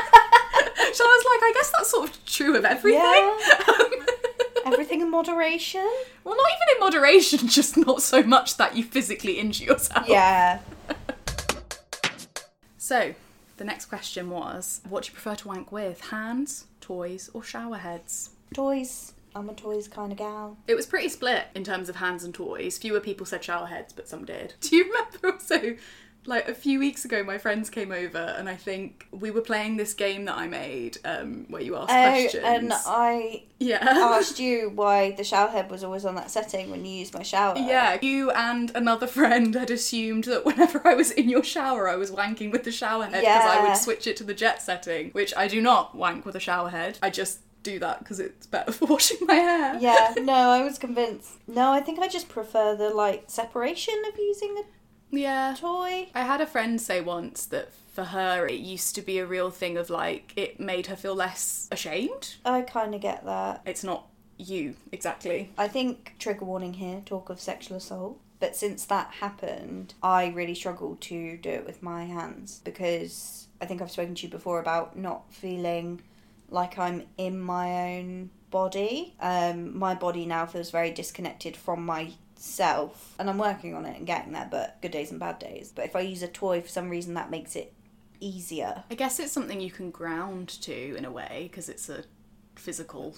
So 0.94 1.04
I 1.04 1.08
was 1.08 1.24
like, 1.28 1.42
I 1.42 1.52
guess 1.54 1.72
that's 1.72 1.90
sort 1.90 2.08
of 2.08 2.24
true 2.24 2.56
of 2.56 2.64
everything. 2.64 3.00
Yeah. 3.00 3.38
everything 4.64 5.00
in 5.00 5.10
moderation. 5.10 5.90
well, 6.22 6.36
not 6.36 6.46
even 6.50 6.76
in 6.76 6.80
moderation, 6.80 7.38
just 7.48 7.76
not 7.76 8.00
so 8.00 8.22
much 8.22 8.58
that 8.58 8.76
you 8.76 8.84
physically 8.84 9.40
injure 9.40 9.64
yourself. 9.64 10.06
Yeah. 10.08 10.60
So, 12.78 13.14
the 13.56 13.64
next 13.64 13.86
question 13.86 14.30
was 14.30 14.82
what 14.88 15.02
do 15.04 15.08
you 15.08 15.14
prefer 15.14 15.34
to 15.34 15.48
wank 15.48 15.72
with? 15.72 16.00
Hands, 16.00 16.64
toys, 16.80 17.28
or 17.34 17.42
shower 17.42 17.78
heads? 17.78 18.30
Toys. 18.54 19.13
I'm 19.34 19.48
a 19.50 19.54
toys 19.54 19.88
kind 19.88 20.12
of 20.12 20.18
gal. 20.18 20.56
It 20.68 20.74
was 20.74 20.86
pretty 20.86 21.08
split 21.08 21.44
in 21.54 21.64
terms 21.64 21.88
of 21.88 21.96
hands 21.96 22.24
and 22.24 22.32
toys. 22.34 22.78
Fewer 22.78 23.00
people 23.00 23.26
said 23.26 23.42
shower 23.44 23.66
heads, 23.66 23.92
but 23.92 24.08
some 24.08 24.24
did. 24.24 24.54
Do 24.60 24.76
you 24.76 24.84
remember 24.84 25.32
also, 25.32 25.76
like 26.26 26.48
a 26.48 26.54
few 26.54 26.78
weeks 26.78 27.04
ago, 27.04 27.22
my 27.22 27.36
friends 27.36 27.68
came 27.68 27.92
over 27.92 28.16
and 28.16 28.48
I 28.48 28.56
think 28.56 29.06
we 29.10 29.30
were 29.30 29.40
playing 29.42 29.76
this 29.76 29.92
game 29.92 30.24
that 30.24 30.36
I 30.38 30.46
made 30.46 30.96
um, 31.04 31.44
where 31.48 31.60
you 31.60 31.76
ask 31.76 31.90
Oh, 31.90 32.10
questions. 32.12 32.44
and 32.46 32.72
I 32.72 33.42
yeah. 33.58 33.78
asked 33.82 34.38
you 34.38 34.70
why 34.74 35.10
the 35.10 35.24
shower 35.24 35.48
head 35.50 35.70
was 35.70 35.84
always 35.84 36.04
on 36.06 36.14
that 36.14 36.30
setting 36.30 36.70
when 36.70 36.84
you 36.86 36.92
used 36.98 37.12
my 37.12 37.22
shower. 37.22 37.54
Yeah, 37.58 37.98
you 38.00 38.30
and 38.30 38.70
another 38.74 39.06
friend 39.06 39.54
had 39.54 39.70
assumed 39.70 40.24
that 40.24 40.44
whenever 40.46 40.80
I 40.86 40.94
was 40.94 41.10
in 41.10 41.28
your 41.28 41.44
shower, 41.44 41.88
I 41.90 41.96
was 41.96 42.10
wanking 42.10 42.50
with 42.52 42.64
the 42.64 42.72
shower 42.72 43.04
head 43.04 43.20
because 43.20 43.44
I 43.44 43.66
would 43.68 43.76
switch 43.76 44.06
it 44.06 44.16
to 44.18 44.24
the 44.24 44.34
jet 44.34 44.62
setting, 44.62 45.10
which 45.10 45.34
I 45.36 45.46
do 45.48 45.60
not 45.60 45.94
wank 45.94 46.24
with 46.24 46.36
a 46.36 46.40
shower 46.40 46.70
head. 46.70 46.98
I 47.02 47.10
just 47.10 47.40
do 47.64 47.78
that 47.80 47.98
because 47.98 48.20
it's 48.20 48.46
better 48.46 48.70
for 48.70 48.86
washing 48.94 49.18
my 49.26 49.34
hair. 49.34 49.76
Yeah, 49.80 50.14
no, 50.22 50.32
I 50.32 50.62
was 50.62 50.78
convinced. 50.78 51.32
No, 51.48 51.72
I 51.72 51.80
think 51.80 51.98
I 51.98 52.06
just 52.06 52.28
prefer 52.28 52.76
the 52.76 52.90
like 52.90 53.24
separation 53.26 54.00
of 54.08 54.16
using 54.18 54.62
Yeah. 55.10 55.54
a 55.54 55.56
toy. 55.56 56.08
I 56.14 56.22
had 56.22 56.40
a 56.40 56.46
friend 56.46 56.80
say 56.80 57.00
once 57.00 57.44
that 57.46 57.72
for 57.92 58.04
her 58.04 58.46
it 58.46 58.58
used 58.60 58.94
to 58.96 59.02
be 59.02 59.18
a 59.18 59.26
real 59.26 59.50
thing 59.50 59.76
of 59.76 59.88
like 59.88 60.32
it 60.36 60.58
made 60.60 60.86
her 60.86 60.96
feel 60.96 61.14
less 61.14 61.68
ashamed. 61.72 62.34
I 62.44 62.62
kind 62.62 62.94
of 62.94 63.00
get 63.00 63.24
that. 63.24 63.62
It's 63.66 63.82
not 63.84 64.06
you 64.36 64.74
exactly. 64.92 65.50
I 65.56 65.68
think 65.68 66.14
trigger 66.18 66.44
warning 66.44 66.74
here, 66.74 67.02
talk 67.06 67.30
of 67.30 67.40
sexual 67.40 67.76
assault. 67.76 68.18
But 68.40 68.56
since 68.56 68.84
that 68.86 69.12
happened, 69.20 69.94
I 70.02 70.26
really 70.26 70.56
struggled 70.56 71.00
to 71.02 71.36
do 71.38 71.48
it 71.50 71.64
with 71.64 71.82
my 71.82 72.04
hands 72.04 72.60
because 72.64 73.46
I 73.60 73.64
think 73.66 73.80
I've 73.80 73.92
spoken 73.92 74.16
to 74.16 74.22
you 74.26 74.28
before 74.28 74.58
about 74.58 74.98
not 74.98 75.32
feeling 75.32 76.02
like 76.54 76.78
I'm 76.78 77.02
in 77.18 77.38
my 77.40 77.96
own 77.96 78.30
body. 78.50 79.14
Um, 79.20 79.76
my 79.76 79.94
body 79.94 80.24
now 80.24 80.46
feels 80.46 80.70
very 80.70 80.90
disconnected 80.92 81.56
from 81.56 81.84
myself, 81.84 83.14
and 83.18 83.28
I'm 83.28 83.38
working 83.38 83.74
on 83.74 83.84
it 83.84 83.96
and 83.98 84.06
getting 84.06 84.32
there. 84.32 84.48
But 84.50 84.80
good 84.80 84.92
days 84.92 85.10
and 85.10 85.20
bad 85.20 85.38
days. 85.38 85.72
But 85.74 85.84
if 85.86 85.96
I 85.96 86.00
use 86.00 86.22
a 86.22 86.28
toy 86.28 86.60
for 86.62 86.68
some 86.68 86.88
reason, 86.88 87.14
that 87.14 87.30
makes 87.30 87.56
it 87.56 87.72
easier 88.20 88.84
I 88.90 88.94
guess 88.94 89.18
it's 89.18 89.32
something 89.32 89.60
you 89.60 89.70
can 89.70 89.90
ground 89.90 90.48
to 90.62 90.96
in 90.96 91.04
a 91.04 91.10
way 91.10 91.48
because 91.50 91.68
it's 91.68 91.90
a 91.90 92.04
physical 92.54 93.16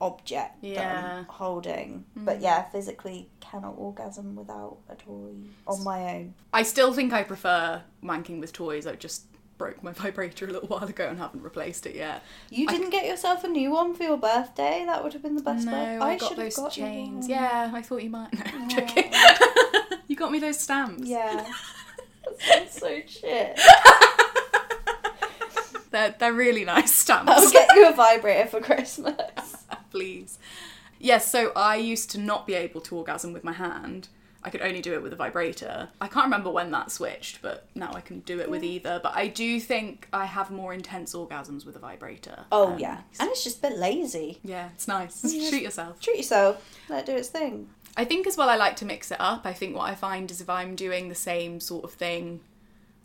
object 0.00 0.60
that 0.62 0.68
Yeah. 0.68 1.16
I'm 1.20 1.24
holding. 1.24 2.04
But 2.14 2.40
yeah, 2.40 2.62
physically 2.64 3.28
cannot 3.40 3.74
orgasm 3.76 4.36
without 4.36 4.76
a 4.88 4.94
toy 4.94 5.32
on 5.66 5.82
my 5.82 6.14
own. 6.14 6.34
I 6.52 6.62
still 6.62 6.92
think 6.92 7.12
I 7.12 7.22
prefer 7.24 7.82
wanking 8.04 8.38
with 8.38 8.52
toys. 8.52 8.86
I 8.86 8.94
just 8.94 9.24
broke 9.58 9.82
my 9.82 9.92
vibrator 9.92 10.46
a 10.46 10.50
little 10.50 10.68
while 10.68 10.84
ago 10.84 11.08
and 11.08 11.18
haven't 11.18 11.42
replaced 11.42 11.86
it 11.86 11.94
yet. 11.94 12.22
You 12.50 12.66
I- 12.68 12.72
didn't 12.72 12.90
get 12.90 13.06
yourself 13.06 13.44
a 13.44 13.48
new 13.48 13.70
one 13.70 13.94
for 13.94 14.02
your 14.04 14.18
birthday? 14.18 14.84
That 14.86 15.02
would 15.02 15.12
have 15.12 15.22
been 15.22 15.36
the 15.36 15.42
best 15.42 15.66
no, 15.66 15.72
one. 15.72 16.02
I, 16.02 16.16
got 16.16 16.28
should 16.28 16.38
have 16.38 16.46
those 16.46 16.56
got 16.56 16.76
you 16.76 16.82
chains. 16.84 17.28
Yeah, 17.28 17.70
I 17.72 17.82
thought 17.82 18.02
you 18.02 18.10
might. 18.10 18.32
No, 18.36 18.42
I'm 18.54 18.68
joking. 18.68 19.12
you 20.08 20.16
got 20.16 20.30
me 20.32 20.38
those 20.38 20.58
stamps. 20.58 21.06
Yeah. 21.06 21.46
that 22.40 22.70
sounds 22.70 22.72
so 22.72 23.00
shit. 23.06 23.58
They're, 25.90 26.14
they're 26.18 26.32
really 26.32 26.64
nice 26.64 26.92
stamps. 26.92 27.32
I'll 27.32 27.50
get 27.50 27.74
you 27.74 27.88
a 27.88 27.92
vibrator 27.92 28.48
for 28.48 28.60
Christmas. 28.60 29.14
Please. 29.90 30.38
Yes, 30.98 31.30
so 31.30 31.52
I 31.56 31.76
used 31.76 32.10
to 32.10 32.18
not 32.18 32.46
be 32.46 32.54
able 32.54 32.80
to 32.82 32.96
orgasm 32.96 33.32
with 33.32 33.44
my 33.44 33.52
hand. 33.52 34.08
I 34.46 34.50
could 34.50 34.62
only 34.62 34.80
do 34.80 34.94
it 34.94 35.02
with 35.02 35.12
a 35.12 35.16
vibrator. 35.16 35.88
I 36.00 36.06
can't 36.06 36.24
remember 36.26 36.50
when 36.50 36.70
that 36.70 36.90
switched, 36.92 37.42
but 37.42 37.66
now 37.74 37.92
I 37.92 38.00
can 38.00 38.20
do 38.20 38.38
it 38.40 38.48
with 38.48 38.62
either. 38.62 39.00
But 39.02 39.16
I 39.16 39.26
do 39.26 39.58
think 39.60 40.06
I 40.12 40.24
have 40.24 40.50
more 40.52 40.72
intense 40.72 41.14
orgasms 41.14 41.66
with 41.66 41.74
a 41.74 41.80
vibrator. 41.80 42.44
Oh 42.52 42.72
Um, 42.74 42.78
yeah. 42.78 43.00
And 43.18 43.28
it's 43.30 43.42
just 43.42 43.58
a 43.58 43.62
bit 43.68 43.76
lazy. 43.76 44.38
Yeah, 44.44 44.68
it's 44.74 44.86
nice. 44.86 45.22
Yeah. 45.24 45.50
Treat 45.50 45.62
yourself. 45.64 46.00
Treat 46.00 46.16
yourself. 46.18 46.64
Let 46.88 47.00
it 47.00 47.06
do 47.12 47.16
its 47.18 47.28
thing. 47.28 47.68
I 47.96 48.04
think 48.04 48.26
as 48.26 48.36
well 48.36 48.48
I 48.48 48.56
like 48.56 48.76
to 48.76 48.84
mix 48.84 49.10
it 49.10 49.20
up. 49.20 49.44
I 49.46 49.52
think 49.52 49.74
what 49.74 49.90
I 49.90 49.94
find 49.96 50.30
is 50.30 50.40
if 50.40 50.48
I'm 50.48 50.76
doing 50.76 51.08
the 51.08 51.14
same 51.14 51.58
sort 51.60 51.82
of 51.84 51.92
thing 51.92 52.40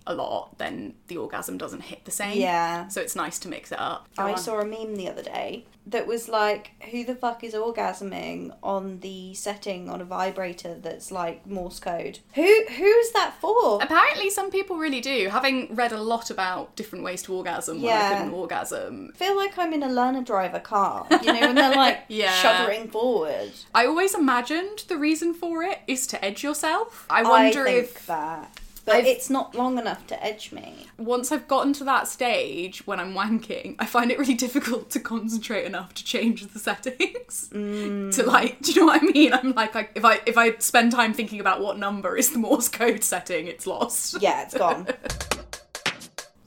a 0.07 0.13
lot, 0.15 0.57
then 0.57 0.95
the 1.07 1.17
orgasm 1.17 1.57
doesn't 1.57 1.81
hit 1.81 2.05
the 2.05 2.11
same. 2.11 2.39
Yeah. 2.39 2.87
So 2.87 3.01
it's 3.01 3.15
nice 3.15 3.37
to 3.39 3.47
mix 3.47 3.71
it 3.71 3.79
up. 3.79 4.07
Go 4.17 4.23
I 4.23 4.31
on. 4.33 4.37
saw 4.37 4.59
a 4.59 4.65
meme 4.65 4.95
the 4.95 5.07
other 5.07 5.21
day 5.23 5.65
that 5.87 6.05
was 6.07 6.27
like, 6.29 6.71
who 6.91 7.03
the 7.03 7.15
fuck 7.15 7.43
is 7.43 7.53
orgasming 7.53 8.55
on 8.63 8.99
the 8.99 9.33
setting 9.33 9.89
on 9.89 9.99
a 10.01 10.05
vibrator 10.05 10.75
that's 10.75 11.11
like 11.11 11.45
Morse 11.47 11.79
code? 11.79 12.19
Who 12.35 12.63
who's 12.69 13.11
that 13.11 13.35
for? 13.39 13.81
Apparently, 13.81 14.29
some 14.29 14.49
people 14.51 14.77
really 14.77 15.01
do. 15.01 15.29
Having 15.29 15.75
read 15.75 15.91
a 15.91 16.01
lot 16.01 16.29
about 16.29 16.75
different 16.75 17.03
ways 17.03 17.21
to 17.23 17.33
orgasm 17.33 17.81
when 17.81 17.91
I 17.93 17.95
Yeah. 17.99 18.17
couldn't 18.17 18.33
orgasm, 18.33 19.11
I 19.13 19.17
feel 19.17 19.35
like 19.35 19.57
I'm 19.57 19.73
in 19.73 19.83
a 19.83 19.89
learner 19.91 20.21
driver 20.23 20.59
car. 20.59 21.07
You 21.11 21.33
know, 21.33 21.39
when 21.41 21.55
they're 21.55 21.75
like 21.75 21.99
Yeah. 22.07 22.33
shuddering 22.33 22.89
forward. 22.89 23.51
I 23.73 23.85
always 23.85 24.13
imagined 24.15 24.85
the 24.87 24.97
reason 24.97 25.33
for 25.33 25.63
it 25.63 25.79
is 25.87 26.05
to 26.07 26.23
edge 26.23 26.43
yourself. 26.43 27.05
I 27.09 27.19
I 27.21 27.23
wonder 27.29 27.65
think 27.65 27.77
if 27.85 28.05
that 28.07 28.59
but 28.85 28.95
I've- 28.95 29.07
it's 29.09 29.29
not 29.29 29.55
long 29.55 29.77
enough 29.77 30.05
to 30.07 30.23
edge 30.23 30.51
me. 30.51 30.87
once 30.97 31.31
I've 31.31 31.47
gotten 31.47 31.73
to 31.73 31.83
that 31.85 32.07
stage 32.07 32.85
when 32.87 32.99
I'm 32.99 33.13
wanking, 33.13 33.75
I 33.79 33.85
find 33.85 34.11
it 34.11 34.19
really 34.19 34.33
difficult 34.47 34.89
to 34.91 34.99
concentrate 34.99 35.65
enough 35.65 35.93
to 35.95 36.03
change 36.03 36.45
the 36.47 36.59
settings. 36.59 37.49
Mm. 37.53 38.13
To 38.15 38.23
like, 38.23 38.59
do 38.61 38.71
you 38.71 38.81
know 38.81 38.87
what 38.87 39.01
I 39.01 39.05
mean? 39.05 39.33
I'm 39.33 39.51
like, 39.53 39.75
I, 39.75 39.89
if 39.95 40.03
I 40.05 40.19
if 40.25 40.37
I 40.37 40.55
spend 40.57 40.91
time 40.91 41.13
thinking 41.13 41.39
about 41.39 41.61
what 41.61 41.77
number 41.77 42.15
is 42.17 42.31
the 42.31 42.39
Morse 42.39 42.69
code 42.69 43.03
setting, 43.03 43.47
it's 43.47 43.65
lost. 43.67 44.21
Yeah, 44.21 44.43
it's 44.43 44.55
gone. 44.57 44.87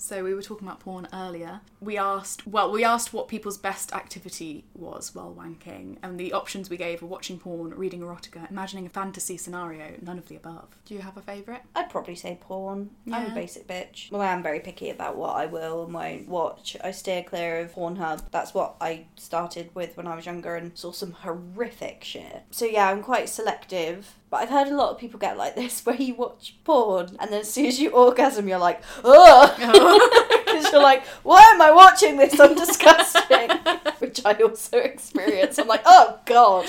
So 0.05 0.23
we 0.23 0.35
were 0.35 0.43
talking 0.43 0.69
about 0.69 0.81
porn 0.81 1.09
earlier. 1.15 1.63
We 1.81 1.97
asked, 1.97 2.47
well, 2.47 2.71
we 2.71 2.85
asked 2.85 3.15
what 3.15 3.27
people's 3.27 3.57
best 3.57 3.91
activity 3.95 4.65
was 4.75 5.15
while 5.15 5.35
wanking, 5.35 5.97
and 6.03 6.21
the 6.21 6.35
options 6.35 6.69
we 6.69 6.77
gave 6.77 7.01
were 7.01 7.09
watching 7.09 7.39
porn, 7.39 7.71
reading 7.71 8.03
erotica, 8.03 8.51
imagining 8.51 8.85
a 8.85 8.91
fantasy 8.91 9.39
scenario. 9.39 9.95
None 10.03 10.19
of 10.19 10.29
the 10.29 10.37
above. 10.37 10.69
Do 10.85 10.93
you 10.93 11.01
have 11.01 11.17
a 11.17 11.23
favourite? 11.23 11.63
I'd 11.75 11.89
probably 11.89 12.17
say 12.17 12.37
porn. 12.39 12.91
I'm 13.11 13.33
a 13.33 13.35
basic 13.35 13.67
bitch. 13.67 14.11
Well, 14.11 14.21
I 14.21 14.31
am 14.31 14.43
very 14.43 14.61
picky 14.61 14.91
about 14.91 15.17
what 15.17 15.37
I 15.37 15.47
will 15.47 15.85
and 15.85 15.95
won't 15.95 16.29
watch. 16.29 16.77
I 16.85 16.91
steer 16.91 17.23
clear 17.23 17.61
of 17.61 17.75
Pornhub. 17.75 18.31
That's 18.31 18.53
what 18.53 18.77
I 18.83 19.07
started 19.17 19.71
with 19.73 19.97
when 19.97 20.07
I 20.07 20.17
was 20.17 20.27
younger 20.27 20.55
and 20.55 20.77
saw 20.77 20.93
some 20.93 21.13
horrific 21.13 22.05
shit. 22.05 22.43
So 22.51 22.67
yeah, 22.67 22.91
I'm 22.91 23.03
quite 23.03 23.31
selective. 23.31 24.17
But 24.31 24.43
I've 24.43 24.49
heard 24.49 24.69
a 24.69 24.77
lot 24.77 24.91
of 24.91 24.99
people 24.99 25.19
get 25.21 25.37
like 25.37 25.55
this 25.55 25.81
where 25.87 25.97
you 25.97 26.15
watch 26.15 26.57
porn 26.65 27.17
and 27.19 27.31
then 27.33 27.41
as 27.41 27.53
soon 27.53 27.67
as 27.67 27.79
you 27.79 27.91
orgasm, 27.91 28.49
you're 28.49 28.59
like, 28.59 28.83
ugh. 29.05 29.55
Because 30.55 30.73
you're 30.73 30.83
like, 30.83 31.05
why 31.25 31.43
am 31.53 31.61
I 31.61 31.73
watching 31.73 32.17
this? 32.17 32.39
I'm 32.39 32.55
disgusting. 32.55 33.51
Which 33.99 34.25
I 34.25 34.35
also 34.35 34.79
experience. 34.79 35.59
I'm 35.59 35.67
like, 35.67 35.83
oh 35.85 36.21
god. 36.27 36.69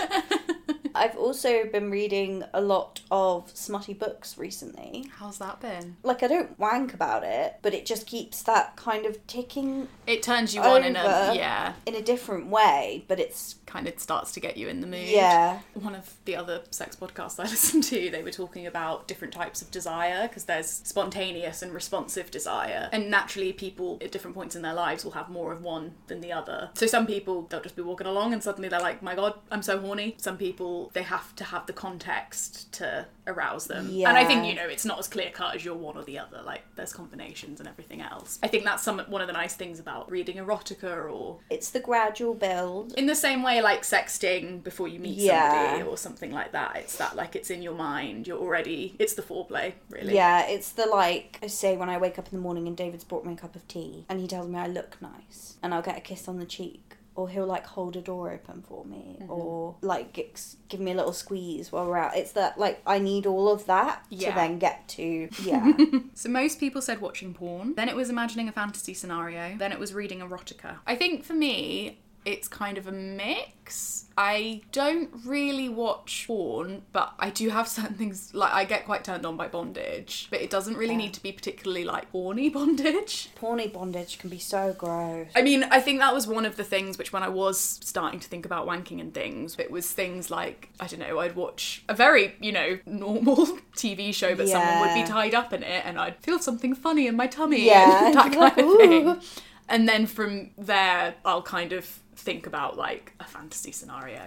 I've 0.96 1.18
also 1.18 1.66
been 1.66 1.92
reading 1.92 2.44
a 2.54 2.62
lot 2.62 3.02
of 3.12 3.52
smutty 3.54 3.94
books 3.94 4.38
recently. 4.38 5.10
How's 5.18 5.38
that 5.40 5.60
been? 5.60 5.98
Like, 6.04 6.24
I 6.24 6.28
don't 6.28 6.58
wank 6.58 6.94
about 6.94 7.24
it, 7.24 7.58
but 7.62 7.74
it 7.74 7.86
just 7.86 8.08
keeps 8.08 8.42
that 8.44 8.76
kind 8.76 9.06
of 9.06 9.26
ticking 9.28 9.88
It 10.08 10.24
turns 10.24 10.56
you 10.56 10.62
on 10.62 10.84
in 10.84 10.96
a 10.96 11.34
yeah, 11.36 11.74
in 11.86 11.96
a 11.96 12.02
different 12.02 12.48
way, 12.48 13.04
but 13.08 13.20
it's, 13.20 13.56
kind 13.76 13.88
of 13.90 14.00
starts 14.00 14.32
to 14.32 14.40
get 14.40 14.56
you 14.56 14.70
in 14.70 14.80
the 14.80 14.88
mood. 14.88 15.08
yeah. 15.08 15.60
One 15.74 15.96
of 15.96 16.14
the 16.24 16.36
other 16.38 16.62
sex 16.72 16.96
podcasts 16.96 17.40
I 17.40 17.44
listened 17.50 17.84
to, 17.86 18.10
they 18.10 18.24
were 18.24 18.32
talking 18.32 18.66
about 18.66 19.06
different 19.08 19.34
types 19.34 19.62
of 19.62 19.70
desire 19.70 20.30
because 20.30 20.46
there's 20.46 20.70
spontaneous 20.70 21.62
and 21.62 21.74
responsive 21.74 22.32
desire. 22.32 22.88
And 22.94 23.10
naturally, 23.10 23.52
people 23.52 23.98
at 24.02 24.14
different 24.14 24.34
points 24.34 24.56
in 24.56 24.62
their 24.62 24.74
lives 24.74 25.04
will 25.04 25.12
have 25.12 25.30
more 25.30 25.52
of 25.52 25.62
one 25.62 25.96
than 26.08 26.22
the 26.22 26.32
other. 26.32 26.70
So 26.76 26.86
some 26.86 27.06
people, 27.06 27.48
they'll 27.50 27.62
just 27.62 27.76
be 27.76 27.82
walking 27.82 28.08
along 28.08 28.32
and 28.32 28.42
suddenly 28.42 28.70
they're 28.70 28.80
like, 28.80 29.02
my 29.02 29.14
God, 29.14 29.34
I'm 29.52 29.62
so 29.62 29.78
horny. 29.80 30.16
Some 30.20 30.38
people, 30.38 30.85
they 30.94 31.04
have 31.04 31.36
to 31.38 31.44
have 31.44 31.66
the 31.66 31.74
context 31.74 32.72
to 32.74 33.06
arouse 33.28 33.66
them. 33.68 33.90
yeah. 33.92 34.10
And 34.10 34.18
I 34.18 34.26
think, 34.26 34.46
you 34.46 34.54
know, 34.54 34.68
it's 34.68 34.86
not 34.86 35.00
as 35.00 35.08
clear 35.08 35.30
cut 35.32 35.56
as 35.56 35.66
you're 35.66 35.76
one 35.76 35.98
or 35.98 36.04
the 36.04 36.20
other. 36.20 36.42
Like, 36.46 36.62
there's 36.76 36.94
combinations 36.94 37.60
and 37.60 37.68
everything 37.68 38.02
else. 38.02 38.38
I 38.44 38.48
think 38.48 38.64
that's 38.64 38.84
some 38.84 39.00
one 39.08 39.22
of 39.22 39.28
the 39.28 39.34
nice 39.34 39.56
things 39.56 39.80
about 39.80 40.12
reading 40.12 40.38
erotica 40.38 41.10
or 41.12 41.40
It's 41.50 41.70
the 41.72 41.80
gradual 41.80 42.34
build. 42.36 42.94
in 42.94 43.06
the 43.08 43.16
same 43.16 43.42
way 43.44 43.62
like 43.62 43.82
sexting 43.84 44.64
before 44.64 44.88
you 44.88 45.00
meet 45.00 45.18
Yeah. 45.18 45.52
somebody 45.72 45.90
or 45.90 45.98
something 45.98 46.32
like 46.32 46.52
that 46.52 46.76
it's 46.78 46.98
that 46.98 47.16
like 47.16 47.36
it's 47.36 47.50
in 47.50 47.62
your 47.62 47.74
mind 47.74 48.28
you're 48.28 48.38
already 48.40 48.96
it's 49.00 49.14
the 49.14 49.22
foreplay 49.22 49.74
really 49.90 50.14
Yeah, 50.16 50.46
it's 50.48 50.72
the 50.72 50.86
like 50.86 51.40
I 51.42 51.48
say 51.48 51.78
when 51.78 51.90
I 51.90 51.98
wake 51.98 52.20
up 52.20 52.28
in 52.32 52.38
the 52.38 52.42
morning 52.42 52.68
and 52.68 52.76
David's 52.78 53.04
brought 53.04 53.26
me 53.26 53.34
a 53.34 53.38
cup 53.38 53.56
of 53.56 53.68
tea 53.68 54.06
and 54.10 54.20
he 54.20 54.28
tells 54.28 54.48
me 54.48 54.60
I 54.60 54.68
look 54.68 55.02
nice 55.02 55.58
and 55.64 55.74
I'll 55.74 55.82
get 55.82 55.98
a 55.98 56.02
kiss 56.02 56.28
on 56.28 56.38
the 56.40 56.46
cheek 56.46 56.96
or 57.16 57.30
he'll 57.30 57.46
like 57.46 57.66
hold 57.66 57.96
a 57.96 58.02
door 58.02 58.30
open 58.32 58.62
for 58.62 58.84
me 58.86 59.18
Mm-hmm. 59.22 59.32
or 59.32 59.76
like 59.82 60.12
g- 60.14 60.28
give 60.68 60.80
me 60.82 60.92
a 60.92 60.96
little 60.96 61.14
squeeze 61.14 61.72
while 61.72 61.88
we're 61.88 61.98
out. 61.98 62.16
It's 62.18 62.34
that 62.34 62.58
like 62.58 62.82
I 62.86 63.00
need 63.00 63.26
all 63.26 63.50
of 63.52 63.66
that 63.68 64.06
Yeah. 64.10 64.30
to 64.32 64.36
then 64.36 64.60
get 64.60 64.88
to 64.90 65.30
yeah. 65.44 65.72
so 66.14 66.30
most 66.30 66.60
people 66.60 66.82
said 66.82 67.00
watching 67.02 67.34
porn 67.34 67.74
then 67.76 67.88
it 67.90 67.96
was 67.96 68.10
imagining 68.10 68.50
a 68.50 68.52
fantasy 68.52 68.94
scenario 68.94 69.56
then 69.58 69.72
it 69.72 69.80
was 69.80 69.94
reading 69.94 70.20
erotica 70.20 70.78
i 70.86 70.96
think 70.96 71.24
for 71.24 71.34
me 71.34 72.00
it's 72.26 72.48
kind 72.48 72.78
of 72.78 72.88
a 72.88 72.92
mix 72.92 74.02
I 74.18 74.62
don't 74.72 75.10
really 75.26 75.68
watch 75.68 76.24
porn, 76.26 76.84
but 76.94 77.14
I 77.20 77.30
do 77.32 77.50
have 77.50 77.68
certain 77.78 77.96
things 77.96 78.34
like 78.34 78.54
I 78.54 78.64
get 78.64 78.86
quite 78.86 79.04
turned 79.04 79.26
on 79.26 79.36
by 79.36 79.50
bondage, 79.50 80.28
but 80.30 80.40
it 80.42 80.50
doesn't 80.50 80.78
really 80.78 80.92
Yeah. 80.94 81.00
need 81.00 81.14
to 81.16 81.22
be 81.24 81.34
particularly 81.34 81.84
like 81.84 82.10
horny 82.12 82.48
bondage. 82.60 83.30
Porny 83.38 83.72
bondage 83.72 84.18
can 84.20 84.30
be 84.30 84.40
so 84.40 84.74
gross. 84.78 85.28
I 85.36 85.42
mean, 85.42 85.64
I 85.66 85.82
think 85.82 86.00
that 86.00 86.14
was 86.14 86.28
one 86.28 86.46
of 86.46 86.56
the 86.56 86.64
things 86.64 86.98
which, 86.98 87.12
when 87.12 87.24
I 87.24 87.28
was 87.30 87.60
starting 87.60 88.22
to 88.22 88.28
think 88.30 88.46
about 88.46 88.66
wanking 88.66 89.02
and 89.02 89.14
things, 89.14 89.58
it 89.60 89.70
was 89.70 89.92
things 89.92 90.32
like, 90.32 90.70
I 90.80 90.88
don't 90.88 91.00
know, 91.02 91.20
I'd 91.20 91.36
watch 91.36 91.84
a 91.90 91.94
very, 91.94 92.36
you 92.40 92.54
know, 92.54 92.80
normal 92.86 93.48
TV 93.76 94.14
show, 94.14 94.34
but 94.34 94.48
someone 94.48 94.80
would 94.80 94.94
be 94.94 95.04
tied 95.04 95.34
up 95.36 95.52
in 95.52 95.62
it 95.62 95.84
and 95.86 96.00
I'd 96.00 96.18
feel 96.24 96.40
something 96.40 96.74
funny 96.74 97.08
in 97.08 97.18
my 97.18 97.28
tummy, 97.28 97.66
Yeah. 97.66 98.06
and 98.08 98.16
that 98.16 98.32
kind 98.32 98.58
of 98.60 98.78
thing. 98.78 99.22
And 99.68 99.90
then 99.90 100.06
from 100.06 100.52
there, 100.58 101.16
I'll 101.26 101.42
kind 101.42 101.74
of 101.74 102.00
think 102.16 102.48
about 102.48 102.78
like 102.78 103.14
a 103.20 103.26
fantasy 103.26 103.72
scenario. 103.72 104.24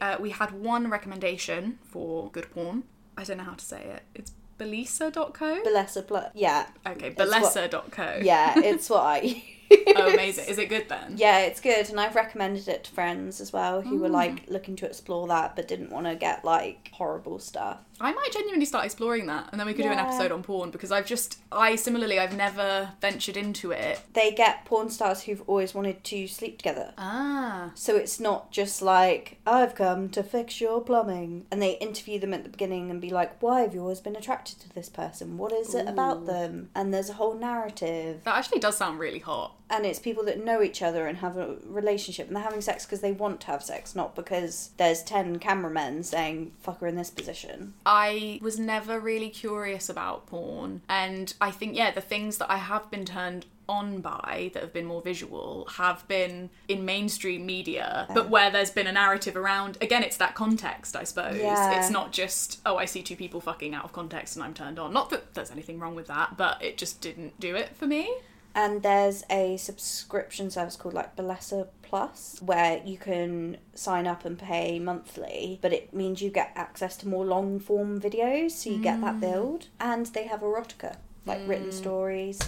Uh, 0.00 0.16
we 0.18 0.30
had 0.30 0.50
one 0.50 0.90
recommendation 0.90 1.78
for 1.84 2.30
good 2.30 2.50
porn. 2.50 2.84
I 3.16 3.24
don't 3.24 3.36
know 3.36 3.44
how 3.44 3.54
to 3.54 3.64
say 3.64 3.82
it. 3.84 4.02
It's 4.14 4.32
bellesa.co? 4.58 5.62
Bellesa 5.62 6.06
plus 6.06 6.30
yeah. 6.34 6.66
okay, 6.86 7.10
bellesa.co. 7.10 8.20
Yeah, 8.22 8.58
it's 8.58 8.90
what 8.90 9.02
I 9.02 9.42
Oh, 9.96 10.10
amazing. 10.12 10.46
Is 10.48 10.58
it 10.58 10.68
good 10.68 10.88
then? 10.88 11.14
Yeah, 11.16 11.40
it's 11.40 11.60
good, 11.60 11.88
and 11.90 12.00
I've 12.00 12.14
recommended 12.14 12.68
it 12.68 12.84
to 12.84 12.90
friends 12.90 13.40
as 13.40 13.52
well 13.52 13.82
who 13.82 13.98
were 13.98 14.08
Mm. 14.08 14.12
like 14.12 14.42
looking 14.48 14.76
to 14.76 14.86
explore 14.86 15.26
that 15.28 15.56
but 15.56 15.68
didn't 15.68 15.90
want 15.90 16.06
to 16.06 16.14
get 16.14 16.44
like 16.44 16.90
horrible 16.92 17.38
stuff. 17.38 17.78
I 18.00 18.12
might 18.12 18.32
genuinely 18.32 18.64
start 18.66 18.84
exploring 18.84 19.26
that 19.26 19.48
and 19.52 19.60
then 19.60 19.66
we 19.66 19.74
could 19.74 19.82
do 19.84 19.90
an 19.92 19.98
episode 19.98 20.32
on 20.32 20.42
porn 20.42 20.70
because 20.72 20.90
I've 20.90 21.06
just, 21.06 21.38
I 21.52 21.76
similarly, 21.76 22.18
I've 22.18 22.36
never 22.36 22.90
ventured 23.00 23.36
into 23.36 23.70
it. 23.70 24.00
They 24.12 24.32
get 24.32 24.64
porn 24.64 24.90
stars 24.90 25.22
who've 25.22 25.42
always 25.46 25.72
wanted 25.72 26.02
to 26.04 26.26
sleep 26.26 26.58
together. 26.58 26.94
Ah. 26.98 27.70
So 27.74 27.94
it's 27.96 28.18
not 28.18 28.50
just 28.50 28.82
like, 28.82 29.38
I've 29.46 29.76
come 29.76 30.08
to 30.10 30.22
fix 30.24 30.60
your 30.60 30.80
plumbing. 30.80 31.46
And 31.52 31.62
they 31.62 31.72
interview 31.78 32.18
them 32.18 32.34
at 32.34 32.42
the 32.42 32.50
beginning 32.50 32.90
and 32.90 33.00
be 33.00 33.10
like, 33.10 33.40
why 33.40 33.60
have 33.60 33.72
you 33.74 33.80
always 33.82 34.00
been 34.00 34.16
attracted 34.16 34.58
to 34.60 34.74
this 34.74 34.88
person? 34.88 35.38
What 35.38 35.52
is 35.52 35.72
it 35.74 35.86
about 35.86 36.26
them? 36.26 36.70
And 36.74 36.92
there's 36.92 37.10
a 37.10 37.14
whole 37.14 37.34
narrative. 37.34 38.22
That 38.24 38.36
actually 38.36 38.58
does 38.60 38.76
sound 38.76 38.98
really 38.98 39.20
hot. 39.20 39.54
And 39.72 39.86
it's 39.86 39.98
people 39.98 40.22
that 40.24 40.44
know 40.44 40.62
each 40.62 40.82
other 40.82 41.06
and 41.06 41.18
have 41.18 41.38
a 41.38 41.56
relationship. 41.64 42.26
And 42.26 42.36
they're 42.36 42.42
having 42.42 42.60
sex 42.60 42.84
because 42.84 43.00
they 43.00 43.12
want 43.12 43.40
to 43.40 43.46
have 43.48 43.64
sex, 43.64 43.94
not 43.94 44.14
because 44.14 44.70
there's 44.76 45.02
10 45.02 45.38
cameramen 45.38 46.02
saying, 46.02 46.52
fuck 46.60 46.80
her 46.80 46.86
in 46.86 46.94
this 46.94 47.10
position. 47.10 47.72
I 47.86 48.38
was 48.42 48.58
never 48.58 49.00
really 49.00 49.30
curious 49.30 49.88
about 49.88 50.26
porn. 50.26 50.82
And 50.90 51.32
I 51.40 51.50
think, 51.50 51.74
yeah, 51.74 51.90
the 51.90 52.02
things 52.02 52.36
that 52.38 52.52
I 52.52 52.58
have 52.58 52.90
been 52.90 53.06
turned 53.06 53.46
on 53.68 54.00
by 54.00 54.50
that 54.52 54.62
have 54.62 54.72
been 54.72 54.84
more 54.84 55.00
visual 55.00 55.66
have 55.76 56.06
been 56.08 56.50
in 56.68 56.84
mainstream 56.84 57.46
media, 57.46 58.06
but 58.12 58.28
where 58.28 58.50
there's 58.50 58.72
been 58.72 58.86
a 58.86 58.92
narrative 58.92 59.36
around, 59.36 59.78
again, 59.80 60.02
it's 60.02 60.18
that 60.18 60.34
context, 60.34 60.94
I 60.96 61.04
suppose. 61.04 61.38
Yeah. 61.38 61.78
It's 61.78 61.88
not 61.88 62.12
just, 62.12 62.60
oh, 62.66 62.76
I 62.76 62.84
see 62.84 63.02
two 63.02 63.16
people 63.16 63.40
fucking 63.40 63.74
out 63.74 63.84
of 63.84 63.92
context 63.92 64.36
and 64.36 64.44
I'm 64.44 64.52
turned 64.52 64.78
on. 64.78 64.92
Not 64.92 65.10
that 65.10 65.32
there's 65.34 65.50
anything 65.50 65.78
wrong 65.78 65.94
with 65.94 66.08
that, 66.08 66.36
but 66.36 66.62
it 66.62 66.76
just 66.76 67.00
didn't 67.00 67.38
do 67.40 67.54
it 67.56 67.74
for 67.76 67.86
me. 67.86 68.12
And 68.54 68.82
there's 68.82 69.24
a 69.30 69.56
subscription 69.56 70.50
service 70.50 70.76
called 70.76 70.94
like 70.94 71.16
Bellesa 71.16 71.68
Plus 71.82 72.38
where 72.40 72.82
you 72.84 72.96
can 72.96 73.58
sign 73.74 74.06
up 74.06 74.24
and 74.24 74.38
pay 74.38 74.78
monthly, 74.78 75.58
but 75.62 75.72
it 75.72 75.92
means 75.94 76.22
you 76.22 76.30
get 76.30 76.52
access 76.54 76.96
to 76.98 77.08
more 77.08 77.24
long 77.24 77.58
form 77.58 78.00
videos, 78.00 78.52
so 78.52 78.70
you 78.70 78.78
get 78.78 79.00
that 79.00 79.16
mm. 79.16 79.20
build. 79.20 79.68
And 79.80 80.06
they 80.06 80.26
have 80.26 80.40
erotica, 80.40 80.96
like 81.26 81.46
written 81.46 81.68
mm. 81.68 81.72
stories. 81.72 82.38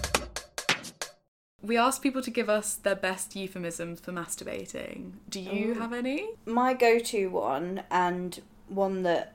We 1.63 1.79
asked 1.79 2.03
people 2.03 2.21
to 2.21 2.31
give 2.31 2.51
us 2.51 2.75
their 2.75 2.95
best 2.95 3.35
euphemisms 3.35 4.01
for 4.01 4.13
masturbating. 4.13 5.13
Do 5.31 5.41
you 5.41 5.71
Ooh. 5.71 5.75
have 5.75 5.95
any? 5.95 6.29
My 6.45 6.75
go 6.75 6.99
to 6.99 7.29
one, 7.29 7.85
and 7.91 8.41
one 8.69 9.03
that 9.05 9.35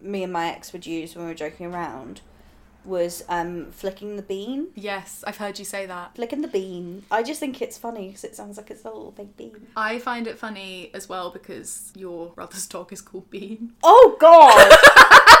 me 0.00 0.22
and 0.22 0.32
my 0.32 0.48
ex 0.48 0.72
would 0.72 0.86
use 0.86 1.14
when 1.14 1.24
we 1.24 1.30
were 1.30 1.34
joking 1.34 1.66
around, 1.66 2.20
was 2.84 3.24
um, 3.28 3.70
flicking 3.70 4.16
the 4.16 4.22
bean. 4.22 4.68
Yes, 4.74 5.24
I've 5.26 5.36
heard 5.36 5.58
you 5.58 5.64
say 5.64 5.86
that. 5.86 6.14
Flicking 6.16 6.42
the 6.42 6.48
bean. 6.48 7.04
I 7.10 7.22
just 7.22 7.40
think 7.40 7.60
it's 7.60 7.78
funny 7.78 8.08
because 8.08 8.24
it 8.24 8.36
sounds 8.36 8.56
like 8.56 8.70
it's 8.70 8.84
a 8.84 8.88
little 8.88 9.12
big 9.12 9.36
bean. 9.36 9.68
I 9.76 9.98
find 9.98 10.26
it 10.26 10.38
funny 10.38 10.90
as 10.94 11.08
well 11.08 11.30
because 11.30 11.92
your 11.94 12.30
brother's 12.30 12.66
dog 12.66 12.92
is 12.92 13.00
called 13.00 13.30
Bean. 13.30 13.72
Oh 13.82 14.16
god! 14.18 14.76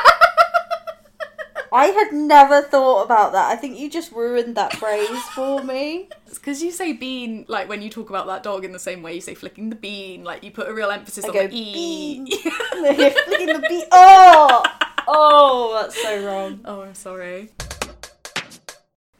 I 1.72 1.86
had 1.86 2.12
never 2.12 2.62
thought 2.62 3.04
about 3.04 3.32
that. 3.32 3.50
I 3.50 3.56
think 3.56 3.78
you 3.78 3.88
just 3.88 4.10
ruined 4.10 4.56
that 4.56 4.76
phrase 4.76 5.22
for 5.34 5.62
me. 5.62 6.08
It's 6.26 6.38
because 6.38 6.62
you 6.62 6.72
say 6.72 6.92
bean, 6.92 7.44
like 7.48 7.68
when 7.68 7.80
you 7.80 7.90
talk 7.90 8.10
about 8.10 8.26
that 8.26 8.42
dog 8.42 8.64
in 8.64 8.72
the 8.72 8.78
same 8.78 9.02
way 9.02 9.14
you 9.14 9.20
say 9.20 9.34
flicking 9.34 9.70
the 9.70 9.76
bean, 9.76 10.24
like 10.24 10.42
you 10.42 10.50
put 10.50 10.68
a 10.68 10.74
real 10.74 10.90
emphasis 10.90 11.24
I 11.24 11.28
on 11.28 11.34
go 11.34 11.46
the 11.46 11.56
E. 11.56 11.72
bean. 11.72 12.26
Flicking 12.70 13.46
the 13.46 13.64
bean. 13.68 13.84
Oh! 13.92 14.62
Oh, 15.08 15.78
that's 15.80 16.00
so 16.00 16.24
wrong. 16.26 16.60
oh, 16.64 16.82
I'm 16.82 16.94
sorry. 16.94 17.50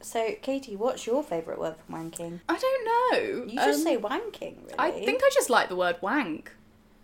So, 0.02 0.34
Katie, 0.42 0.76
what's 0.76 1.06
your 1.06 1.22
favourite 1.22 1.60
word 1.60 1.76
for 1.76 1.92
wanking? 1.92 2.40
I 2.48 2.58
don't 2.58 2.84
know. 2.84 3.44
You 3.46 3.54
just 3.58 3.80
Um, 3.80 3.84
say 3.84 3.96
wanking, 3.96 4.56
really. 4.62 4.74
I 4.78 4.90
think 4.90 5.22
I 5.22 5.30
just 5.32 5.50
like 5.50 5.68
the 5.68 5.76
word 5.76 5.96
wank. 6.00 6.52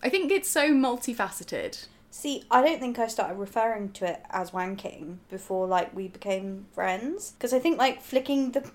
I 0.02 0.08
think 0.08 0.32
it's 0.32 0.48
so 0.50 0.70
multifaceted. 0.70 1.86
See, 2.10 2.44
I 2.50 2.62
don't 2.62 2.80
think 2.80 2.98
I 2.98 3.06
started 3.08 3.36
referring 3.38 3.92
to 3.92 4.06
it 4.06 4.22
as 4.30 4.50
wanking 4.50 5.18
before 5.30 5.66
like 5.66 5.94
we 5.94 6.08
became 6.08 6.66
friends 6.74 7.32
because 7.32 7.52
I 7.52 7.58
think 7.58 7.78
like 7.78 8.00
flicking 8.00 8.52
the 8.52 8.70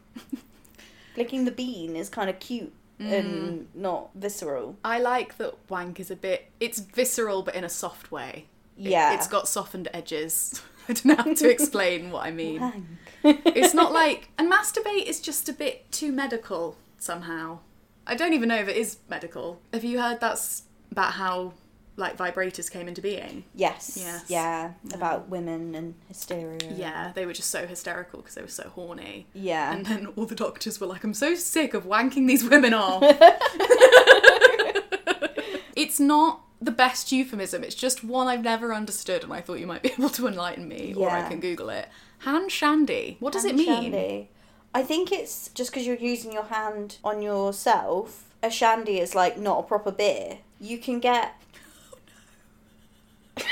flicking 1.16 1.46
the 1.46 1.52
bean 1.52 1.96
is 1.96 2.10
kind 2.10 2.30
of 2.30 2.40
cute 2.40 2.74
and 3.00 3.68
not 3.74 4.10
visceral. 4.14 4.78
I 4.86 5.00
like 5.00 5.38
that 5.38 5.56
wank 5.70 6.00
is 6.00 6.12
a 6.12 6.16
bit. 6.16 6.52
It's 6.60 6.80
visceral, 6.80 7.42
but 7.42 7.56
in 7.56 7.64
a 7.64 7.70
soft 7.70 8.12
way. 8.12 8.46
It- 8.78 8.92
Yeah. 8.92 9.14
it's 9.14 9.28
got 9.28 9.48
softened 9.48 9.88
edges. 9.94 10.62
I 10.90 10.94
don't 10.94 11.06
know 11.06 11.16
how 11.16 11.34
to 11.34 11.50
explain 11.58 12.12
what 12.12 12.26
I 12.26 12.32
mean. 12.32 12.98
It's 13.24 13.74
not 13.74 13.92
like. 14.02 14.30
And 14.38 14.52
masturbate 14.52 15.06
is 15.06 15.20
just 15.20 15.48
a 15.50 15.54
bit 15.54 15.92
too 15.92 16.12
medical 16.12 16.76
somehow. 16.98 17.60
I 18.08 18.16
don't 18.16 18.34
even 18.34 18.50
know 18.50 18.56
if 18.58 18.68
it 18.68 18.76
is 18.76 18.98
medical. 19.10 19.62
Have 19.74 19.84
you 19.84 20.02
heard 20.02 20.20
that's 20.20 20.64
about 20.92 21.14
how 21.14 21.54
like 21.98 22.18
vibrators 22.18 22.70
came 22.72 22.88
into 22.88 23.00
being? 23.02 23.44
Yes. 23.54 23.96
Yes. 24.00 24.26
Yeah. 24.28 24.72
About 24.94 25.30
women 25.30 25.76
and 25.76 25.94
hysteria. 26.08 26.58
Yeah, 26.76 27.12
they 27.14 27.26
were 27.28 27.34
just 27.34 27.52
so 27.52 27.68
hysterical 27.68 28.20
because 28.22 28.34
they 28.36 28.42
were 28.42 28.48
so 28.48 28.70
horny. 28.70 29.28
Yeah. 29.34 29.72
And 29.72 29.86
then 29.86 30.08
all 30.16 30.26
the 30.26 30.36
doctors 30.36 30.82
were 30.82 30.88
like, 30.88 31.04
I'm 31.04 31.14
so 31.14 31.36
sick 31.36 31.74
of 31.76 31.86
wanking 31.86 32.28
these 32.28 32.44
women 32.44 32.74
off. 32.74 33.04
it's 35.76 36.00
not 36.00 36.42
the 36.62 36.72
best 36.72 37.12
euphemism, 37.12 37.64
it's 37.64 37.76
just 37.76 38.04
one 38.04 38.28
I've 38.28 38.44
never 38.44 38.74
understood, 38.74 39.24
and 39.24 39.34
I 39.34 39.42
thought 39.42 39.60
you 39.60 39.68
might 39.68 39.82
be 39.82 39.92
able 39.98 40.10
to 40.12 40.28
enlighten 40.28 40.68
me, 40.68 40.94
or 40.96 41.10
I 41.10 41.28
can 41.28 41.40
Google 41.40 41.70
it. 41.70 41.90
Hand 42.20 42.52
shandy. 42.52 43.18
What 43.20 43.34
does 43.34 43.46
it 43.46 43.56
mean? 43.56 43.66
shandy. 43.66 44.30
I 44.74 44.84
think 44.84 45.12
it's 45.12 45.50
just 45.50 45.72
because 45.72 45.86
you're 45.86 45.98
using 45.98 46.32
your 46.32 46.44
hand 46.44 46.98
on 47.04 47.22
yourself. 47.22 48.30
A 48.44 48.50
shandy 48.50 49.00
is 49.00 49.16
like 49.16 49.38
not 49.38 49.60
a 49.60 49.64
proper 49.64 49.92
beer. 49.92 50.38
You 50.60 50.78
can 50.78 51.00
get. 51.00 51.34
Did 53.38 53.46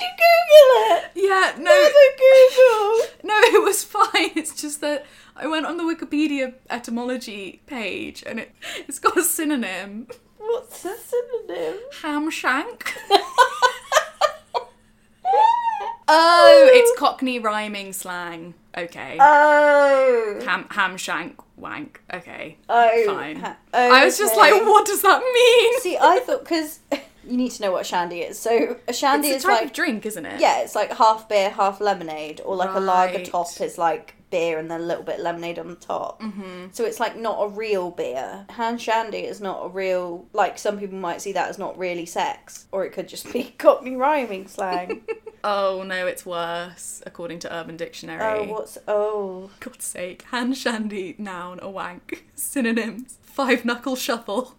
you 0.00 0.10
Google 0.22 0.72
it? 0.96 1.10
Yeah, 1.14 1.54
no. 1.58 1.64
Never 1.64 2.06
Google. 2.16 3.06
No, 3.24 3.38
it 3.58 3.62
was 3.64 3.84
fine. 3.84 4.30
It's 4.36 4.60
just 4.60 4.80
that 4.80 5.04
I 5.34 5.46
went 5.46 5.66
on 5.66 5.76
the 5.76 5.84
Wikipedia 5.84 6.54
etymology 6.70 7.60
page 7.66 8.22
and 8.26 8.40
it, 8.40 8.52
it's 8.88 8.98
got 8.98 9.16
a 9.18 9.22
synonym. 9.22 10.08
What's 10.38 10.82
the 10.82 10.94
synonym? 10.96 11.78
Ham 12.02 12.30
shank. 12.30 12.94
Oh, 16.08 16.68
oh, 16.68 16.70
it's 16.72 16.96
Cockney 17.00 17.40
rhyming 17.40 17.92
slang. 17.92 18.54
Okay. 18.78 19.16
Oh. 19.20 20.40
ham 20.46 20.66
ham 20.70 20.96
shank 20.96 21.36
wank. 21.56 22.00
Okay. 22.14 22.58
Oh. 22.68 23.02
Fine. 23.06 23.36
ha- 23.40 23.56
I 23.74 24.04
was 24.04 24.16
just 24.16 24.36
like, 24.36 24.52
what 24.52 24.86
does 24.86 25.02
that 25.02 25.18
mean? 25.20 25.80
See, 25.80 25.98
I 26.00 26.20
thought 26.20 26.44
because 26.44 26.78
you 27.26 27.36
need 27.36 27.50
to 27.52 27.62
know 27.62 27.72
what 27.72 27.82
a 27.82 27.84
shandy 27.84 28.20
is. 28.20 28.38
So 28.38 28.76
a 28.88 28.92
shandy 28.92 29.28
it's 29.28 29.38
is 29.38 29.44
a 29.44 29.48
type 29.48 29.56
like 29.60 29.64
of 29.66 29.72
drink, 29.72 30.06
isn't 30.06 30.24
it? 30.26 30.40
yeah, 30.40 30.60
it's 30.60 30.74
like 30.74 30.92
half 30.92 31.28
beer, 31.28 31.50
half 31.50 31.80
lemonade, 31.80 32.40
or 32.44 32.56
like 32.56 32.74
a 32.74 32.80
lager 32.80 33.18
Right. 33.18 33.26
top 33.26 33.48
is 33.60 33.78
like 33.78 34.14
beer 34.28 34.58
and 34.58 34.68
then 34.68 34.80
a 34.80 34.84
little 34.84 35.04
bit 35.04 35.18
of 35.18 35.24
lemonade 35.24 35.56
on 35.58 35.68
the 35.68 35.76
top. 35.76 36.20
Mm-hmm. 36.20 36.66
So 36.72 36.84
it's 36.84 36.98
like 36.98 37.16
not 37.16 37.38
a 37.40 37.48
real 37.48 37.90
beer. 37.92 38.44
Hand 38.50 38.80
shandy 38.80 39.18
is 39.20 39.40
not 39.40 39.66
a 39.66 39.68
real 39.68 40.26
like 40.32 40.58
some 40.58 40.78
people 40.78 40.98
might 40.98 41.20
see 41.22 41.32
that 41.32 41.48
as 41.48 41.58
not 41.58 41.78
really 41.78 42.06
sex, 42.06 42.66
or 42.72 42.84
it 42.84 42.90
could 42.92 43.08
just 43.08 43.32
be 43.32 43.54
Cockney 43.58 43.96
rhyming 43.96 44.46
slang. 44.48 45.02
Oh 45.44 45.84
no, 45.86 46.08
it's 46.08 46.26
worse, 46.26 47.04
according 47.06 47.38
to 47.40 47.54
Urban 47.54 47.76
Dictionary. 47.76 48.20
oh, 48.48 48.52
what's 48.52 48.78
oh 48.88 49.50
God's 49.60 49.84
sake. 49.84 50.22
Hand 50.32 50.56
shandy, 50.56 51.14
noun, 51.18 51.60
a 51.62 51.70
wank. 51.70 52.26
Synonyms. 52.34 53.18
Five 53.22 53.64
knuckle 53.64 53.94
shuffle. 53.94 54.56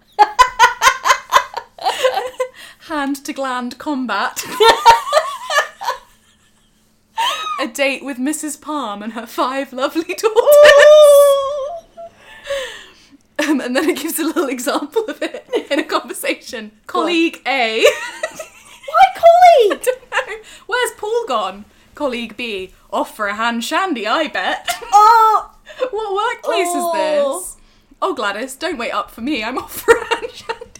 Hand 2.87 3.17
to 3.25 3.33
gland 3.33 3.77
combat. 3.77 4.41
a 7.59 7.67
date 7.67 8.05
with 8.05 8.17
Mrs. 8.17 8.61
Palm 8.61 9.03
and 9.03 9.13
her 9.13 9.25
five 9.25 9.73
lovely 9.73 10.13
daughters. 10.13 10.33
Um, 13.39 13.59
and 13.61 13.75
then 13.75 13.89
it 13.89 13.99
gives 13.99 14.19
a 14.19 14.23
little 14.23 14.47
example 14.47 15.03
of 15.07 15.21
it 15.21 15.47
in 15.69 15.79
a 15.79 15.83
conversation. 15.83 16.71
Colleague 16.87 17.41
A. 17.45 17.83
why 17.83 19.05
colleague? 19.15 19.81
don't 19.83 20.11
know. 20.11 20.35
Where's 20.65 20.91
Paul 20.97 21.25
gone? 21.27 21.65
Colleague 21.93 22.37
B. 22.37 22.71
Off 22.91 23.15
for 23.15 23.27
a 23.27 23.35
hand 23.35 23.63
shandy, 23.63 24.07
I 24.07 24.27
bet. 24.27 24.67
Oh, 24.93 25.51
what 25.91 26.15
workplace 26.15 26.67
Oh. 26.71 26.93
is 26.93 27.45
this? 27.45 27.57
Oh, 28.01 28.13
Gladys, 28.13 28.55
don't 28.55 28.77
wait 28.77 28.91
up 28.91 29.11
for 29.11 29.21
me. 29.21 29.43
I'm 29.43 29.57
off 29.57 29.73
for 29.81 29.93
a 29.95 30.05
hand 30.15 30.31
shandy. 30.31 30.76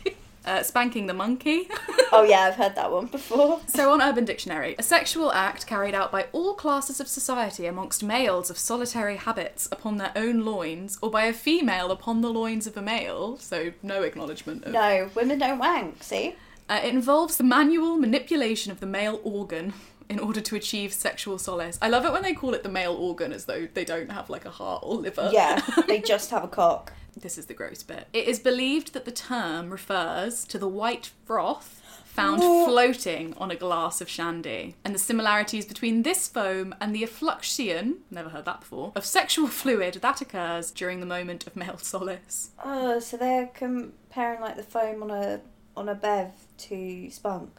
Uh, 0.48 0.64
spanking 0.64 1.08
the 1.08 1.14
monkey. 1.14 1.68
oh 2.14 2.24
yeah, 2.24 2.44
I've 2.44 2.56
heard 2.56 2.74
that 2.76 2.90
one 2.90 3.08
before. 3.08 3.60
So, 3.68 3.92
on 3.92 4.02
Urban 4.02 4.24
Dictionary, 4.24 4.76
a 4.80 4.84
sexual 4.84 5.34
act 5.34 5.68
carried 5.68 5.94
out 5.94 6.10
by 6.10 6.28
all 6.32 6.54
classes 6.54 7.02
of 7.02 7.10
society 7.10 7.66
amongst 7.66 8.02
males 8.02 8.50
of 8.50 8.58
solitary 8.58 9.18
habits 9.18 9.68
upon 9.74 9.98
their 9.98 10.14
own 10.16 10.46
loins, 10.46 10.98
or 11.02 11.12
by 11.12 11.26
a 11.26 11.34
female 11.34 11.92
upon 11.92 12.22
the 12.22 12.30
loins 12.30 12.66
of 12.66 12.78
a 12.78 12.82
male, 12.82 13.38
so 13.38 13.74
no 13.84 14.04
acknowledgement 14.04 14.64
of. 14.64 14.72
No, 14.72 15.10
women 15.16 15.38
don't 15.38 15.60
wank. 15.60 16.02
See. 16.02 16.36
Uh, 16.70 16.80
it 16.82 16.94
involves 16.94 17.36
the 17.36 17.44
manual 17.44 17.98
manipulation 17.98 18.72
of 18.72 18.80
the 18.80 18.86
male 18.86 19.20
organ 19.26 19.74
in 20.08 20.18
order 20.18 20.40
to 20.40 20.56
achieve 20.56 20.94
sexual 20.94 21.38
solace. 21.38 21.78
I 21.82 21.90
love 21.90 22.06
it 22.06 22.14
when 22.14 22.24
they 22.24 22.34
call 22.34 22.54
it 22.54 22.64
the 22.64 22.70
male 22.70 22.94
organ 22.94 23.34
as 23.34 23.46
though 23.46 23.68
they 23.74 23.84
don't 23.84 24.12
have 24.12 24.30
like 24.30 24.46
a 24.46 24.50
heart 24.50 24.82
or 24.86 24.96
liver. 24.96 25.30
Yeah, 25.34 25.62
they 25.88 26.00
just 26.14 26.32
have 26.32 26.46
a 26.46 26.48
cock. 26.48 26.94
This 27.22 27.38
is 27.38 27.48
the 27.48 27.54
gross 27.54 27.84
bit. 27.84 28.08
It 28.14 28.28
is 28.28 28.40
believed 28.40 28.94
that 28.94 29.06
the 29.06 29.12
term 29.12 29.70
refers 29.72 30.46
to 30.46 30.58
the 30.60 30.68
white 30.68 31.12
froth 31.26 31.82
found 32.06 32.42
What? 32.42 32.68
floating 32.70 33.34
on 33.38 33.52
a 33.52 33.56
glass 33.56 34.02
of 34.02 34.10
shandy, 34.10 34.76
and 34.84 34.94
the 34.96 35.00
similarities 35.00 35.66
between 35.66 36.02
this 36.04 36.28
foam 36.28 36.74
and 36.82 36.94
the 36.96 37.04
effluxion, 37.04 37.98
never 38.10 38.30
heard 38.30 38.46
that 38.46 38.60
before, 38.62 38.92
of 38.96 39.06
sexual 39.06 39.48
fluid 39.62 39.96
that 39.96 40.22
occurs 40.22 40.72
during 40.72 41.00
the 41.00 41.06
moment 41.06 41.46
of 41.48 41.56
male 41.56 41.78
solace. 41.82 42.52
Oh, 42.64 43.00
so 43.00 43.18
they're 43.18 43.48
comparing 43.48 44.42
like 44.42 44.56
the 44.56 44.64
foam 44.64 45.04
on 45.04 45.12
a 45.12 45.42
on 45.76 45.90
a 45.90 45.96
bev 45.96 46.32
to 46.58 47.10
spunk. 47.12 47.52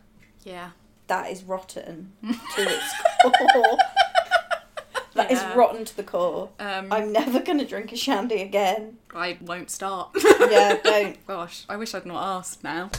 Yeah. 0.43 0.71
That 1.07 1.31
is 1.31 1.45
rotten 1.45 2.13
to 2.23 2.33
its 2.63 2.93
core. 3.23 3.79
That 5.19 5.31
is 5.33 5.41
Yeah. 5.41 5.55
rotten 5.55 5.85
to 5.85 5.97
the 5.97 6.03
core. 6.05 6.51
Um, 6.61 6.93
I'm 6.93 7.13
never 7.13 7.41
gonna 7.41 7.65
drink 7.65 7.93
a 7.93 7.97
shandy 7.97 8.41
again. 8.43 8.99
I 9.15 9.37
won't 9.41 9.71
start. 9.71 10.11
Yeah, 10.51 10.77
don't. 10.83 11.27
Gosh, 11.27 11.65
I 11.69 11.77
wish 11.77 11.95
I'd 11.95 12.07
not 12.07 12.23
asked 12.39 12.63
now. 12.65 12.91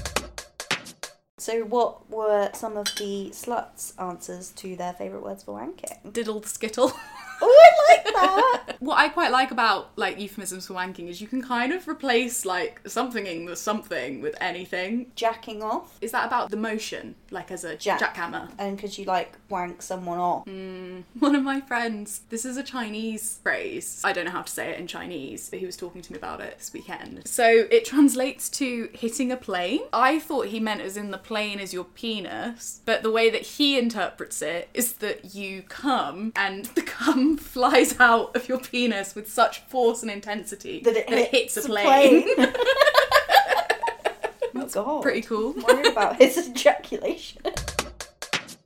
So, 1.37 1.61
what 1.63 2.09
were 2.09 2.49
some 2.53 2.75
of 2.75 2.85
the 2.97 3.29
sluts' 3.31 3.93
answers 3.97 4.49
to 4.57 4.75
their 4.75 4.91
favourite 4.93 5.23
words 5.23 5.43
for 5.43 5.57
wanking? 5.57 6.11
Diddle 6.11 6.41
the 6.41 6.49
skittle. 6.49 6.91
Oh, 7.49 7.63
I 7.89 7.93
like 7.95 8.13
that. 8.13 8.75
what 8.79 8.97
I 8.97 9.09
quite 9.09 9.31
like 9.31 9.51
about 9.51 9.91
like 9.95 10.19
euphemisms 10.19 10.67
for 10.67 10.73
wanking 10.73 11.07
is 11.07 11.21
you 11.21 11.27
can 11.27 11.41
kind 11.41 11.71
of 11.71 11.87
replace 11.87 12.45
like 12.45 12.81
somethinging 12.87 13.45
with 13.45 13.57
something 13.57 14.21
with 14.21 14.35
anything. 14.41 15.11
Jacking 15.15 15.63
off, 15.63 15.97
Is 16.01 16.11
that 16.11 16.27
about 16.27 16.49
the 16.51 16.57
motion, 16.57 17.15
like 17.31 17.49
as 17.51 17.63
a 17.63 17.75
Jack. 17.75 17.99
jackhammer? 18.15 18.49
and 18.59 18.77
could 18.77 18.97
you 18.97 19.05
like 19.05 19.37
wank 19.49 19.81
someone 19.81 20.17
off? 20.19 20.45
Mm, 20.45 21.03
one 21.19 21.35
of 21.35 21.43
my 21.43 21.61
friends, 21.61 22.21
this 22.29 22.43
is 22.45 22.57
a 22.57 22.63
Chinese 22.63 23.39
phrase. 23.41 24.01
I 24.03 24.11
don't 24.13 24.25
know 24.25 24.31
how 24.31 24.41
to 24.41 24.51
say 24.51 24.71
it 24.71 24.79
in 24.79 24.87
Chinese, 24.87 25.49
but 25.49 25.59
he 25.59 25.65
was 25.65 25.77
talking 25.77 26.01
to 26.01 26.11
me 26.11 26.17
about 26.17 26.41
it 26.41 26.57
this 26.57 26.73
weekend. 26.73 27.25
So 27.27 27.47
it 27.71 27.85
translates 27.85 28.49
to 28.51 28.89
hitting 28.93 29.31
a 29.31 29.37
plane. 29.37 29.81
I 29.93 30.19
thought 30.19 30.47
he 30.47 30.59
meant 30.59 30.81
as 30.81 30.97
in 30.97 31.11
the 31.11 31.17
plane 31.17 31.59
is 31.59 31.73
your 31.73 31.85
penis, 31.85 32.81
but 32.85 33.01
the 33.03 33.11
way 33.11 33.29
that 33.29 33.41
he 33.41 33.77
interprets 33.79 34.41
it 34.41 34.69
is 34.73 34.93
that 34.93 35.33
you 35.35 35.61
come 35.63 36.33
and 36.35 36.65
the 36.75 36.81
cum 36.81 37.28
flies 37.37 37.95
out 37.99 38.35
of 38.35 38.47
your 38.49 38.59
penis 38.59 39.15
with 39.15 39.31
such 39.31 39.59
force 39.61 40.01
and 40.01 40.11
intensity 40.11 40.81
That 40.83 40.95
it 40.95 41.09
hits, 41.09 41.55
hits 41.55 41.65
a 41.65 41.69
plane. 41.69 42.35
plane. 42.35 42.37
oh 44.55 44.67
God. 44.71 45.01
Pretty 45.01 45.21
cool. 45.21 45.53
Worried 45.53 45.87
about 45.87 46.17
his 46.17 46.37
ejaculation. 46.49 47.41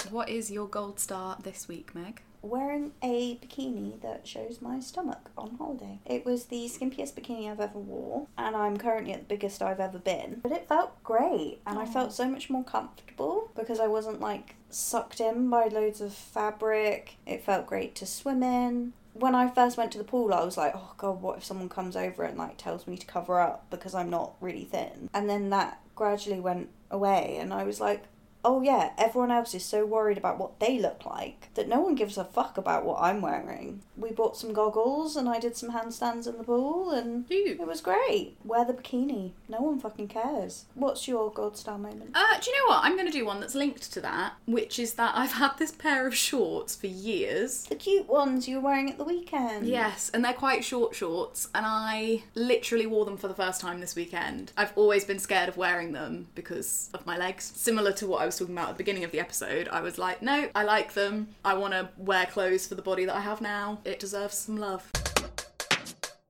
What 0.10 0.30
is 0.30 0.52
your 0.52 0.68
gold 0.68 1.00
star 1.00 1.38
this 1.42 1.68
week, 1.68 1.96
Meg? 1.96 2.22
Wearing 2.44 2.92
a 3.02 3.38
bikini 3.38 4.02
that 4.02 4.28
shows 4.28 4.62
my 4.62 4.82
stomach 4.82 5.32
on 5.38 5.56
holiday. 5.56 6.02
It 6.06 6.26
was 6.26 6.46
the 6.46 6.66
skimpiest 6.68 7.14
bikini 7.14 7.50
I've 7.50 7.62
ever 7.62 7.80
wore, 7.80 8.28
and 8.38 8.54
I'm 8.54 8.76
currently 8.76 9.14
at 9.14 9.20
the 9.20 9.36
biggest 9.36 9.62
I've 9.62 9.80
ever 9.80 9.98
been. 9.98 10.42
But 10.44 10.52
it 10.52 10.68
felt 10.68 11.02
great, 11.04 11.62
and 11.66 11.80
I 11.80 11.86
felt 11.86 12.12
so 12.12 12.28
much 12.28 12.50
more 12.50 12.66
comfortable 12.66 13.50
because 13.56 13.80
I 13.80 13.88
wasn't 13.88 14.20
like 14.20 14.56
sucked 14.70 15.22
in 15.22 15.50
by 15.50 15.68
loads 15.68 16.02
of 16.02 16.14
fabric. 16.14 17.16
It 17.26 17.46
felt 17.46 17.66
great 17.66 17.96
to 17.96 18.06
swim 18.06 18.44
in. 18.44 18.92
When 19.14 19.36
I 19.36 19.48
first 19.48 19.78
went 19.78 19.94
to 19.94 19.98
the 19.98 20.04
pool, 20.04 20.34
I 20.34 20.44
was 20.44 20.58
like, 20.58 20.74
oh 20.76 20.96
god, 20.98 21.22
what 21.22 21.38
if 21.38 21.46
someone 21.46 21.70
comes 21.70 21.96
over 21.96 22.24
and 22.24 22.38
like 22.38 22.58
tells 22.58 22.88
me 22.88 22.98
to 22.98 23.06
cover 23.06 23.40
up 23.40 23.68
because 23.70 23.96
I'm 23.96 24.10
not 24.10 24.34
really 24.42 24.66
thin? 24.66 25.10
And 25.14 25.30
then 25.30 25.50
that 25.52 25.80
gradually 25.96 26.42
went 26.42 26.70
away, 26.92 27.38
and 27.40 27.54
I 27.54 27.64
was 27.64 27.80
like, 27.80 28.04
oh 28.46 28.62
yeah, 28.62 28.92
everyone 28.98 29.32
else 29.32 29.54
is 29.54 29.64
so 29.64 29.86
worried 29.86 30.18
about 30.18 30.38
what 30.38 30.60
they 30.60 30.80
look 30.80 31.06
like 31.06 31.50
that 31.56 31.68
no 31.68 31.80
one 31.80 31.96
gives 31.96 32.18
a 32.18 32.26
fuck 32.26 32.58
about 32.58 32.86
what 32.86 33.02
I'm 33.02 33.22
wearing. 33.22 33.82
We 33.96 34.12
bought 34.12 34.38
some 34.38 34.54
goggles 34.54 35.16
and 35.16 35.30
I 35.30 35.40
did 35.40 35.56
some 35.56 35.72
handstands 35.72 36.28
in 36.28 36.38
the 36.38 36.44
pool 36.44 36.92
and 36.92 37.26
it 37.30 37.66
was 37.66 37.82
great. 37.82 38.36
Wear 38.44 38.66
the 38.66 38.74
bikini. 38.74 39.32
No 39.48 39.60
one 39.60 39.80
fucking 39.80 40.08
cares. 40.08 40.66
What's 40.74 41.08
your 41.08 41.32
gold 41.32 41.58
star 41.58 41.78
moment? 41.78 42.12
Uh, 42.14 42.40
do 42.40 42.50
you 42.52 42.58
know 42.58 42.74
what? 42.74 42.84
I'm 42.84 42.96
going 42.96 43.08
to 43.08 43.12
do 43.12 43.26
one 43.26 43.40
that's 43.40 43.56
linked 43.56 43.92
to 43.94 44.02
that, 44.02 44.34
which 44.46 44.80
is 44.80 44.96
that 44.96 45.14
I've 45.16 45.34
had 45.34 45.58
this 45.58 45.72
pair 45.72 46.06
of 46.08 46.16
shorts 46.16 46.76
for 46.76 46.88
years. 46.88 47.66
The 47.66 47.76
cute 47.76 48.08
ones 48.08 48.48
you 48.48 48.58
were 48.58 48.64
wearing 48.64 48.90
at 48.90 48.98
the 48.98 49.04
weekend. 49.04 49.68
Yes, 49.68 50.10
and 50.14 50.24
they're 50.24 50.34
quite 50.34 50.66
short 50.66 50.96
shorts, 50.96 51.48
and 51.56 51.66
I 51.68 52.24
literally 52.36 52.86
wore 52.88 53.06
them 53.06 53.18
for 53.18 53.28
the 53.28 53.34
first 53.34 53.62
time 53.62 53.80
this 53.80 53.96
weekend. 53.96 54.52
I've 54.58 54.76
always 54.78 55.06
been 55.06 55.20
scared 55.20 55.50
of 55.50 55.58
wearing 55.58 55.92
them 55.92 56.28
because 56.36 56.90
of 56.94 57.06
my 57.06 57.18
legs. 57.18 57.52
Similar 57.56 57.94
to 57.94 58.08
what 58.08 58.22
I 58.22 58.26
was 58.26 58.33
talking 58.38 58.56
about 58.56 58.70
at 58.70 58.76
the 58.76 58.84
beginning 58.84 59.04
of 59.04 59.12
the 59.12 59.20
episode, 59.20 59.68
I 59.70 59.82
was 59.82 59.98
like, 59.98 60.22
no, 60.22 60.50
I 60.56 60.64
like 60.64 60.94
them. 60.94 61.30
I 61.44 61.54
want 61.54 61.74
to 61.74 61.90
wear 61.98 62.26
clothes 62.26 62.68
for 62.68 62.76
the 62.76 62.82
body 62.82 63.06
that 63.06 63.16
I 63.16 63.22
have 63.22 63.42
now. 63.42 63.80
It 63.86 64.00
deserves 64.00 64.36
some 64.36 64.58
love. 64.58 64.90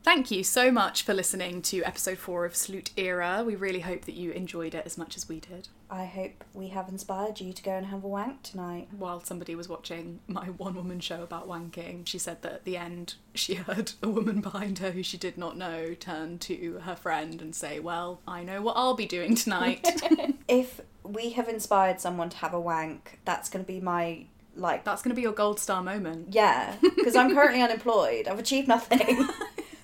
Thank 0.04 0.32
you 0.32 0.44
so 0.44 0.70
much 0.70 1.04
for 1.04 1.14
listening 1.14 1.62
to 1.62 1.82
episode 1.84 2.18
four 2.18 2.44
of 2.44 2.58
Salute 2.58 2.92
Era. 2.98 3.42
We 3.48 3.56
really 3.56 3.80
hope 3.80 4.02
that 4.02 4.16
you 4.16 4.32
enjoyed 4.32 4.76
it 4.76 4.86
as 4.86 4.98
much 4.98 5.16
as 5.16 5.30
we 5.30 5.40
did. 5.40 5.70
I 5.90 6.04
hope 6.04 6.44
we 6.54 6.68
have 6.68 6.90
inspired 6.90 7.40
you 7.40 7.54
to 7.54 7.64
go 7.64 7.72
and 7.72 7.86
have 7.86 8.04
a 8.04 8.08
wank 8.10 8.44
tonight. 8.44 8.90
While 8.98 9.22
somebody 9.22 9.56
was 9.56 9.70
watching 9.70 10.20
my 10.28 10.48
one 10.48 10.76
woman 10.76 11.00
show 11.00 11.24
about 11.24 11.48
wanking, 11.48 12.06
she 12.06 12.20
said 12.20 12.42
that 12.42 12.52
at 12.52 12.66
the 12.66 12.76
end 12.76 13.16
she 13.34 13.54
heard 13.56 13.94
a 14.04 14.10
woman 14.10 14.42
behind 14.42 14.80
her 14.80 14.92
who 14.92 15.04
she 15.04 15.18
did 15.18 15.38
not 15.38 15.56
know 15.56 15.94
turn 15.94 16.38
to 16.40 16.80
her 16.84 16.98
friend 16.98 17.42
and 17.42 17.56
say, 17.56 17.80
Well, 17.80 18.20
I 18.28 18.44
know 18.44 18.62
what 18.62 18.76
I'll 18.76 18.96
be 18.96 19.06
doing 19.06 19.36
tonight. 19.36 19.88
If 20.50 20.82
we 21.04 21.30
have 21.32 21.48
inspired 21.48 22.02
someone 22.02 22.30
to 22.30 22.38
have 22.38 22.54
a 22.54 22.60
wank, 22.60 23.20
that's 23.24 23.50
going 23.50 23.64
to 23.64 23.72
be 23.72 23.80
my 23.80 24.26
like 24.56 24.84
That's 24.84 25.02
going 25.02 25.12
to 25.12 25.16
be 25.16 25.22
your 25.22 25.32
gold 25.32 25.62
star 25.62 25.82
moment. 25.82 26.28
Yeah, 26.32 26.76
because 26.82 27.16
I'm 27.16 27.34
currently 27.34 27.62
unemployed. 27.62 28.28
I've 28.28 28.40
achieved 28.40 28.68
nothing. 28.68 29.30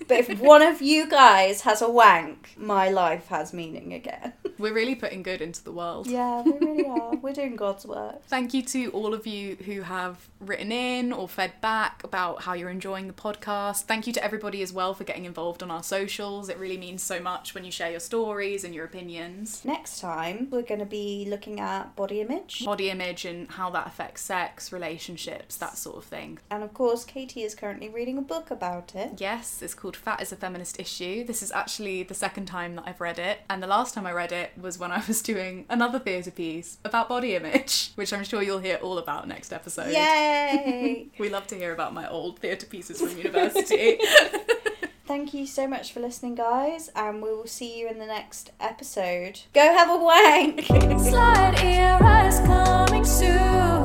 But 0.09 0.17
if 0.17 0.39
one 0.39 0.63
of 0.63 0.81
you 0.81 1.07
guys 1.07 1.61
has 1.61 1.81
a 1.83 1.89
wank, 1.89 2.49
my 2.57 2.89
life 2.89 3.27
has 3.27 3.53
meaning 3.53 3.93
again. 3.93 4.33
We're 4.59 4.73
really 4.73 4.95
putting 4.95 5.23
good 5.23 5.41
into 5.41 5.63
the 5.63 5.71
world. 5.71 6.05
Yeah, 6.05 6.41
we 6.41 6.51
really 6.51 6.85
are. 6.85 7.15
We're 7.21 7.33
doing 7.33 7.55
God's 7.55 7.85
work. 7.85 8.25
Thank 8.25 8.53
you 8.53 8.61
to 8.63 8.89
all 8.89 9.13
of 9.13 9.25
you 9.25 9.55
who 9.65 9.81
have 9.81 10.27
written 10.41 10.71
in 10.71 11.13
or 11.13 11.29
fed 11.29 11.53
back 11.61 12.03
about 12.03 12.43
how 12.43 12.53
you're 12.53 12.69
enjoying 12.69 13.07
the 13.07 13.13
podcast. 13.13 13.83
Thank 13.83 14.05
you 14.05 14.13
to 14.13 14.23
everybody 14.23 14.61
as 14.61 14.73
well 14.73 14.93
for 14.93 15.05
getting 15.05 15.23
involved 15.23 15.63
on 15.63 15.71
our 15.71 15.81
socials. 15.81 16.49
It 16.49 16.57
really 16.57 16.77
means 16.77 17.01
so 17.01 17.21
much 17.21 17.55
when 17.55 17.63
you 17.63 17.71
share 17.71 17.89
your 17.89 18.01
stories 18.01 18.65
and 18.65 18.75
your 18.75 18.83
opinions. 18.83 19.63
Next 19.63 20.01
time, 20.01 20.49
we're 20.51 20.61
going 20.61 20.79
to 20.81 20.85
be 20.85 21.25
looking 21.29 21.61
at 21.61 21.95
body 21.95 22.19
image. 22.19 22.65
Body 22.65 22.89
image 22.89 23.23
and 23.23 23.49
how 23.49 23.69
that 23.69 23.87
affects 23.87 24.23
sex, 24.23 24.73
relationships, 24.73 25.55
that 25.57 25.77
sort 25.77 25.97
of 25.97 26.03
thing. 26.03 26.39
And 26.51 26.63
of 26.63 26.73
course, 26.73 27.05
Katie 27.05 27.43
is 27.43 27.55
currently 27.55 27.87
reading 27.87 28.17
a 28.17 28.21
book 28.21 28.51
about 28.51 28.93
it. 28.93 29.21
Yes, 29.21 29.61
it's 29.61 29.73
called 29.73 29.95
Fat 29.95 30.21
is 30.21 30.33
a 30.33 30.35
Feminist 30.35 30.79
Issue. 30.79 31.23
This 31.23 31.41
is 31.41 31.51
actually 31.51 32.03
the 32.03 32.13
second 32.13 32.47
time 32.47 32.75
that 32.75 32.83
I've 32.85 32.99
read 32.99 33.19
it, 33.19 33.39
and 33.49 33.63
the 33.63 33.67
last 33.67 33.93
time 33.93 34.05
I 34.05 34.11
read 34.11 34.31
it 34.33 34.48
was 34.57 34.77
when 34.77 34.91
I 34.91 35.03
was 35.07 35.21
doing 35.21 35.65
another 35.69 35.99
theatre 35.99 36.31
piece 36.31 36.77
about 36.83 37.09
body 37.09 37.35
image, 37.35 37.91
which 37.95 38.13
I'm 38.13 38.23
sure 38.23 38.41
you'll 38.41 38.59
hear 38.59 38.77
all 38.81 38.97
about 38.97 39.27
next 39.27 39.53
episode. 39.53 39.91
Yay! 39.91 41.07
We 41.19 41.29
love 41.29 41.47
to 41.47 41.55
hear 41.55 41.73
about 41.73 41.93
my 41.93 42.07
old 42.09 42.39
theatre 42.39 42.65
pieces 42.65 43.01
from 43.01 43.17
university. 43.17 43.99
Thank 45.05 45.33
you 45.33 45.47
so 45.47 45.67
much 45.67 45.91
for 45.91 45.99
listening, 46.01 46.35
guys, 46.35 46.89
and 46.95 47.21
we 47.21 47.29
will 47.29 47.47
see 47.47 47.79
you 47.79 47.89
in 47.89 47.97
the 47.97 48.05
next 48.05 48.51
episode. 48.59 49.41
Go 49.53 49.61
have 49.61 49.89
a 49.89 49.97
wank! 49.97 50.65
Slide 51.01 51.59
era 51.63 52.27
is 52.27 52.39
coming 52.41 53.03
soon. 53.03 53.78